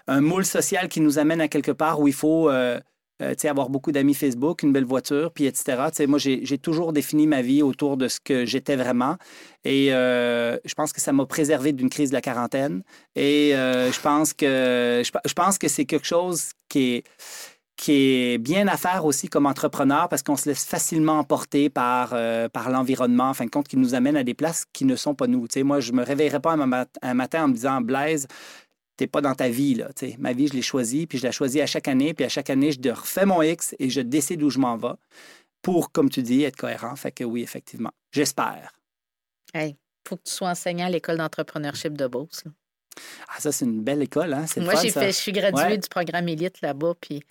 un, 0.09 0.20
moule 0.20 0.45
social 0.45 0.89
qui 0.89 1.01
nous 1.01 1.18
amène 1.18 1.41
à 1.41 1.49
quelque 1.49 1.72
part 1.72 2.01
où 2.01 2.07
il 2.07 2.12
faut 2.12 2.51
euh, 3.21 3.35
avoir 3.45 3.69
beaucoup 3.69 3.93
d'amis 3.93 4.14
Facebook, 4.14 4.62
une 4.62 4.73
belle 4.73 4.85
voiture, 4.85 5.33
puis 5.33 5.47
etc. 5.47 5.91
moi, 6.07 6.19
j'ai 6.19 6.59
toujours 6.59 6.93
défini 6.93 7.27
ma 7.27 7.43
vie 7.43 7.62
autour 7.62 7.97
de 7.97 8.09
ce 8.09 8.21
que 8.21 8.45
j'étais 8.45 8.77
vraiment. 8.77 9.16
Et 9.64 9.93
euh, 9.93 10.57
je 10.64 10.75
pense 10.75 10.93
que 10.93 11.01
ça 11.01 11.12
m'a 11.12 11.27
préservé 11.27 11.73
d'une 11.73 11.91
crise 11.91 12.11
de 12.11 12.14
la 12.14 12.21
quarantaine. 12.21 12.83
Et 13.16 13.55
euh, 13.55 13.91
je 13.91 14.01
pense 14.01 14.33
que, 14.35 15.03
que 15.59 15.69
c'est 15.69 15.85
quelque 15.85 16.07
chose 16.07 16.51
qui 16.69 16.95
est 16.95 17.05
qui 17.77 17.93
est 17.93 18.39
bien 18.39 18.66
à 18.66 18.77
faire 18.77 19.05
aussi 19.05 19.29
comme 19.29 19.47
entrepreneur 19.47 20.09
parce 20.09 20.25
qu'on 20.25 20.35
se 20.35 20.49
laisse 20.49 20.64
facilement 20.64 21.21
emporter 21.21 21.71
par, 21.71 22.09
par 22.53 22.71
l'environnement, 22.71 23.31
en 23.31 23.35
fin 23.35 23.45
de 23.45 23.51
compte, 23.51 23.69
qui 23.69 23.77
nous 23.77 23.95
amène 23.95 24.16
à 24.16 24.25
des 24.25 24.35
places 24.35 24.64
qui 24.73 24.85
ne 24.85 24.97
sont 24.97 25.14
pas 25.14 25.29
nous. 25.29 25.47
moi, 25.62 25.79
je 25.79 25.93
ne 25.93 25.99
me 25.99 26.03
réveillerai 26.05 26.41
pas 26.41 26.55
un, 26.55 26.87
un, 27.03 27.14
matin 27.14 27.45
en 27.45 27.49
me 27.49 27.53
disant, 27.53 27.81
Blaise, 27.81 28.27
t'es 28.99 29.07
pas 29.07 29.22
dans 29.22 29.34
ta 29.34 29.49
vie. 29.49 29.74
Là, 29.74 29.88
Ma 30.18 30.34
vie, 30.34 30.49
je 30.49 30.53
l'ai 30.53 30.62
choisie, 30.62 31.07
puis 31.07 31.16
je 31.16 31.24
la 31.24 31.32
choisis 31.32 31.62
à 31.62 31.66
chaque 31.66 31.88
année, 31.88 32.12
puis 32.12 32.26
à 32.26 32.28
chaque 32.28 32.51
année, 32.51 32.72
je 32.72 32.90
refais 32.90 33.24
mon 33.24 33.40
X 33.40 33.74
et 33.78 33.88
je 33.88 34.03
décide 34.03 34.42
où 34.42 34.51
je 34.51 34.59
m'en 34.59 34.76
vais 34.76 34.94
pour, 35.62 35.90
comme 35.90 36.11
tu 36.11 36.22
dis, 36.22 36.42
être 36.42 36.57
cohérent. 36.57 36.94
Fait 36.96 37.12
que 37.12 37.24
oui, 37.24 37.42
effectivement. 37.42 37.92
J'espère. 38.12 38.72
Hey, 39.55 39.76
faut 40.07 40.16
que 40.16 40.24
tu 40.24 40.32
sois 40.32 40.51
enseignant 40.51 40.86
à 40.86 40.90
l'école 40.90 41.16
d'entrepreneurship 41.16 41.96
de 41.96 42.07
Beauce. 42.07 42.44
Ah, 43.28 43.40
ça, 43.40 43.53
c'est 43.53 43.64
une 43.64 43.82
belle 43.82 44.03
école. 44.03 44.34
Hein? 44.34 44.44
Moi, 44.59 44.74
j'ai 44.74 44.90
fait, 44.90 45.12
je 45.12 45.16
suis 45.16 45.32
graduée 45.32 45.78
du 45.78 45.88
programme 45.88 46.28
élite 46.28 46.61
là-bas, 46.61 46.94
puis 47.01 47.22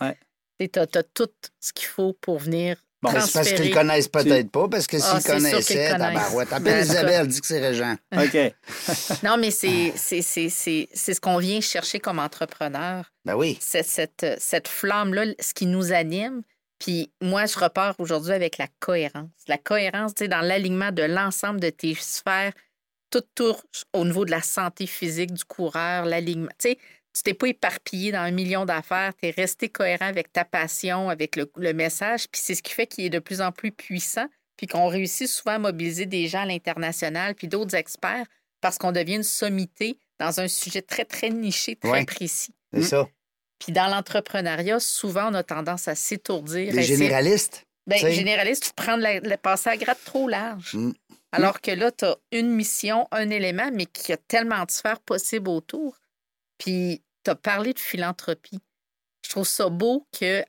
tu 0.58 0.78
as, 0.78 0.86
tout 0.86 1.28
ce 1.60 1.72
qu'il 1.72 1.86
faut 1.86 2.14
pour 2.14 2.38
venir 2.38 2.82
Bon, 3.00 3.10
c'est 3.20 3.32
parce 3.32 3.52
qu'ils 3.52 3.70
ne 3.70 3.74
connaissent 3.74 4.08
peut-être 4.08 4.50
pas, 4.50 4.68
parce 4.68 4.88
que 4.88 4.96
ah, 4.96 5.20
s'ils 5.20 5.32
connaissaient, 5.32 5.90
tabarouette. 5.90 6.52
Appelle 6.52 6.74
ben, 6.74 6.84
Isabelle, 6.84 7.28
dis 7.28 7.40
que 7.40 7.46
c'est 7.46 7.60
Régent. 7.60 7.94
OK. 8.12 8.54
non, 9.22 9.36
mais 9.36 9.52
c'est 9.52 9.92
ce 9.96 11.20
qu'on 11.20 11.38
vient 11.38 11.60
chercher 11.60 12.00
comme 12.00 12.18
entrepreneur. 12.18 13.04
Ben 13.24 13.36
oui. 13.36 13.56
Cette, 13.60 14.26
cette 14.38 14.68
flamme-là, 14.68 15.26
ce 15.38 15.54
qui 15.54 15.66
nous 15.66 15.92
anime. 15.92 16.42
Puis 16.80 17.10
moi, 17.20 17.46
je 17.46 17.58
repars 17.58 17.94
aujourd'hui 17.98 18.32
avec 18.32 18.58
la 18.58 18.68
cohérence. 18.80 19.30
La 19.48 19.58
cohérence, 19.58 20.14
tu 20.14 20.24
sais, 20.24 20.28
dans 20.28 20.40
l'alignement 20.40 20.92
de 20.92 21.02
l'ensemble 21.02 21.60
de 21.60 21.70
tes 21.70 21.94
sphères, 21.94 22.52
tout 23.10 23.22
tour 23.34 23.62
au 23.92 24.04
niveau 24.04 24.24
de 24.24 24.30
la 24.30 24.42
santé 24.42 24.86
physique 24.86 25.32
du 25.32 25.44
coureur, 25.44 26.04
l'alignement. 26.04 26.50
Tu 26.58 26.70
sais, 26.70 26.78
tu 27.18 27.22
t'es 27.24 27.34
pas 27.34 27.48
éparpillé 27.48 28.12
dans 28.12 28.20
un 28.20 28.30
million 28.30 28.64
d'affaires, 28.64 29.12
tu 29.14 29.28
es 29.28 29.30
resté 29.30 29.68
cohérent 29.68 30.06
avec 30.06 30.32
ta 30.32 30.44
passion, 30.44 31.08
avec 31.08 31.36
le, 31.36 31.72
message, 31.72 32.26
puis 32.30 32.40
c'est 32.42 32.54
ce 32.54 32.62
qui 32.62 32.72
fait 32.72 32.86
qu'il 32.86 33.04
est 33.04 33.10
de 33.10 33.18
plus 33.18 33.40
en 33.40 33.52
plus 33.52 33.72
puissant 33.72 34.26
puis 34.56 34.66
qu'on 34.66 34.88
réussit 34.88 35.28
souvent 35.28 35.52
à 35.52 35.58
mobiliser 35.58 36.04
des 36.04 36.26
gens 36.26 36.40
à 36.40 36.44
l'international, 36.44 37.36
puis 37.36 37.46
d'autres 37.46 37.76
experts, 37.76 38.26
parce 38.60 38.76
qu'on 38.76 38.90
devient 38.90 39.14
une 39.14 39.22
sommité 39.22 39.98
dans 40.18 40.40
un 40.40 40.48
sujet 40.48 40.82
très, 40.82 41.04
très 41.04 41.30
niché, 41.30 41.76
très 41.76 41.90
Ouais. 41.90 42.04
précis. 42.04 42.52
C'est 42.72 42.82
ça. 42.82 43.08
Puis 43.60 43.72
dans 43.72 43.86
l'entrepreneuriat, 43.86 44.80
souvent, 44.80 45.30
on 45.30 45.34
a 45.34 45.44
tendance 45.44 45.86
à 45.86 45.94
s'étourdir. 45.94 46.72
Les 46.72 46.82
généralistes. 46.82 47.64
Ben, 47.86 47.98
généraliste, 47.98 48.64
tu 48.64 48.72
prends 48.74 48.96
la, 48.96 49.20
le 49.20 49.36
passer 49.36 49.70
à 49.70 49.76
grade 49.76 49.96
trop 50.04 50.28
large. 50.28 50.74
Mm. 50.74 50.92
Alors 51.32 51.60
que 51.60 51.70
là, 51.70 51.90
tu 51.92 52.04
as 52.04 52.16
une 52.32 52.50
mission, 52.50 53.06
un 53.12 53.30
élément, 53.30 53.70
mais 53.72 53.86
qui 53.86 54.12
a 54.12 54.16
tellement 54.16 54.64
de 54.64 54.70
sphères 54.70 55.00
possibles 55.00 55.48
autour. 55.48 55.96
Puis, 56.58 57.02
tu 57.28 57.32
as 57.32 57.36
parlé 57.36 57.72
de 57.74 57.78
philanthropie. 57.78 58.58
Je 59.24 59.30
trouve 59.30 59.46
ça 59.46 59.68
beau 59.68 60.06
qu'à 60.12 60.44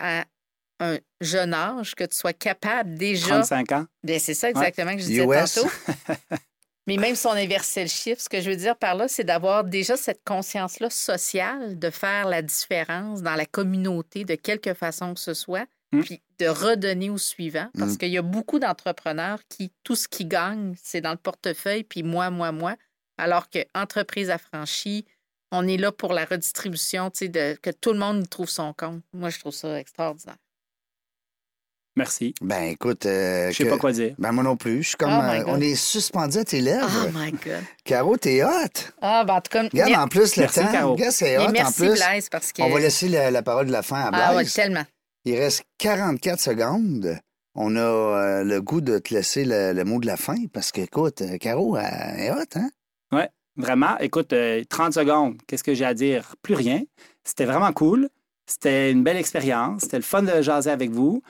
un 0.80 0.98
jeune 1.20 1.54
âge, 1.54 1.94
que 1.96 2.06
tu 2.06 2.16
sois 2.16 2.32
capable 2.34 2.96
déjà. 2.96 3.28
35 3.28 3.72
ans. 3.74 3.86
Bien, 4.04 4.18
c'est 4.20 4.34
ça 4.34 4.50
exactement 4.50 4.94
que 4.96 5.02
je 5.02 5.08
disais 5.08 5.26
US. 5.26 5.54
tantôt. 5.56 5.70
Mais 6.88 6.98
même 6.98 7.16
si 7.16 7.28
on 7.28 7.32
inversait 7.34 7.84
le 7.84 7.90
chiffre, 7.90 8.20
ce 8.22 8.30
que 8.30 8.42
je 8.42 8.50
veux 8.50 8.56
dire 8.56 8.76
par 8.76 8.96
là, 8.96 9.08
c'est 9.08 9.24
d'avoir 9.24 9.64
déjà 9.64 9.96
cette 9.98 10.24
conscience-là 10.24 10.90
sociale, 10.90 11.78
de 11.78 11.90
faire 11.92 12.28
la 12.28 12.42
différence 12.42 13.22
dans 13.22 13.36
la 13.36 13.46
communauté 13.46 14.24
de 14.24 14.36
quelque 14.36 14.74
façon 14.74 15.14
que 15.14 15.20
ce 15.20 15.34
soit, 15.34 15.66
Mm. 15.92 16.02
puis 16.04 16.22
de 16.40 16.48
redonner 16.48 17.10
au 17.10 17.18
suivant. 17.18 17.68
Parce 17.78 17.94
Mm. 17.94 17.98
qu'il 17.98 18.10
y 18.10 18.18
a 18.18 18.22
beaucoup 18.22 18.60
d'entrepreneurs 18.60 19.40
qui, 19.50 19.72
tout 19.84 19.96
ce 19.96 20.08
qu'ils 20.08 20.28
gagnent, 20.28 20.76
c'est 20.82 21.02
dans 21.02 21.12
le 21.12 21.18
portefeuille, 21.18 21.84
puis 21.84 22.04
moi, 22.04 22.30
moi, 22.30 22.52
moi. 22.52 22.76
Alors 23.18 23.50
que 23.50 23.60
entreprise 23.76 24.30
affranchie, 24.30 25.06
on 25.52 25.68
est 25.68 25.78
là 25.78 25.92
pour 25.92 26.14
la 26.14 26.26
redistribution, 26.26 27.10
tu 27.10 27.26
sais, 27.26 27.28
de, 27.30 27.58
que 27.62 27.70
tout 27.72 27.94
le 27.94 28.00
monde 28.00 28.24
y 28.24 28.28
trouve 28.28 28.50
son 28.50 28.74
compte. 28.74 29.02
Moi, 29.14 29.30
je 29.30 29.40
trouve 29.40 29.54
ça 29.54 29.80
extraordinaire. 29.80 30.36
Merci. 31.96 32.34
Ben, 32.42 32.64
écoute. 32.64 33.06
euh, 33.06 33.50
Je 33.52 33.58
sais 33.58 33.64
que- 33.66 33.70
pas 33.70 33.78
quoi 33.78 33.92
dire. 33.92 34.16
Ben, 34.18 34.32
moi 34.32 34.44
non 34.44 34.56
plus. 34.56 34.84
Je 34.84 34.88
suis 34.90 34.98
comme. 34.98 35.12
Oh 35.12 35.22
euh, 35.22 35.44
on 35.48 35.60
est 35.60 35.76
suspendu 35.76 36.38
à 36.38 36.46
tes 36.46 36.62
lèvres. 36.62 37.08
Oh 37.08 37.12
my 37.14 37.32
God. 37.32 37.64
Caro, 37.84 38.16
t'es 38.16 38.42
hot. 38.44 38.50
Ah, 39.02 39.26
ben, 39.26 39.34
en 39.36 39.42
tout 39.42 39.50
cas, 39.50 39.64
Regarde 39.64 39.94
en 39.96 40.08
plus 40.08 40.36
le 40.38 40.44
Merci, 40.44 40.60
temps. 40.62 40.72
Caro. 40.72 40.94
Regarde, 40.94 41.12
c'est 41.12 41.38
hot 41.38 41.48
en 41.48 41.52
merci 41.52 41.74
plus. 41.82 41.94
Blaise 41.94 42.30
parce 42.30 42.54
que. 42.54 42.62
On 42.62 42.70
va 42.70 42.80
laisser 42.80 43.10
la, 43.10 43.32
la 43.32 43.42
parole 43.42 43.66
de 43.68 43.72
la 43.74 43.82
fin 43.82 44.00
à 44.02 44.10
Ah, 44.14 44.30
ouais, 44.30 44.36
Blaise. 44.44 44.54
tellement. 44.54 44.86
Il 45.26 45.36
reste 45.36 45.64
44 45.80 46.40
secondes. 46.40 47.18
On 47.56 47.76
a 47.76 47.80
euh, 47.80 48.44
le 48.46 48.62
goût 48.62 48.80
de 48.80 49.00
te 49.00 49.14
laisser 49.14 49.44
le, 49.44 49.74
le 49.74 49.84
mot 49.84 50.00
de 50.00 50.06
la 50.06 50.16
fin 50.16 50.38
parce 50.54 50.72
que, 50.72 50.82
écoute, 50.82 51.22
euh, 51.22 51.38
Caro 51.38 51.76
elle 51.76 52.20
est 52.20 52.32
hot, 52.32 52.44
hein? 52.56 52.70
Vraiment, 53.58 53.98
écoute, 54.00 54.34
euh, 54.34 54.64
30 54.70 54.94
secondes, 54.94 55.38
qu'est-ce 55.48 55.64
que 55.64 55.74
j'ai 55.74 55.86
à 55.86 55.94
dire? 55.94 56.36
Plus 56.42 56.56
rien. 56.56 56.82
C'était 57.24 57.46
vraiment 57.46 57.72
cool. 57.74 58.10
C'était 58.46 58.92
une 58.92 59.04
belle 59.04 59.18
expérience. 59.18 59.82
C'était 59.82 59.98
le 59.98 60.04
fun 60.04 60.24
de 60.24 60.42
jaser 60.42 60.72
avec 60.72 60.92
vous. 60.92 61.22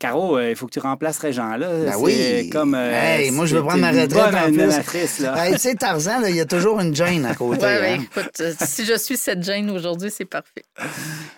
Caro, 0.00 0.36
euh, 0.36 0.50
il 0.50 0.56
faut 0.56 0.66
que 0.66 0.72
tu 0.72 0.80
remplaces 0.80 1.18
Régent, 1.18 1.56
là. 1.56 1.68
Ben 1.68 1.92
C'est 1.92 1.96
oui. 2.42 2.50
Comme, 2.50 2.74
euh, 2.74 2.90
Hey, 2.92 3.30
moi, 3.30 3.46
je 3.46 3.54
veux 3.54 3.62
c'est 3.62 3.66
prendre 3.68 3.80
ma 3.82 3.92
retraite 3.92 4.16
en 4.18 4.28
plus. 4.30 4.60
animatrice, 4.60 5.18
là. 5.20 5.46
Hey, 5.46 5.52
tu 5.54 5.60
sais, 5.60 5.74
Tarzan, 5.76 6.22
il 6.28 6.34
y 6.34 6.40
a 6.40 6.44
toujours 6.44 6.80
une 6.80 6.94
gêne 6.94 7.24
à 7.24 7.36
côté. 7.36 7.64
Ouais, 7.64 7.96
hein? 7.96 8.02
écoute, 8.02 8.32
euh, 8.40 8.52
si 8.60 8.84
je 8.84 8.98
suis 8.98 9.16
cette 9.16 9.44
Jane 9.44 9.70
aujourd'hui, 9.70 10.10
c'est 10.10 10.24
parfait. 10.24 10.64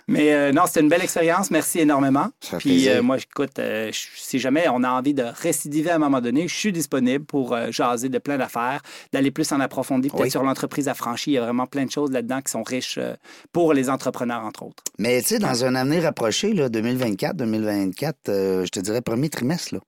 Mais 0.09 0.33
euh, 0.33 0.51
non, 0.51 0.63
c'était 0.67 0.81
une 0.81 0.89
belle 0.89 1.03
expérience. 1.03 1.51
Merci 1.51 1.81
énormément. 1.81 2.29
Ça 2.41 2.53
fait 2.53 2.57
Puis 2.59 2.71
plaisir. 2.71 2.93
euh, 2.97 3.03
moi, 3.03 3.19
écoute, 3.19 3.59
euh, 3.59 3.91
si 3.93 4.39
jamais 4.39 4.67
on 4.73 4.83
a 4.83 4.89
envie 4.91 5.13
de 5.15 5.25
récidiver 5.43 5.91
à 5.91 5.97
un 5.97 5.99
moment 5.99 6.23
donné, 6.23 6.49
je 6.49 6.55
suis 6.55 6.73
disponible 6.73 7.27
pour 7.27 7.53
euh, 7.55 7.71
jaser 7.71 8.09
de 8.09 8.19
plein 8.19 8.39
d'affaires, 8.39 8.81
d'aller 9.13 9.31
plus 9.31 9.53
en 9.53 9.61
approfondi, 9.61 10.09
peut-être 10.09 10.23
Oui. 10.23 10.31
sur 10.31 10.43
l'entreprise 10.43 10.89
affranchie. 10.89 11.33
Il 11.33 11.35
y 11.35 11.39
a 11.39 11.43
vraiment 11.43 11.67
plein 11.67 11.85
de 11.85 11.91
choses 11.91 12.11
là-dedans 12.13 12.41
qui 12.41 12.51
sont 12.51 12.63
riches 12.63 12.97
euh, 12.99 13.15
pour 13.53 13.75
les 13.75 13.91
entrepreneurs, 13.91 14.43
entre 14.43 14.63
autres. 14.63 14.83
Mais 14.99 15.21
tu 15.21 15.29
sais, 15.29 15.39
dans 15.39 15.65
un 15.67 15.75
avenir 15.75 16.07
approché, 16.07 16.55
là, 16.55 16.71
2024, 16.71 17.37
2024, 17.37 18.31
euh, 18.39 18.65
je 18.65 18.71
te 18.71 18.81
dirais 18.81 19.01
premier 19.03 19.29
trimestre, 19.31 19.75
là, 19.75 19.81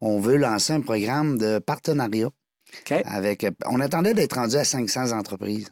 on 0.00 0.18
veut 0.20 0.36
lancer 0.36 0.72
un 0.72 0.80
programme 0.80 1.38
de 1.38 1.58
partenariat 1.58 2.28
avec. 3.06 3.44
euh, 3.44 3.50
On 3.66 3.80
attendait 3.80 4.14
d'être 4.14 4.34
rendu 4.34 4.56
à 4.56 4.64
500 4.64 5.12
entreprises, 5.12 5.68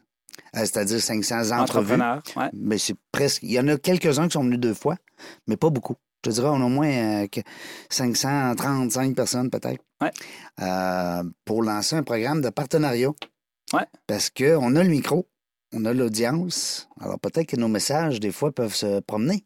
Euh, 0.55 0.59
c'est-à-dire 0.61 0.99
500 1.01 1.51
entrevues. 1.51 1.93
Entrepreneurs, 1.93 2.21
ouais. 2.37 2.49
Mais 2.53 2.77
c'est 2.77 2.95
presque. 3.11 3.43
Il 3.43 3.51
y 3.51 3.59
en 3.59 3.67
a 3.67 3.77
quelques-uns 3.77 4.27
qui 4.27 4.33
sont 4.33 4.43
venus 4.43 4.59
deux 4.59 4.73
fois, 4.73 4.95
mais 5.47 5.57
pas 5.57 5.69
beaucoup. 5.69 5.95
Je 6.23 6.29
te 6.29 6.33
dirais, 6.35 6.49
on 6.49 6.61
a 6.61 6.65
au 6.65 6.69
moins 6.69 6.89
euh, 7.23 7.27
que 7.27 7.39
535 7.89 9.15
personnes 9.15 9.49
peut-être. 9.49 9.81
Ouais. 10.01 10.11
Euh, 10.61 11.23
pour 11.45 11.63
lancer 11.63 11.95
un 11.95 12.03
programme 12.03 12.41
de 12.41 12.49
partenariat. 12.49 13.11
Ouais. 13.73 13.85
Parce 14.07 14.29
qu'on 14.29 14.75
a 14.75 14.83
le 14.83 14.89
micro, 14.89 15.27
on 15.73 15.85
a 15.85 15.93
l'audience. 15.93 16.87
Alors 16.99 17.19
peut-être 17.19 17.47
que 17.47 17.55
nos 17.57 17.67
messages, 17.67 18.19
des 18.19 18.31
fois, 18.31 18.51
peuvent 18.51 18.75
se 18.75 18.99
promener. 19.01 19.45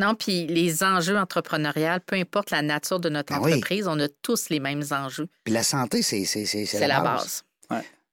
Non, 0.00 0.14
puis 0.14 0.46
les 0.46 0.82
enjeux 0.82 1.18
entrepreneuriaux, 1.18 1.98
peu 2.06 2.16
importe 2.16 2.50
la 2.50 2.62
nature 2.62 3.00
de 3.00 3.08
notre 3.10 3.34
Ben 3.34 3.40
oui. 3.42 3.52
entreprise, 3.52 3.86
on 3.86 4.00
a 4.00 4.08
tous 4.22 4.48
les 4.48 4.58
mêmes 4.60 4.82
enjeux. 4.90 5.28
Puis 5.44 5.52
la 5.52 5.62
santé, 5.62 6.00
c'est 6.02 6.24
c'est- 6.24 6.46
c'est- 6.46 6.64
c'est 6.66 6.78
C'est 6.78 6.88
la 6.88 7.00
base. 7.00 7.44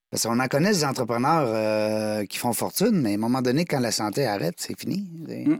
Parce 0.09 0.23
qu'on 0.23 0.39
en 0.39 0.47
connaît 0.47 0.71
des 0.71 0.85
entrepreneurs 0.85 1.47
euh, 1.47 2.25
qui 2.25 2.37
font 2.37 2.53
fortune, 2.53 3.01
mais 3.01 3.11
à 3.11 3.13
un 3.15 3.17
moment 3.17 3.41
donné, 3.41 3.65
quand 3.65 3.79
la 3.79 3.91
santé 3.91 4.25
arrête, 4.25 4.55
c'est 4.57 4.77
fini. 4.79 5.07
Mm. 5.27 5.55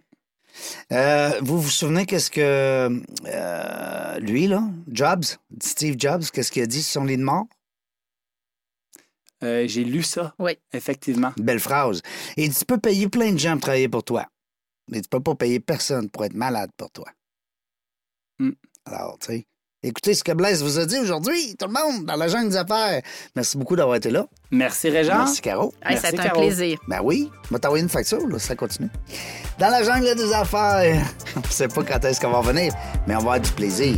Euh, 0.93 1.31
vous 1.41 1.61
vous 1.61 1.69
souvenez 1.69 2.05
qu'est-ce 2.05 2.31
que 2.31 2.89
euh, 3.27 4.19
lui, 4.19 4.47
là, 4.47 4.63
Jobs, 4.91 5.25
Steve 5.61 5.95
Jobs, 5.97 6.23
qu'est-ce 6.33 6.51
qu'il 6.51 6.63
a 6.63 6.65
dit 6.65 6.81
sur 6.81 7.01
son 7.01 7.05
lit 7.05 7.17
de 7.17 7.23
mort? 7.23 7.45
Euh, 9.43 9.67
J'ai 9.67 9.83
lu 9.83 10.01
ça, 10.01 10.33
Oui. 10.39 10.57
effectivement. 10.73 11.31
Belle 11.37 11.59
phrase. 11.59 12.01
Et 12.37 12.49
tu 12.49 12.65
peux 12.65 12.79
payer 12.79 13.07
plein 13.07 13.31
de 13.33 13.37
gens 13.37 13.51
pour 13.53 13.61
travailler 13.61 13.89
pour 13.89 14.03
toi, 14.03 14.25
mais 14.89 15.01
tu 15.01 15.09
peux 15.09 15.19
pas 15.19 15.35
payer 15.35 15.59
personne 15.59 16.09
pour 16.09 16.25
être 16.25 16.33
malade 16.33 16.69
pour 16.77 16.91
toi. 16.91 17.07
Mm. 18.39 18.51
Alors, 18.85 19.17
tu 19.19 19.27
sais, 19.27 19.47
écoutez 19.83 20.13
ce 20.13 20.23
que 20.23 20.31
Blaise 20.31 20.63
vous 20.63 20.79
a 20.79 20.85
dit 20.85 20.97
aujourd'hui, 20.99 21.55
tout 21.57 21.67
le 21.67 21.73
monde, 21.73 22.05
dans 22.05 22.15
la 22.15 22.27
jungle 22.27 22.49
des 22.49 22.57
affaires. 22.57 23.01
Merci 23.35 23.57
beaucoup 23.57 23.75
d'avoir 23.75 23.97
été 23.97 24.09
là. 24.09 24.27
Merci, 24.51 24.89
Régent. 24.89 25.17
Merci, 25.17 25.41
Caro. 25.41 25.73
Hey, 25.83 25.97
ça 25.97 26.09
a 26.09 26.21
un 26.21 26.29
plaisir. 26.29 26.79
Ben 26.87 27.01
oui, 27.03 27.29
je 27.45 27.53
vais 27.53 27.59
t'envoyer 27.59 27.83
une 27.83 27.89
facture, 27.89 28.25
là, 28.27 28.39
ça 28.39 28.55
continue. 28.55 28.89
Dans 29.59 29.69
la 29.69 29.83
jungle 29.83 30.15
des 30.15 30.33
affaires, 30.33 31.05
on 31.35 31.39
ne 31.39 31.45
sait 31.47 31.67
pas 31.67 31.83
quand 31.83 32.05
est-ce 32.05 32.21
qu'on 32.21 32.31
va 32.31 32.39
revenir, 32.39 32.73
mais 33.07 33.15
on 33.15 33.19
va 33.19 33.23
avoir 33.33 33.39
du 33.41 33.51
plaisir. 33.51 33.97